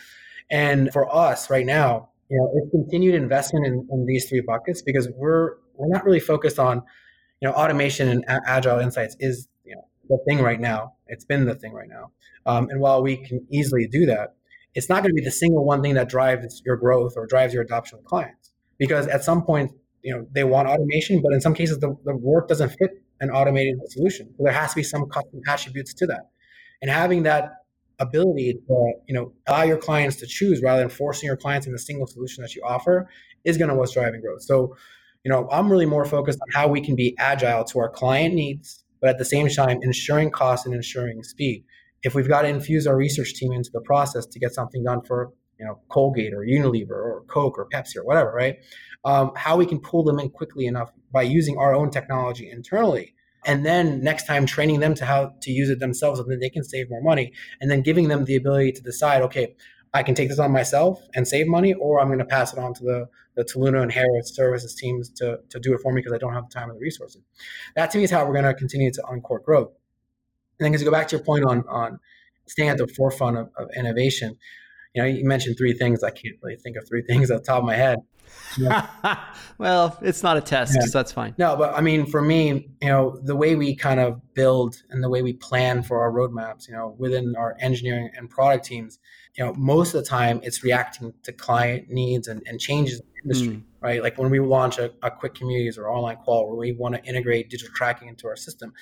And 0.51 0.91
for 0.93 1.15
us 1.15 1.51
right 1.51 1.67
now, 1.67 2.09
you 2.31 2.39
know, 2.39 2.51
it's 2.55 2.71
continued 2.71 3.15
investment 3.15 3.67
in, 3.67 3.87
in 3.91 4.07
these 4.07 4.29
three 4.29 4.41
buckets 4.41 4.81
because 4.81 5.09
we're 5.17 5.57
we're 5.75 5.89
not 5.89 6.05
really 6.05 6.21
focused 6.21 6.59
on, 6.59 6.83
you 7.41 7.49
know, 7.49 7.55
automation 7.55 8.09
and 8.09 8.25
agile 8.29 8.79
insights 8.79 9.17
is 9.21 9.49
the 10.11 10.19
thing 10.29 10.43
right 10.43 10.61
now. 10.61 10.95
It's 11.07 11.25
been 11.25 11.47
the 11.47 11.55
thing 11.55 11.73
right 11.73 11.89
now. 11.89 12.11
Um, 12.47 12.69
and 12.69 12.81
while 12.81 13.03
we 13.03 13.17
can 13.17 13.47
easily 13.51 13.87
do 13.87 14.07
that, 14.07 14.35
it's 14.75 14.89
not 14.89 15.03
going 15.03 15.11
to 15.11 15.15
be 15.15 15.25
the 15.25 15.31
single 15.31 15.65
one 15.65 15.83
thing 15.83 15.95
that 15.95 16.09
drives 16.09 16.63
your 16.65 16.77
growth 16.77 17.15
or 17.17 17.27
drives 17.27 17.55
your 17.55 17.63
adoption 17.63 17.99
of 17.99 18.05
clients. 18.05 18.53
Because 18.79 19.07
at 19.07 19.25
some 19.25 19.43
point, 19.43 19.73
you 20.03 20.15
know, 20.15 20.27
they 20.33 20.45
want 20.45 20.69
automation, 20.69 21.21
but 21.23 21.33
in 21.33 21.41
some 21.41 21.55
cases, 21.55 21.79
the, 21.79 21.97
the 22.05 22.17
work 22.17 22.49
doesn't 22.49 22.71
fit 22.71 23.03
an 23.21 23.31
automated 23.31 23.79
solution. 23.89 24.33
So 24.37 24.45
there 24.45 24.53
has 24.53 24.71
to 24.71 24.77
be 24.77 24.83
some 24.83 25.09
custom 25.09 25.41
attributes 25.47 25.95
to 25.95 26.07
that. 26.07 26.31
And 26.81 26.91
having 26.91 27.25
that 27.25 27.61
ability 28.01 28.55
to 28.67 28.93
you 29.07 29.15
know 29.15 29.33
allow 29.47 29.63
your 29.63 29.77
clients 29.77 30.17
to 30.17 30.27
choose 30.27 30.63
rather 30.63 30.81
than 30.81 30.89
forcing 30.89 31.27
your 31.27 31.37
clients 31.37 31.67
in 31.67 31.75
a 31.75 31.79
single 31.79 32.07
solution 32.07 32.43
that 32.43 32.55
you 32.55 32.63
offer 32.65 33.09
is 33.45 33.59
going 33.59 33.69
to 33.69 33.75
what's 33.75 33.93
driving 33.93 34.21
growth 34.23 34.43
so 34.43 34.75
you 35.23 35.31
know 35.31 35.47
i'm 35.51 35.71
really 35.71 35.87
more 35.87 36.05
focused 36.05 36.39
on 36.41 36.49
how 36.55 36.67
we 36.67 36.81
can 36.81 36.97
be 36.97 37.15
agile 37.19 37.63
to 37.63 37.79
our 37.79 37.91
client 37.91 38.35
needs 38.35 38.80
but 39.01 39.11
at 39.11 39.19
the 39.19 39.25
same 39.25 39.49
time 39.49 39.79
ensuring 39.83 40.31
cost 40.31 40.67
and 40.67 40.75
ensuring 40.75 41.23
speed. 41.23 41.65
If 42.03 42.15
we've 42.15 42.29
got 42.29 42.43
to 42.43 42.49
infuse 42.49 42.87
our 42.87 42.97
research 42.97 43.35
team 43.35 43.53
into 43.53 43.71
the 43.73 43.81
process 43.81 44.27
to 44.27 44.39
get 44.39 44.55
something 44.55 44.83
done 44.85 45.03
for 45.03 45.33
you 45.59 45.67
know 45.67 45.81
colgate 45.91 46.33
or 46.33 46.41
unilever 46.41 46.91
or 46.91 47.25
coke 47.29 47.59
or 47.59 47.69
pepsi 47.73 47.97
or 47.97 48.05
whatever 48.05 48.33
right? 48.33 48.57
Um, 49.05 49.33
how 49.35 49.57
we 49.57 49.67
can 49.67 49.81
pull 49.81 50.05
them 50.05 50.19
in 50.19 50.29
quickly 50.31 50.67
enough 50.67 50.91
by 51.11 51.23
using 51.23 51.57
our 51.59 51.75
own 51.75 51.91
technology 51.91 52.51
internally 52.51 53.15
and 53.47 53.65
then 53.65 54.03
next 54.03 54.27
time 54.27 54.47
training 54.47 54.81
them 54.81 54.95
to 54.95 55.05
how 55.05 55.33
to 55.41 55.51
use 55.51 55.71
it 55.71 55.79
themselves 55.79 56.19
so 56.19 56.25
that 56.25 56.41
they 56.41 56.51
can 56.51 56.65
save 56.65 56.91
more 56.91 57.03
money 57.03 57.33
and 57.61 57.71
then 57.71 57.83
giving 57.83 58.09
them 58.09 58.25
the 58.25 58.37
ability 58.37 58.73
to 58.73 58.83
decide 58.83 59.23
okay 59.23 59.55
i 59.95 60.03
can 60.03 60.15
take 60.15 60.29
this 60.29 60.39
on 60.39 60.51
myself 60.51 61.01
and 61.15 61.27
save 61.27 61.47
money 61.47 61.73
or 61.75 62.01
i'm 62.01 62.09
going 62.09 62.19
to 62.19 62.25
pass 62.25 62.53
it 62.53 62.59
on 62.59 62.75
to 62.75 62.85
the, 62.85 63.09
the 63.37 63.45
Toluna 63.45 63.83
and 63.83 63.93
Harris 63.93 64.35
services 64.35 64.75
teams 64.75 65.09
to, 65.11 65.39
to 65.49 65.61
do 65.61 65.73
it 65.75 65.81
for 65.81 65.93
me 65.93 66.01
because 66.01 66.13
i 66.13 66.19
don't 66.19 66.35
have 66.35 66.49
the 66.49 66.55
time 66.55 66.71
and 66.71 66.77
the 66.77 66.83
resources 66.83 67.23
that 67.77 67.91
to 67.91 67.99
me 67.99 68.05
is 68.05 68.11
how 68.11 68.25
we're 68.25 68.33
going 68.33 68.45
to 68.45 68.55
continue 68.55 68.91
to 68.91 69.03
uncork 69.09 69.45
growth 69.45 69.73
and 70.59 70.67
then 70.73 70.79
to 70.79 70.85
go 70.85 70.91
back 70.91 71.09
to 71.09 71.17
your 71.17 71.25
point 71.25 71.45
on 71.45 71.65
on 71.69 71.99
staying 72.47 72.69
at 72.69 72.79
the 72.79 72.89
forefront 72.89 73.37
of, 73.37 73.51
of 73.57 73.69
innovation 73.77 74.37
you 74.95 75.03
know 75.03 75.09
you 75.09 75.25
mentioned 75.25 75.57
three 75.57 75.73
things 75.73 76.03
i 76.03 76.11
can't 76.11 76.37
really 76.43 76.57
think 76.57 76.77
of 76.77 76.87
three 76.89 77.03
things 77.09 77.31
off 77.31 77.41
the 77.41 77.45
top 77.45 77.59
of 77.59 77.65
my 77.65 77.77
head 77.77 77.99
well, 79.59 79.97
it's 80.03 80.23
not 80.23 80.37
a 80.37 80.41
test, 80.41 80.75
yeah. 80.75 80.87
so 80.87 80.99
that's 80.99 81.13
fine. 81.13 81.35
No, 81.39 81.57
but 81.57 81.75
I 81.75 81.81
mean, 81.81 82.07
for 82.07 82.23
me, 82.23 82.69
you 82.81 82.89
know, 82.89 83.19
the 83.23 83.37
way 83.37 83.55
we 83.55 83.75
kind 83.75 84.01
of 84.01 84.21
build 84.35 84.83
and 84.91 85.03
the 85.03 85.09
way 85.09 85.23
we 85.23 85.33
plan 85.33 85.83
for 85.83 86.01
our 86.01 86.11
roadmaps, 86.11 86.69
you 86.69 86.75
know, 86.75 86.95
within 86.99 87.35
our 87.37 87.57
engineering 87.61 88.11
and 88.17 88.29
product 88.29 88.65
teams, 88.65 88.99
you 89.37 89.45
know, 89.45 89.55
most 89.55 89.95
of 89.95 90.03
the 90.03 90.09
time 90.09 90.41
it's 90.43 90.63
reacting 90.63 91.13
to 91.23 91.33
client 91.33 91.89
needs 91.89 92.29
and, 92.29 92.43
and 92.47 92.61
changes 92.61 93.01
in 93.01 93.07
the 93.07 93.23
industry, 93.23 93.57
mm. 93.57 93.63
right? 93.81 94.03
Like 94.03 94.19
when 94.19 94.31
we 94.31 94.41
launch 94.41 94.79
a, 94.79 94.93
a 95.03 95.11
quick 95.11 95.35
communities 95.35 95.79
or 95.79 95.89
online 95.89 96.17
qual 96.17 96.47
where 96.47 96.57
we 96.57 96.73
want 96.73 96.95
to 96.95 97.05
integrate 97.05 97.49
digital 97.51 97.75
tracking 97.75 98.09
into 98.09 98.27
our 98.27 98.37
system, 98.37 98.73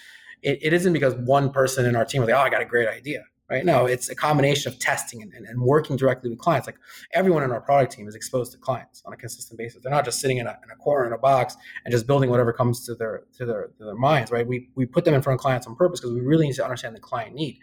it, 0.43 0.59
it 0.63 0.73
isn't 0.73 0.93
because 0.93 1.15
one 1.15 1.51
person 1.53 1.85
in 1.87 1.97
our 1.97 2.05
team 2.05 2.21
was 2.23 2.31
like, 2.31 2.39
oh, 2.39 2.43
I 2.43 2.51
got 2.51 2.63
a 2.63 2.67
great 2.67 2.89
idea 2.89 3.25
right? 3.51 3.65
No, 3.65 3.87
it's 3.87 4.09
a 4.11 4.15
combination 4.15 4.71
of 4.71 4.79
testing 4.79 5.23
and, 5.23 5.33
and, 5.33 5.47
and, 5.47 5.61
working 5.61 5.97
directly 5.97 6.29
with 6.29 6.39
clients. 6.39 6.67
Like 6.67 6.79
everyone 7.13 7.43
in 7.43 7.51
our 7.51 7.61
product 7.61 7.93
team 7.93 8.07
is 8.07 8.15
exposed 8.15 8.53
to 8.53 8.59
clients 8.59 9.03
on 9.07 9.13
a 9.13 9.17
consistent 9.17 9.59
basis. 9.59 9.83
They're 9.83 9.93
not 9.93 10.05
just 10.05 10.21
sitting 10.21 10.37
in 10.37 10.47
a, 10.47 10.59
in 10.63 10.71
a 10.71 10.77
corner 10.77 11.07
in 11.07 11.13
a 11.13 11.19
box 11.19 11.57
and 11.85 11.93
just 11.93 12.07
building 12.07 12.31
whatever 12.31 12.53
comes 12.53 12.85
to 12.87 12.95
their 12.95 13.23
to 13.39 13.47
their 13.47 13.71
to 13.79 13.85
their 13.85 13.95
minds, 13.95 14.31
right? 14.31 14.47
We 14.47 14.69
we 14.75 14.87
put 14.87 15.05
them 15.05 15.15
in 15.15 15.23
front 15.23 15.39
of 15.39 15.43
clients 15.43 15.67
on 15.67 15.77
purpose 15.77 16.01
because 16.01 16.15
we 16.15 16.21
really 16.21 16.47
need 16.47 16.57
to 16.57 16.65
understand 16.65 16.95
the 16.95 17.01
client 17.01 17.35
need. 17.35 17.59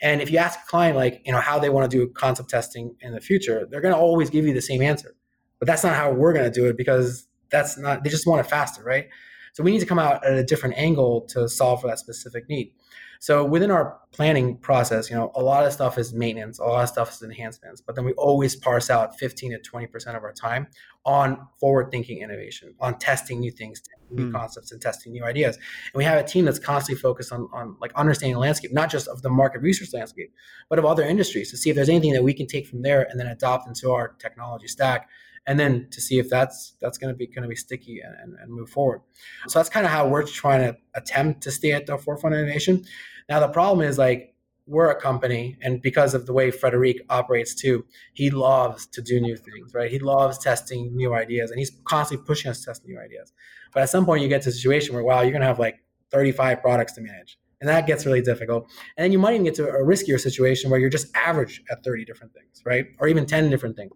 And 0.00 0.20
if 0.20 0.30
you 0.30 0.38
ask 0.38 0.58
a 0.58 0.66
client 0.66 0.96
like 0.96 1.22
you 1.24 1.32
know 1.32 1.40
how 1.40 1.58
they 1.58 1.70
want 1.70 1.90
to 1.90 1.96
do 1.96 2.06
concept 2.12 2.50
testing 2.50 2.94
in 3.00 3.12
the 3.12 3.20
future, 3.20 3.66
they're 3.70 3.80
going 3.80 3.94
to 3.94 4.00
always 4.00 4.30
give 4.30 4.46
you 4.46 4.52
the 4.52 4.62
same 4.62 4.82
answer. 4.82 5.14
But 5.58 5.66
that's 5.66 5.82
not 5.82 5.94
how 5.94 6.12
we're 6.12 6.32
going 6.32 6.44
to 6.44 6.50
do 6.50 6.66
it 6.66 6.76
because 6.76 7.26
that's 7.50 7.78
not 7.78 8.04
they 8.04 8.10
just 8.10 8.26
want 8.26 8.40
it 8.40 8.48
faster, 8.48 8.82
right? 8.82 9.06
So 9.54 9.62
we 9.62 9.70
need 9.70 9.80
to 9.80 9.86
come 9.86 9.98
out 9.98 10.24
at 10.24 10.34
a 10.34 10.44
different 10.44 10.76
angle 10.76 11.22
to 11.30 11.48
solve 11.48 11.80
for 11.80 11.86
that 11.86 11.98
specific 11.98 12.46
need. 12.48 12.74
So 13.20 13.44
within 13.44 13.70
our 13.70 13.98
planning 14.12 14.56
process, 14.56 15.10
you 15.10 15.16
know, 15.16 15.30
a 15.34 15.42
lot 15.42 15.66
of 15.66 15.72
stuff 15.72 15.98
is 15.98 16.12
maintenance, 16.12 16.58
a 16.58 16.64
lot 16.64 16.82
of 16.82 16.88
stuff 16.88 17.12
is 17.12 17.22
enhancements, 17.22 17.80
but 17.80 17.94
then 17.94 18.04
we 18.04 18.12
always 18.12 18.56
parse 18.56 18.90
out 18.90 19.18
15 19.18 19.52
to 19.52 19.70
20% 19.70 20.16
of 20.16 20.22
our 20.22 20.32
time 20.32 20.66
on 21.04 21.46
forward 21.60 21.90
thinking 21.90 22.18
innovation, 22.18 22.74
on 22.80 22.98
testing 22.98 23.40
new 23.40 23.50
things, 23.50 23.82
new 24.10 24.28
mm. 24.28 24.32
concepts 24.32 24.72
and 24.72 24.80
testing 24.80 25.12
new 25.12 25.24
ideas. 25.24 25.56
And 25.56 25.94
we 25.94 26.04
have 26.04 26.18
a 26.18 26.26
team 26.26 26.44
that's 26.44 26.58
constantly 26.58 27.00
focused 27.00 27.32
on, 27.32 27.48
on 27.52 27.76
like 27.80 27.92
understanding 27.94 28.34
the 28.34 28.40
landscape, 28.40 28.72
not 28.72 28.90
just 28.90 29.06
of 29.06 29.22
the 29.22 29.30
market 29.30 29.60
research 29.60 29.92
landscape, 29.92 30.32
but 30.68 30.78
of 30.78 30.84
other 30.84 31.04
industries 31.04 31.50
to 31.50 31.56
see 31.56 31.70
if 31.70 31.76
there's 31.76 31.88
anything 31.88 32.12
that 32.12 32.22
we 32.22 32.34
can 32.34 32.46
take 32.46 32.66
from 32.66 32.82
there 32.82 33.06
and 33.10 33.20
then 33.20 33.26
adopt 33.26 33.68
into 33.68 33.92
our 33.92 34.14
technology 34.18 34.66
stack 34.66 35.08
and 35.46 35.58
then 35.60 35.88
to 35.90 36.00
see 36.00 36.18
if 36.18 36.28
that's 36.28 36.74
that's 36.80 36.98
going 36.98 37.12
to 37.12 37.16
be 37.16 37.26
going 37.26 37.42
to 37.42 37.48
be 37.48 37.56
sticky 37.56 38.00
and, 38.00 38.36
and, 38.38 38.50
move 38.50 38.68
forward. 38.68 39.00
So 39.48 39.58
that's 39.58 39.68
kind 39.68 39.86
of 39.86 39.92
how 39.92 40.08
we're 40.08 40.24
trying 40.24 40.60
to 40.62 40.76
attempt 40.94 41.42
to 41.42 41.50
stay 41.50 41.72
at 41.72 41.86
the 41.86 41.96
forefront 41.98 42.34
of 42.34 42.40
innovation. 42.40 42.84
Now 43.28 43.40
the 43.40 43.48
problem 43.48 43.86
is 43.86 43.98
like 43.98 44.34
we're 44.66 44.90
a 44.90 45.00
company, 45.00 45.56
and 45.62 45.80
because 45.80 46.12
of 46.12 46.26
the 46.26 46.32
way 46.32 46.50
Frederic 46.50 46.96
operates 47.08 47.54
too, 47.54 47.84
he 48.14 48.30
loves 48.30 48.86
to 48.88 49.00
do 49.00 49.20
new 49.20 49.36
things, 49.36 49.72
right? 49.72 49.88
He 49.88 50.00
loves 50.00 50.38
testing 50.38 50.96
new 50.96 51.14
ideas, 51.14 51.52
and 51.52 51.58
he's 51.60 51.70
constantly 51.84 52.26
pushing 52.26 52.50
us 52.50 52.60
to 52.60 52.66
test 52.66 52.84
new 52.84 52.98
ideas. 52.98 53.32
But 53.72 53.84
at 53.84 53.90
some 53.90 54.04
point, 54.04 54.22
you 54.22 54.28
get 54.28 54.42
to 54.42 54.48
a 54.48 54.52
situation 54.52 54.94
where 54.94 55.04
wow, 55.04 55.20
you're 55.20 55.30
going 55.30 55.42
to 55.42 55.46
have 55.46 55.60
like 55.60 55.80
35 56.10 56.60
products 56.62 56.94
to 56.94 57.00
manage 57.00 57.38
and 57.60 57.68
that 57.68 57.86
gets 57.86 58.04
really 58.04 58.20
difficult. 58.20 58.64
And 58.96 59.04
then 59.04 59.12
you 59.12 59.18
might 59.18 59.32
even 59.32 59.44
get 59.44 59.54
to 59.56 59.68
a 59.68 59.82
riskier 59.82 60.20
situation 60.20 60.70
where 60.70 60.78
you're 60.78 60.90
just 60.90 61.14
average 61.16 61.62
at 61.70 61.82
30 61.82 62.04
different 62.04 62.32
things, 62.34 62.62
right? 62.64 62.86
Or 62.98 63.08
even 63.08 63.26
10 63.26 63.50
different 63.50 63.76
things. 63.76 63.92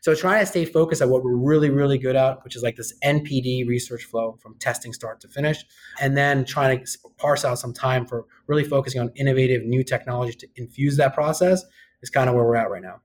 So 0.00 0.14
trying 0.14 0.40
to 0.40 0.46
stay 0.46 0.64
focused 0.64 1.02
at 1.02 1.08
what 1.08 1.24
we're 1.24 1.36
really, 1.36 1.70
really 1.70 1.98
good 1.98 2.16
at, 2.16 2.42
which 2.44 2.56
is 2.56 2.62
like 2.62 2.76
this 2.76 2.94
NPD 3.04 3.66
research 3.66 4.04
flow 4.04 4.38
from 4.40 4.56
testing 4.58 4.92
start 4.92 5.20
to 5.22 5.28
finish, 5.28 5.64
and 6.00 6.16
then 6.16 6.44
trying 6.44 6.84
to 6.84 6.98
parse 7.18 7.44
out 7.44 7.58
some 7.58 7.72
time 7.72 8.06
for 8.06 8.24
really 8.46 8.64
focusing 8.64 9.00
on 9.00 9.10
innovative 9.16 9.64
new 9.64 9.82
technology 9.82 10.32
to 10.34 10.48
infuse 10.56 10.96
that 10.96 11.14
process 11.14 11.64
is 12.02 12.10
kind 12.10 12.28
of 12.28 12.34
where 12.34 12.44
we're 12.44 12.56
at 12.56 12.70
right 12.70 12.82
now. 12.82 13.00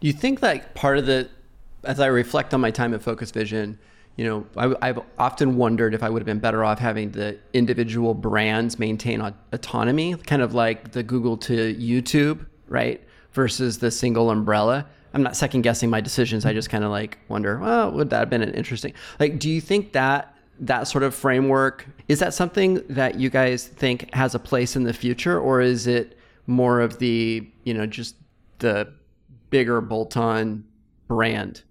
Do 0.00 0.06
you 0.06 0.12
think 0.12 0.40
that 0.40 0.74
part 0.74 0.98
of 0.98 1.06
the 1.06 1.28
as 1.84 2.00
I 2.00 2.06
reflect 2.06 2.52
on 2.52 2.60
my 2.60 2.70
time 2.70 2.94
at 2.94 3.02
Focus 3.02 3.30
Vision, 3.30 3.78
you 4.16 4.24
know, 4.26 4.74
I, 4.82 4.88
have 4.88 5.02
often 5.18 5.56
wondered 5.56 5.94
if 5.94 6.02
I 6.02 6.10
would 6.10 6.20
have 6.20 6.26
been 6.26 6.40
better 6.40 6.64
off 6.64 6.78
having 6.78 7.12
the 7.12 7.38
individual 7.52 8.12
brands 8.12 8.78
maintain 8.78 9.20
autonomy, 9.52 10.14
kind 10.14 10.42
of 10.42 10.52
like 10.52 10.92
the 10.92 11.02
Google 11.02 11.36
to 11.38 11.74
YouTube, 11.74 12.44
right? 12.68 13.02
Versus 13.32 13.78
the 13.78 13.90
single 13.90 14.30
umbrella. 14.30 14.86
I'm 15.14 15.22
not 15.22 15.36
second 15.36 15.62
guessing 15.62 15.90
my 15.90 16.00
decisions. 16.00 16.44
I 16.44 16.52
just 16.52 16.70
kind 16.70 16.84
of 16.84 16.90
like 16.90 17.18
wonder, 17.28 17.58
well, 17.58 17.92
would 17.92 18.10
that 18.10 18.18
have 18.18 18.30
been 18.30 18.42
an 18.42 18.54
interesting? 18.54 18.92
Like, 19.18 19.38
do 19.38 19.48
you 19.48 19.60
think 19.60 19.92
that 19.92 20.36
that 20.60 20.84
sort 20.84 21.02
of 21.02 21.14
framework 21.14 21.86
is 22.08 22.18
that 22.18 22.34
something 22.34 22.82
that 22.88 23.18
you 23.18 23.30
guys 23.30 23.66
think 23.66 24.12
has 24.14 24.34
a 24.34 24.38
place 24.38 24.76
in 24.76 24.84
the 24.84 24.92
future, 24.92 25.40
or 25.40 25.60
is 25.60 25.86
it 25.86 26.18
more 26.46 26.80
of 26.80 26.98
the 26.98 27.48
you 27.64 27.74
know 27.74 27.86
just 27.86 28.16
the 28.58 28.92
bigger 29.48 29.80
bolt-on 29.80 30.64
brand? 31.08 31.62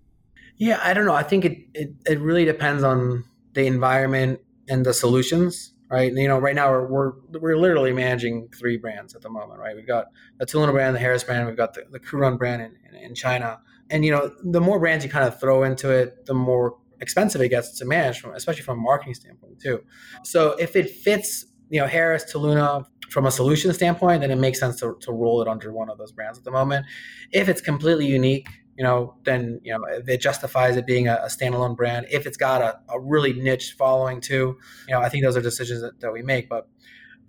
Yeah, 0.60 0.80
I 0.84 0.94
don't 0.94 1.06
know. 1.06 1.16
I 1.16 1.24
think 1.24 1.46
it, 1.46 1.58
it, 1.74 1.90
it 2.06 2.20
really 2.20 2.44
depends 2.44 2.84
on 2.84 3.24
the 3.54 3.66
environment 3.66 4.42
and 4.68 4.86
the 4.86 4.94
solutions, 4.94 5.74
right? 5.90 6.14
You 6.14 6.28
know, 6.28 6.38
right 6.38 6.54
now 6.54 6.70
we're, 6.70 6.88
we're, 6.88 7.14
we're 7.40 7.58
literally 7.58 7.94
managing 7.94 8.50
three 8.50 8.78
brands 8.78 9.16
at 9.16 9.22
the 9.22 9.30
moment, 9.30 9.60
right? 9.60 9.74
We've 9.74 9.88
got 9.88 10.08
the 10.38 10.46
Toluna 10.46 10.74
brand, 10.74 10.96
the 10.96 11.00
Harris 11.00 11.24
brand, 11.24 11.48
we've 11.48 11.58
got 11.58 11.74
the, 11.74 11.86
the 11.90 12.00
Kurun 12.00 12.38
brand 12.38 12.62
in, 12.62 12.76
in, 12.90 13.04
in 13.04 13.16
China. 13.16 13.62
And, 13.90 14.04
you 14.04 14.12
know, 14.12 14.32
the 14.44 14.60
more 14.60 14.80
brands 14.80 15.04
you 15.06 15.10
kind 15.10 15.26
of 15.26 15.40
throw 15.40 15.64
into 15.64 15.90
it, 15.90 16.26
the 16.26 16.34
more 16.34 16.78
expensive 17.00 17.40
it 17.40 17.50
gets 17.50 17.78
to 17.80 17.86
manage, 17.86 18.20
from, 18.20 18.36
especially 18.36 18.64
from 18.64 18.80
a 18.80 18.82
marketing 18.82 19.14
standpoint 19.14 19.62
too. 19.62 19.82
So 20.24 20.52
if 20.60 20.76
it 20.76 20.90
fits, 20.90 21.46
you 21.70 21.80
know, 21.80 21.88
Harris, 21.88 22.32
Toluna 22.32 22.86
from 23.10 23.26
a 23.26 23.32
solution 23.32 23.74
standpoint, 23.74 24.22
then 24.22 24.30
it 24.30 24.36
makes 24.36 24.60
sense 24.60 24.80
to, 24.82 24.98
to 25.00 25.12
roll 25.14 25.42
it 25.42 25.48
under 25.48 25.72
one 25.72 25.90
of 25.90 25.98
those 25.98 26.12
brands 26.12 26.38
at 26.38 26.44
the 26.44 26.52
moment. 26.52 26.86
If 27.32 27.48
it's 27.48 27.62
completely 27.62 28.06
unique, 28.06 28.48
you 28.80 28.86
know, 28.86 29.14
then 29.26 29.60
you 29.62 29.74
know 29.74 29.84
it 30.08 30.22
justifies 30.22 30.78
it 30.78 30.88
being 30.88 31.10
a, 31.10 31.16
a 31.16 31.26
standalone 31.26 31.76
brand. 31.76 32.08
If 32.10 32.26
it's 32.26 32.38
got 32.38 32.62
a, 32.62 32.80
a, 32.88 32.98
really 32.98 33.34
niche 33.34 33.76
following 33.78 34.22
too, 34.22 34.58
you 34.88 34.94
know, 34.94 35.02
I 35.02 35.10
think 35.10 35.26
those 35.26 35.36
are 35.36 35.42
decisions 35.42 35.82
that, 35.82 36.00
that 36.00 36.14
we 36.14 36.22
make. 36.22 36.48
But 36.48 36.66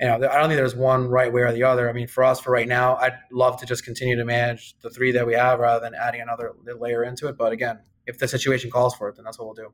you 0.01 0.07
know, 0.07 0.15
I 0.15 0.19
don't 0.19 0.49
think 0.49 0.59
there's 0.59 0.77
one 0.77 1.09
right 1.09 1.33
way 1.33 1.43
or 1.43 1.53
the 1.53 1.65
other. 1.65 1.91
I 1.91 1.93
mean, 1.93 2.07
for 2.07 2.23
us, 2.23 2.39
for 2.39 2.53
right 2.53 2.69
now, 2.69 2.95
I'd 2.99 3.19
love 3.33 3.59
to 3.59 3.67
just 3.67 3.85
continue 3.85 4.15
to 4.15 4.25
manage 4.25 4.77
the 4.81 4.91
three 4.91 5.11
that 5.11 5.27
we 5.27 5.35
have 5.35 5.59
rather 5.59 5.81
than 5.81 5.93
adding 5.93 6.21
another 6.21 6.53
layer 6.79 7.03
into 7.03 7.27
it. 7.27 7.37
But 7.37 7.51
again, 7.51 7.81
if 8.07 8.17
the 8.17 8.29
situation 8.29 8.71
calls 8.71 8.95
for 8.95 9.09
it, 9.09 9.17
then 9.17 9.25
that's 9.25 9.37
what 9.37 9.47
we'll 9.47 9.55
do. 9.55 9.73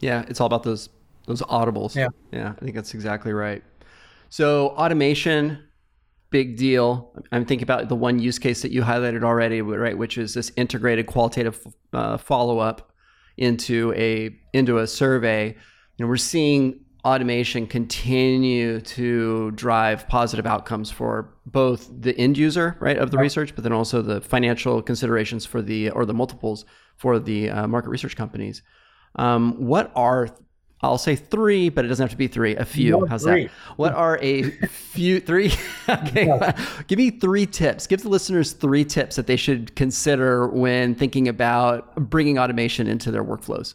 Yeah, 0.00 0.24
it's 0.26 0.40
all 0.40 0.48
about 0.48 0.64
those 0.64 0.88
those 1.26 1.42
audibles. 1.42 1.94
Yeah, 1.94 2.08
yeah, 2.32 2.54
I 2.60 2.64
think 2.64 2.74
that's 2.74 2.92
exactly 2.92 3.32
right. 3.32 3.62
So 4.30 4.70
automation 4.70 5.62
big 6.30 6.56
deal. 6.56 7.12
I'm 7.32 7.44
thinking 7.44 7.64
about 7.64 7.88
the 7.88 7.96
one 7.96 8.18
use 8.18 8.38
case 8.38 8.62
that 8.62 8.72
you 8.72 8.82
highlighted 8.82 9.22
already, 9.22 9.62
right, 9.62 9.96
which 9.96 10.18
is 10.18 10.34
this 10.34 10.52
integrated 10.56 11.06
qualitative 11.06 11.66
uh, 11.92 12.18
follow 12.18 12.58
up 12.58 12.92
into 13.36 13.92
a 13.94 14.36
into 14.52 14.78
a 14.78 14.86
survey. 14.86 15.48
You 15.96 16.04
know, 16.04 16.06
we're 16.08 16.16
seeing 16.16 16.80
automation 17.04 17.66
continue 17.66 18.80
to 18.80 19.50
drive 19.52 20.06
positive 20.08 20.46
outcomes 20.46 20.90
for 20.90 21.34
both 21.46 21.88
the 22.00 22.16
end 22.18 22.36
user, 22.36 22.76
right, 22.80 22.98
of 22.98 23.10
the 23.10 23.18
research, 23.18 23.54
but 23.54 23.64
then 23.64 23.72
also 23.72 24.02
the 24.02 24.20
financial 24.20 24.82
considerations 24.82 25.46
for 25.46 25.62
the 25.62 25.90
or 25.90 26.04
the 26.04 26.14
multiples 26.14 26.64
for 26.96 27.18
the 27.18 27.50
uh, 27.50 27.66
market 27.66 27.88
research 27.88 28.16
companies. 28.16 28.62
Um, 29.16 29.54
what 29.64 29.90
are 29.94 30.28
I'll 30.80 30.98
say 30.98 31.16
three, 31.16 31.68
but 31.70 31.84
it 31.84 31.88
doesn't 31.88 32.04
have 32.04 32.10
to 32.10 32.16
be 32.16 32.28
three. 32.28 32.54
A 32.54 32.64
few. 32.64 33.04
How's 33.06 33.24
three. 33.24 33.44
that? 33.44 33.52
What 33.76 33.94
are 33.94 34.18
a 34.22 34.44
few 34.44 35.20
three? 35.20 35.52
okay, 35.88 36.52
give 36.86 36.98
me 36.98 37.10
three 37.10 37.46
tips. 37.46 37.86
Give 37.86 38.00
the 38.00 38.08
listeners 38.08 38.52
three 38.52 38.84
tips 38.84 39.16
that 39.16 39.26
they 39.26 39.36
should 39.36 39.74
consider 39.74 40.46
when 40.48 40.94
thinking 40.94 41.26
about 41.26 41.94
bringing 42.08 42.38
automation 42.38 42.86
into 42.86 43.10
their 43.10 43.24
workflows. 43.24 43.74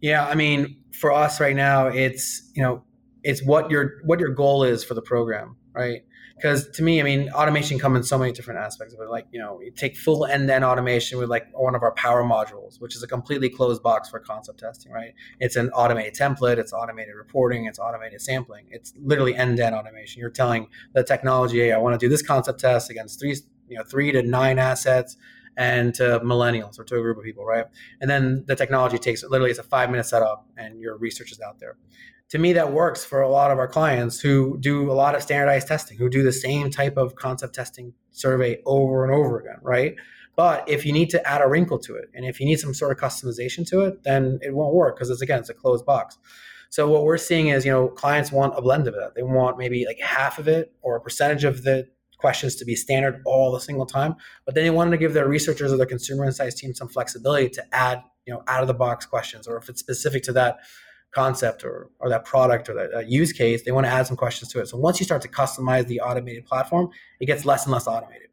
Yeah, 0.00 0.26
I 0.26 0.34
mean, 0.34 0.76
for 0.92 1.12
us 1.12 1.40
right 1.40 1.56
now, 1.56 1.86
it's 1.86 2.50
you 2.54 2.62
know, 2.62 2.84
it's 3.22 3.42
what 3.44 3.70
your 3.70 4.02
what 4.04 4.20
your 4.20 4.30
goal 4.30 4.64
is 4.64 4.84
for 4.84 4.92
the 4.92 5.02
program, 5.02 5.56
right? 5.72 6.02
Because 6.44 6.68
to 6.68 6.82
me, 6.82 7.00
I 7.00 7.04
mean, 7.04 7.30
automation 7.30 7.78
comes 7.78 7.96
in 7.96 8.02
so 8.02 8.18
many 8.18 8.30
different 8.30 8.60
aspects 8.60 8.92
it. 8.92 9.00
Like, 9.08 9.26
you 9.32 9.40
know, 9.40 9.62
you 9.62 9.70
take 9.70 9.96
full 9.96 10.26
end-to-end 10.26 10.62
automation 10.62 11.18
with 11.18 11.30
like 11.30 11.46
one 11.54 11.74
of 11.74 11.82
our 11.82 11.92
power 11.94 12.22
modules, 12.22 12.78
which 12.82 12.94
is 12.94 13.02
a 13.02 13.06
completely 13.06 13.48
closed 13.48 13.82
box 13.82 14.10
for 14.10 14.20
concept 14.20 14.60
testing, 14.60 14.92
right? 14.92 15.14
It's 15.40 15.56
an 15.56 15.70
automated 15.70 16.12
template, 16.12 16.58
it's 16.58 16.74
automated 16.74 17.14
reporting, 17.14 17.64
it's 17.64 17.78
automated 17.78 18.20
sampling. 18.20 18.66
It's 18.70 18.92
literally 19.02 19.34
end-to-end 19.34 19.74
automation. 19.74 20.20
You're 20.20 20.28
telling 20.28 20.66
the 20.92 21.02
technology, 21.02 21.60
hey, 21.60 21.72
I 21.72 21.78
want 21.78 21.98
to 21.98 22.04
do 22.06 22.10
this 22.10 22.20
concept 22.20 22.60
test 22.60 22.90
against 22.90 23.18
three, 23.18 23.34
you 23.70 23.78
know, 23.78 23.82
three 23.82 24.12
to 24.12 24.22
nine 24.22 24.58
assets 24.58 25.16
and 25.56 25.94
to 25.94 26.20
millennials 26.20 26.78
or 26.78 26.84
to 26.84 26.96
a 26.96 27.00
group 27.00 27.16
of 27.16 27.24
people, 27.24 27.46
right? 27.46 27.64
And 28.02 28.10
then 28.10 28.44
the 28.46 28.54
technology 28.54 28.98
takes 28.98 29.24
literally 29.24 29.50
it's 29.50 29.60
a 29.60 29.62
five 29.62 29.88
minute 29.88 30.04
setup 30.04 30.46
and 30.58 30.78
your 30.78 30.98
research 30.98 31.32
is 31.32 31.40
out 31.40 31.58
there 31.58 31.78
to 32.30 32.38
me 32.38 32.52
that 32.52 32.72
works 32.72 33.04
for 33.04 33.20
a 33.20 33.28
lot 33.28 33.50
of 33.50 33.58
our 33.58 33.68
clients 33.68 34.20
who 34.20 34.58
do 34.58 34.90
a 34.90 34.94
lot 34.94 35.14
of 35.14 35.22
standardized 35.22 35.68
testing 35.68 35.98
who 35.98 36.08
do 36.08 36.22
the 36.22 36.32
same 36.32 36.70
type 36.70 36.96
of 36.96 37.14
concept 37.16 37.54
testing 37.54 37.92
survey 38.10 38.60
over 38.66 39.04
and 39.04 39.12
over 39.12 39.40
again 39.40 39.58
right? 39.62 39.96
But 40.36 40.68
if 40.68 40.84
you 40.84 40.92
need 40.92 41.10
to 41.10 41.28
add 41.28 41.42
a 41.42 41.48
wrinkle 41.48 41.78
to 41.80 41.94
it 41.96 42.10
and 42.14 42.24
if 42.24 42.40
you 42.40 42.46
need 42.46 42.58
some 42.58 42.74
sort 42.74 42.92
of 42.92 42.98
customization 42.98 43.66
to 43.68 43.80
it 43.82 44.02
then 44.02 44.38
it 44.42 44.54
won't 44.54 44.74
work 44.74 44.96
because 44.96 45.10
it's 45.10 45.22
again 45.22 45.40
it's 45.40 45.50
a 45.50 45.54
closed 45.54 45.86
box. 45.86 46.18
So 46.70 46.88
what 46.88 47.04
we're 47.04 47.18
seeing 47.18 47.48
is 47.48 47.64
you 47.64 47.70
know 47.70 47.88
clients 47.88 48.32
want 48.32 48.54
a 48.56 48.62
blend 48.62 48.88
of 48.88 48.94
it. 48.94 49.14
They 49.14 49.22
want 49.22 49.58
maybe 49.58 49.84
like 49.86 50.00
half 50.00 50.38
of 50.38 50.48
it 50.48 50.72
or 50.82 50.96
a 50.96 51.00
percentage 51.00 51.44
of 51.44 51.62
the 51.62 51.88
questions 52.24 52.56
to 52.56 52.64
be 52.64 52.74
standard 52.74 53.20
all 53.26 53.52
the 53.52 53.60
single 53.60 53.84
time 53.84 54.14
but 54.46 54.54
then 54.54 54.64
they 54.64 54.70
wanted 54.70 54.90
to 54.90 54.96
give 54.96 55.12
their 55.12 55.28
researchers 55.28 55.70
or 55.70 55.76
their 55.76 55.84
consumer 55.84 56.24
insights 56.24 56.54
team 56.54 56.72
some 56.72 56.88
flexibility 56.88 57.50
to 57.50 57.62
add 57.74 58.02
you 58.24 58.32
know 58.32 58.42
out 58.48 58.62
of 58.62 58.66
the 58.66 58.72
box 58.72 59.04
questions 59.04 59.46
or 59.46 59.58
if 59.58 59.68
it's 59.68 59.80
specific 59.80 60.22
to 60.22 60.32
that 60.32 60.56
concept 61.14 61.64
or, 61.64 61.90
or 62.00 62.08
that 62.08 62.24
product 62.24 62.68
or 62.68 62.74
that, 62.74 62.90
that 62.92 63.08
use 63.08 63.32
case, 63.32 63.62
they 63.62 63.72
want 63.72 63.86
to 63.86 63.92
add 63.92 64.06
some 64.06 64.16
questions 64.16 64.50
to 64.52 64.60
it. 64.60 64.68
So 64.68 64.76
once 64.76 65.00
you 65.00 65.04
start 65.04 65.22
to 65.22 65.28
customize 65.28 65.86
the 65.86 66.00
automated 66.00 66.44
platform, 66.46 66.88
it 67.20 67.26
gets 67.26 67.44
less 67.44 67.64
and 67.64 67.72
less 67.72 67.86
automated. 67.86 68.28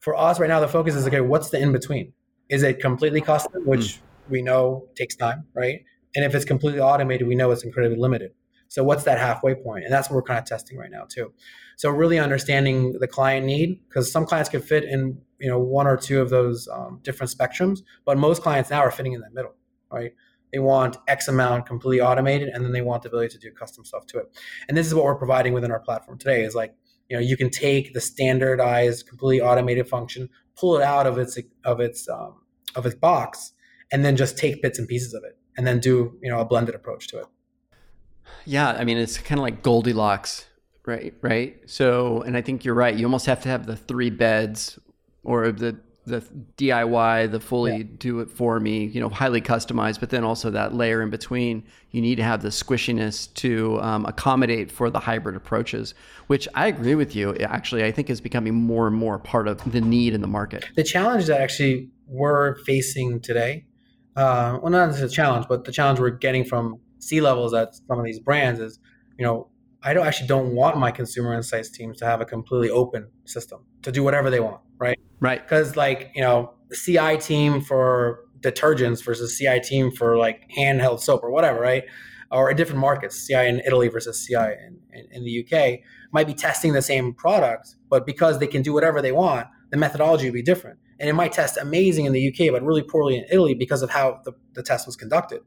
For 0.00 0.16
us 0.16 0.38
right 0.38 0.48
now, 0.48 0.60
the 0.60 0.68
focus 0.68 0.94
is 0.94 1.06
okay, 1.06 1.20
what's 1.20 1.50
the 1.50 1.58
in 1.58 1.72
between? 1.72 2.12
Is 2.48 2.62
it 2.62 2.80
completely 2.80 3.20
custom, 3.20 3.66
which 3.66 3.80
mm. 3.80 4.00
we 4.30 4.42
know 4.42 4.88
takes 4.96 5.16
time, 5.16 5.46
right? 5.54 5.80
And 6.14 6.24
if 6.24 6.34
it's 6.34 6.44
completely 6.44 6.80
automated, 6.80 7.28
we 7.28 7.34
know 7.34 7.50
it's 7.50 7.64
incredibly 7.64 7.98
limited. 7.98 8.32
So 8.68 8.84
what's 8.84 9.04
that 9.04 9.18
halfway 9.18 9.54
point? 9.54 9.84
And 9.84 9.92
that's 9.92 10.08
what 10.08 10.16
we're 10.16 10.22
kind 10.22 10.38
of 10.38 10.44
testing 10.44 10.78
right 10.78 10.90
now 10.90 11.04
too. 11.08 11.32
So 11.76 11.90
really 11.90 12.18
understanding 12.18 12.94
the 12.98 13.08
client 13.08 13.46
need, 13.46 13.80
because 13.88 14.10
some 14.10 14.26
clients 14.26 14.48
can 14.48 14.60
fit 14.60 14.84
in, 14.84 15.20
you 15.38 15.48
know, 15.48 15.58
one 15.58 15.86
or 15.86 15.96
two 15.96 16.20
of 16.20 16.30
those 16.30 16.68
um, 16.68 17.00
different 17.02 17.32
spectrums, 17.32 17.80
but 18.04 18.18
most 18.18 18.42
clients 18.42 18.70
now 18.70 18.80
are 18.80 18.90
fitting 18.90 19.12
in 19.12 19.20
the 19.20 19.30
middle, 19.32 19.54
right? 19.90 20.12
They 20.52 20.58
want 20.58 20.96
X 21.06 21.28
amount 21.28 21.66
completely 21.66 22.00
automated, 22.00 22.48
and 22.48 22.64
then 22.64 22.72
they 22.72 22.82
want 22.82 23.02
the 23.02 23.08
ability 23.08 23.28
to 23.30 23.38
do 23.38 23.50
custom 23.52 23.84
stuff 23.84 24.06
to 24.06 24.18
it. 24.18 24.36
And 24.68 24.76
this 24.76 24.86
is 24.86 24.94
what 24.94 25.04
we're 25.04 25.16
providing 25.16 25.52
within 25.52 25.70
our 25.70 25.80
platform 25.80 26.18
today. 26.18 26.42
Is 26.42 26.54
like 26.54 26.74
you 27.08 27.16
know 27.16 27.22
you 27.22 27.36
can 27.36 27.50
take 27.50 27.94
the 27.94 28.00
standardized, 28.00 29.08
completely 29.08 29.40
automated 29.40 29.88
function, 29.88 30.28
pull 30.56 30.76
it 30.76 30.82
out 30.82 31.06
of 31.06 31.18
its 31.18 31.38
of 31.64 31.80
its 31.80 32.08
um, 32.08 32.40
of 32.74 32.86
its 32.86 32.94
box, 32.94 33.52
and 33.92 34.04
then 34.04 34.16
just 34.16 34.38
take 34.38 34.62
bits 34.62 34.78
and 34.78 34.88
pieces 34.88 35.14
of 35.14 35.22
it, 35.24 35.36
and 35.56 35.66
then 35.66 35.80
do 35.80 36.18
you 36.22 36.30
know 36.30 36.40
a 36.40 36.44
blended 36.44 36.74
approach 36.74 37.08
to 37.08 37.18
it. 37.18 37.26
Yeah, 38.44 38.70
I 38.70 38.84
mean 38.84 38.98
it's 38.98 39.18
kind 39.18 39.38
of 39.38 39.42
like 39.42 39.62
Goldilocks, 39.62 40.46
right? 40.86 41.14
Right. 41.20 41.60
So, 41.66 42.22
and 42.22 42.36
I 42.36 42.42
think 42.42 42.64
you're 42.64 42.74
right. 42.74 42.94
You 42.94 43.06
almost 43.06 43.26
have 43.26 43.42
to 43.42 43.48
have 43.48 43.66
the 43.66 43.76
three 43.76 44.10
beds 44.10 44.78
or 45.22 45.52
the 45.52 45.78
the 46.08 46.22
DIY, 46.56 47.30
the 47.30 47.40
fully 47.40 47.78
yeah. 47.78 47.84
do 47.98 48.20
it 48.20 48.30
for 48.30 48.58
me, 48.60 48.84
you 48.84 49.00
know, 49.00 49.08
highly 49.08 49.40
customized, 49.40 50.00
but 50.00 50.10
then 50.10 50.24
also 50.24 50.50
that 50.50 50.74
layer 50.74 51.02
in 51.02 51.10
between, 51.10 51.62
you 51.90 52.00
need 52.00 52.16
to 52.16 52.22
have 52.22 52.42
the 52.42 52.48
squishiness 52.48 53.32
to 53.34 53.80
um, 53.80 54.04
accommodate 54.06 54.70
for 54.70 54.90
the 54.90 54.98
hybrid 54.98 55.36
approaches, 55.36 55.94
which 56.26 56.48
I 56.54 56.66
agree 56.66 56.94
with 56.94 57.14
you. 57.14 57.34
Actually, 57.36 57.84
I 57.84 57.92
think 57.92 58.10
is 58.10 58.20
becoming 58.20 58.54
more 58.54 58.86
and 58.86 58.96
more 58.96 59.18
part 59.18 59.48
of 59.48 59.70
the 59.70 59.80
need 59.80 60.14
in 60.14 60.20
the 60.20 60.26
market. 60.26 60.68
The 60.74 60.84
challenge 60.84 61.26
that 61.26 61.40
actually 61.40 61.90
we're 62.06 62.56
facing 62.64 63.20
today, 63.20 63.64
uh, 64.16 64.58
well, 64.62 64.72
not 64.72 64.90
as 64.90 65.00
a 65.00 65.08
challenge, 65.08 65.46
but 65.48 65.64
the 65.64 65.72
challenge 65.72 66.00
we're 66.00 66.10
getting 66.10 66.44
from 66.44 66.80
C 66.98 67.20
levels 67.20 67.54
at 67.54 67.74
some 67.74 67.98
of 67.98 68.04
these 68.04 68.18
brands 68.18 68.60
is, 68.60 68.78
you 69.18 69.24
know, 69.24 69.48
I 69.82 69.94
don't 69.94 70.06
actually 70.06 70.28
don't 70.28 70.54
want 70.54 70.76
my 70.76 70.90
consumer 70.90 71.34
insights 71.34 71.70
teams 71.70 71.98
to 71.98 72.04
have 72.04 72.20
a 72.20 72.24
completely 72.24 72.70
open 72.70 73.08
system 73.24 73.64
to 73.82 73.92
do 73.92 74.02
whatever 74.02 74.30
they 74.30 74.40
want, 74.40 74.60
right? 74.78 74.98
Right. 75.20 75.40
Because 75.40 75.76
like 75.76 76.10
you 76.14 76.22
know, 76.22 76.54
the 76.68 76.76
CI 76.76 77.16
team 77.18 77.60
for 77.60 78.24
detergents 78.40 79.04
versus 79.04 79.36
CI 79.36 79.60
team 79.60 79.90
for 79.90 80.16
like 80.16 80.42
handheld 80.56 81.00
soap 81.00 81.22
or 81.22 81.30
whatever, 81.30 81.60
right? 81.60 81.84
Or 82.30 82.50
in 82.50 82.56
different 82.56 82.80
markets, 82.80 83.26
CI 83.26 83.46
in 83.46 83.60
Italy 83.66 83.88
versus 83.88 84.26
CI 84.26 84.34
in, 84.34 84.78
in, 84.92 85.06
in 85.12 85.24
the 85.24 85.44
UK 85.44 85.80
might 86.12 86.26
be 86.26 86.34
testing 86.34 86.72
the 86.72 86.82
same 86.82 87.14
product, 87.14 87.76
but 87.88 88.04
because 88.04 88.38
they 88.38 88.46
can 88.46 88.62
do 88.62 88.72
whatever 88.72 89.00
they 89.00 89.12
want, 89.12 89.46
the 89.70 89.76
methodology 89.76 90.26
would 90.26 90.34
be 90.34 90.42
different. 90.42 90.78
And 91.00 91.08
it 91.08 91.12
might 91.12 91.32
test 91.32 91.56
amazing 91.56 92.06
in 92.06 92.12
the 92.12 92.28
UK, 92.28 92.52
but 92.52 92.62
really 92.62 92.82
poorly 92.82 93.16
in 93.16 93.24
Italy 93.30 93.54
because 93.54 93.82
of 93.82 93.90
how 93.90 94.20
the, 94.24 94.32
the 94.54 94.62
test 94.62 94.86
was 94.86 94.96
conducted. 94.96 95.40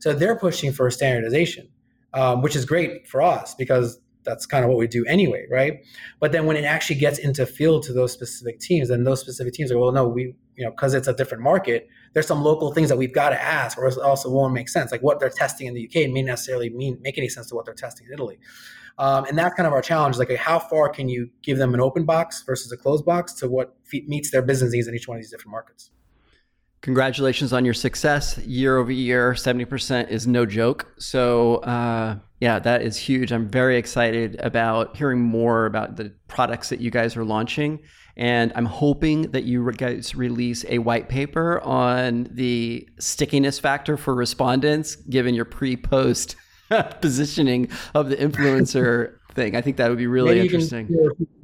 So 0.00 0.12
they're 0.12 0.36
pushing 0.36 0.72
for 0.72 0.90
standardization 0.90 1.68
um, 2.14 2.42
which 2.42 2.56
is 2.56 2.64
great 2.64 3.08
for 3.08 3.22
us 3.22 3.54
because 3.54 3.98
that's 4.24 4.46
kind 4.46 4.64
of 4.64 4.68
what 4.68 4.78
we 4.78 4.86
do 4.86 5.04
anyway, 5.06 5.46
right? 5.50 5.84
But 6.20 6.32
then 6.32 6.46
when 6.46 6.56
it 6.56 6.64
actually 6.64 6.96
gets 6.96 7.18
into 7.18 7.44
field 7.44 7.82
to 7.84 7.92
those 7.92 8.12
specific 8.12 8.60
teams, 8.60 8.88
then 8.88 9.04
those 9.04 9.20
specific 9.20 9.52
teams 9.52 9.72
are, 9.72 9.78
well, 9.78 9.92
no, 9.92 10.06
we 10.06 10.34
you 10.56 10.64
know, 10.64 10.70
because 10.70 10.94
it's 10.94 11.08
a 11.08 11.14
different 11.14 11.42
market, 11.42 11.88
there's 12.12 12.26
some 12.26 12.42
local 12.42 12.72
things 12.72 12.88
that 12.88 12.98
we've 12.98 13.12
got 13.14 13.30
to 13.30 13.42
ask, 13.42 13.78
or 13.78 13.86
else 13.86 13.96
also 13.96 14.30
won't 14.30 14.52
make 14.52 14.68
sense. 14.68 14.92
Like 14.92 15.02
what 15.02 15.18
they're 15.18 15.30
testing 15.30 15.66
in 15.66 15.74
the 15.74 15.86
UK 15.86 16.10
may 16.10 16.22
necessarily 16.22 16.70
mean 16.70 16.98
make 17.00 17.16
any 17.18 17.28
sense 17.28 17.48
to 17.48 17.54
what 17.54 17.64
they're 17.64 17.74
testing 17.74 18.06
in 18.06 18.12
Italy. 18.12 18.38
Um, 18.98 19.24
and 19.24 19.38
that's 19.38 19.54
kind 19.54 19.66
of 19.66 19.72
our 19.72 19.80
challenge. 19.80 20.18
Like, 20.18 20.30
how 20.36 20.58
far 20.58 20.90
can 20.90 21.08
you 21.08 21.30
give 21.42 21.56
them 21.56 21.72
an 21.72 21.80
open 21.80 22.04
box 22.04 22.42
versus 22.42 22.70
a 22.70 22.76
closed 22.76 23.06
box 23.06 23.32
to 23.34 23.48
what 23.48 23.74
meets 23.92 24.30
their 24.30 24.42
business 24.42 24.72
needs 24.72 24.86
in 24.86 24.94
each 24.94 25.08
one 25.08 25.16
of 25.16 25.22
these 25.22 25.30
different 25.30 25.52
markets? 25.52 25.90
Congratulations 26.82 27.52
on 27.52 27.64
your 27.64 27.74
success 27.74 28.38
year 28.38 28.76
over 28.76 28.90
year. 28.90 29.34
70% 29.34 30.10
is 30.10 30.26
no 30.26 30.44
joke. 30.44 30.92
So, 30.98 31.56
uh, 31.58 32.16
yeah, 32.40 32.58
that 32.58 32.82
is 32.82 32.96
huge. 32.96 33.32
I'm 33.32 33.48
very 33.48 33.76
excited 33.76 34.34
about 34.40 34.96
hearing 34.96 35.20
more 35.20 35.66
about 35.66 35.94
the 35.94 36.12
products 36.26 36.70
that 36.70 36.80
you 36.80 36.90
guys 36.90 37.16
are 37.16 37.24
launching. 37.24 37.78
And 38.16 38.52
I'm 38.56 38.66
hoping 38.66 39.30
that 39.30 39.44
you 39.44 39.70
guys 39.72 40.16
release 40.16 40.64
a 40.68 40.78
white 40.78 41.08
paper 41.08 41.60
on 41.60 42.28
the 42.32 42.88
stickiness 42.98 43.60
factor 43.60 43.96
for 43.96 44.12
respondents, 44.12 44.96
given 44.96 45.36
your 45.36 45.44
pre 45.44 45.76
post 45.76 46.34
positioning 47.00 47.70
of 47.94 48.08
the 48.08 48.16
influencer 48.16 49.18
thing. 49.34 49.54
I 49.54 49.60
think 49.60 49.76
that 49.76 49.88
would 49.88 49.98
be 49.98 50.08
really 50.08 50.34
Maybe 50.34 50.46
interesting. 50.46 50.94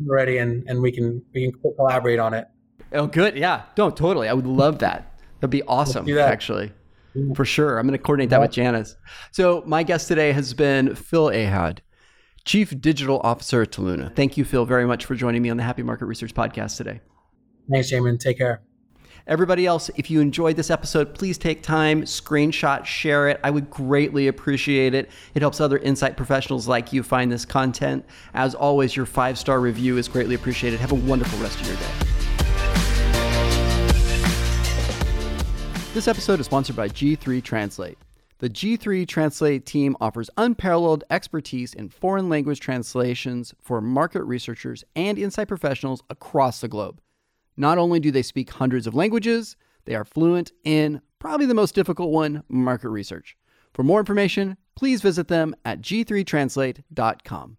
Ready, 0.05 0.39
and 0.39 0.69
and 0.69 0.83
we 0.83 0.91
can 0.93 1.23
we 1.33 1.51
can 1.51 1.75
collaborate 1.77 2.19
on 2.19 2.35
it. 2.35 2.49
Oh, 2.93 3.07
good. 3.07 3.37
Yeah. 3.37 3.63
No, 3.77 3.91
totally. 3.91 4.29
I 4.29 4.33
would 4.33 4.47
love 4.47 4.81
that. 4.81 5.08
That'd 5.41 5.51
be 5.51 5.63
awesome. 5.63 6.05
That. 6.07 6.31
Actually, 6.31 6.73
for 7.35 7.45
sure. 7.45 7.79
I'm 7.79 7.87
going 7.87 7.99
to 7.99 8.03
coordinate 8.03 8.31
that 8.31 8.41
with 8.41 8.53
Janice. 8.53 8.97
So 9.31 9.63
my 9.67 9.83
guest 9.83 10.09
today 10.09 10.33
has 10.33 10.55
been 10.55 10.95
Phil 10.95 11.27
Ahad. 11.27 11.79
Chief 12.45 12.81
Digital 12.81 13.21
Officer 13.25 13.63
at 13.63 13.73
Toluna. 13.73 14.15
Thank 14.17 14.39
you, 14.39 14.45
Phil, 14.45 14.65
very 14.65 14.87
much 14.87 15.05
for 15.05 15.15
joining 15.15 15.43
me 15.43 15.51
on 15.51 15.59
the 15.59 15.63
Happy 15.63 15.83
Market 15.83 16.07
Research 16.07 16.33
Podcast 16.33 16.79
today. 16.79 17.01
Thanks, 17.71 17.93
Jamin. 17.93 18.19
Take 18.19 18.39
care. 18.39 18.63
Everybody 19.27 19.67
else, 19.67 19.91
if 19.97 20.11
you 20.11 20.23
enjoyed 20.23 20.57
this 20.57 20.71
episode, 20.71 21.13
please 21.15 21.37
take 21.37 21.63
time, 21.63 22.05
screenshot, 22.05 22.87
share 22.87 23.29
it. 23.29 23.39
I 23.45 23.51
would 23.51 23.69
greatly 23.69 24.29
appreciate 24.29 24.95
it. 24.95 25.11
It 25.35 25.43
helps 25.43 25.61
other 25.61 25.77
insight 25.77 26.17
professionals 26.17 26.67
like 26.67 26.95
you 26.95 27.03
find 27.03 27.31
this 27.31 27.45
content. 27.45 28.07
As 28.33 28.55
always, 28.55 28.97
your 28.97 29.05
five 29.05 29.39
star 29.39 29.61
review 29.61 29.99
is 29.99 30.09
greatly 30.09 30.35
appreciated. 30.35 30.81
Have 30.81 30.93
a 30.93 30.95
wonderful 30.95 31.39
rest 31.41 31.61
of 31.61 31.67
your 31.67 31.77
day. 31.77 32.18
This 35.99 36.07
episode 36.07 36.39
is 36.39 36.47
sponsored 36.47 36.77
by 36.77 36.89
G3 36.89 37.43
Translate. 37.43 37.99
The 38.39 38.49
G3 38.49 39.05
Translate 39.09 39.67
team 39.67 39.97
offers 40.01 40.31
unparalleled 40.37 41.03
expertise 41.11 41.75
in 41.75 41.89
foreign 41.89 42.29
language 42.29 42.61
translations 42.61 43.53
for 43.61 43.81
market 43.81 44.23
researchers 44.23 44.85
and 44.95 45.19
insight 45.19 45.49
professionals 45.49 46.05
across 46.09 46.61
the 46.61 46.69
globe. 46.69 47.01
Not 47.57 47.79
only 47.79 47.99
do 47.99 48.13
they 48.13 48.23
speak 48.23 48.49
hundreds 48.49 48.87
of 48.87 48.95
languages, 48.95 49.57
they 49.87 49.97
are 49.97 50.05
fluent 50.05 50.53
in 50.63 51.01
probably 51.19 51.47
the 51.47 51.53
most 51.55 51.75
difficult 51.75 52.13
one 52.13 52.45
market 52.49 52.91
research. 52.91 53.37
For 53.75 53.83
more 53.83 53.99
information, 53.99 54.57
please 54.77 55.03
visit 55.03 55.27
them 55.27 55.53
at 55.65 55.81
g3translate.com. 55.81 57.57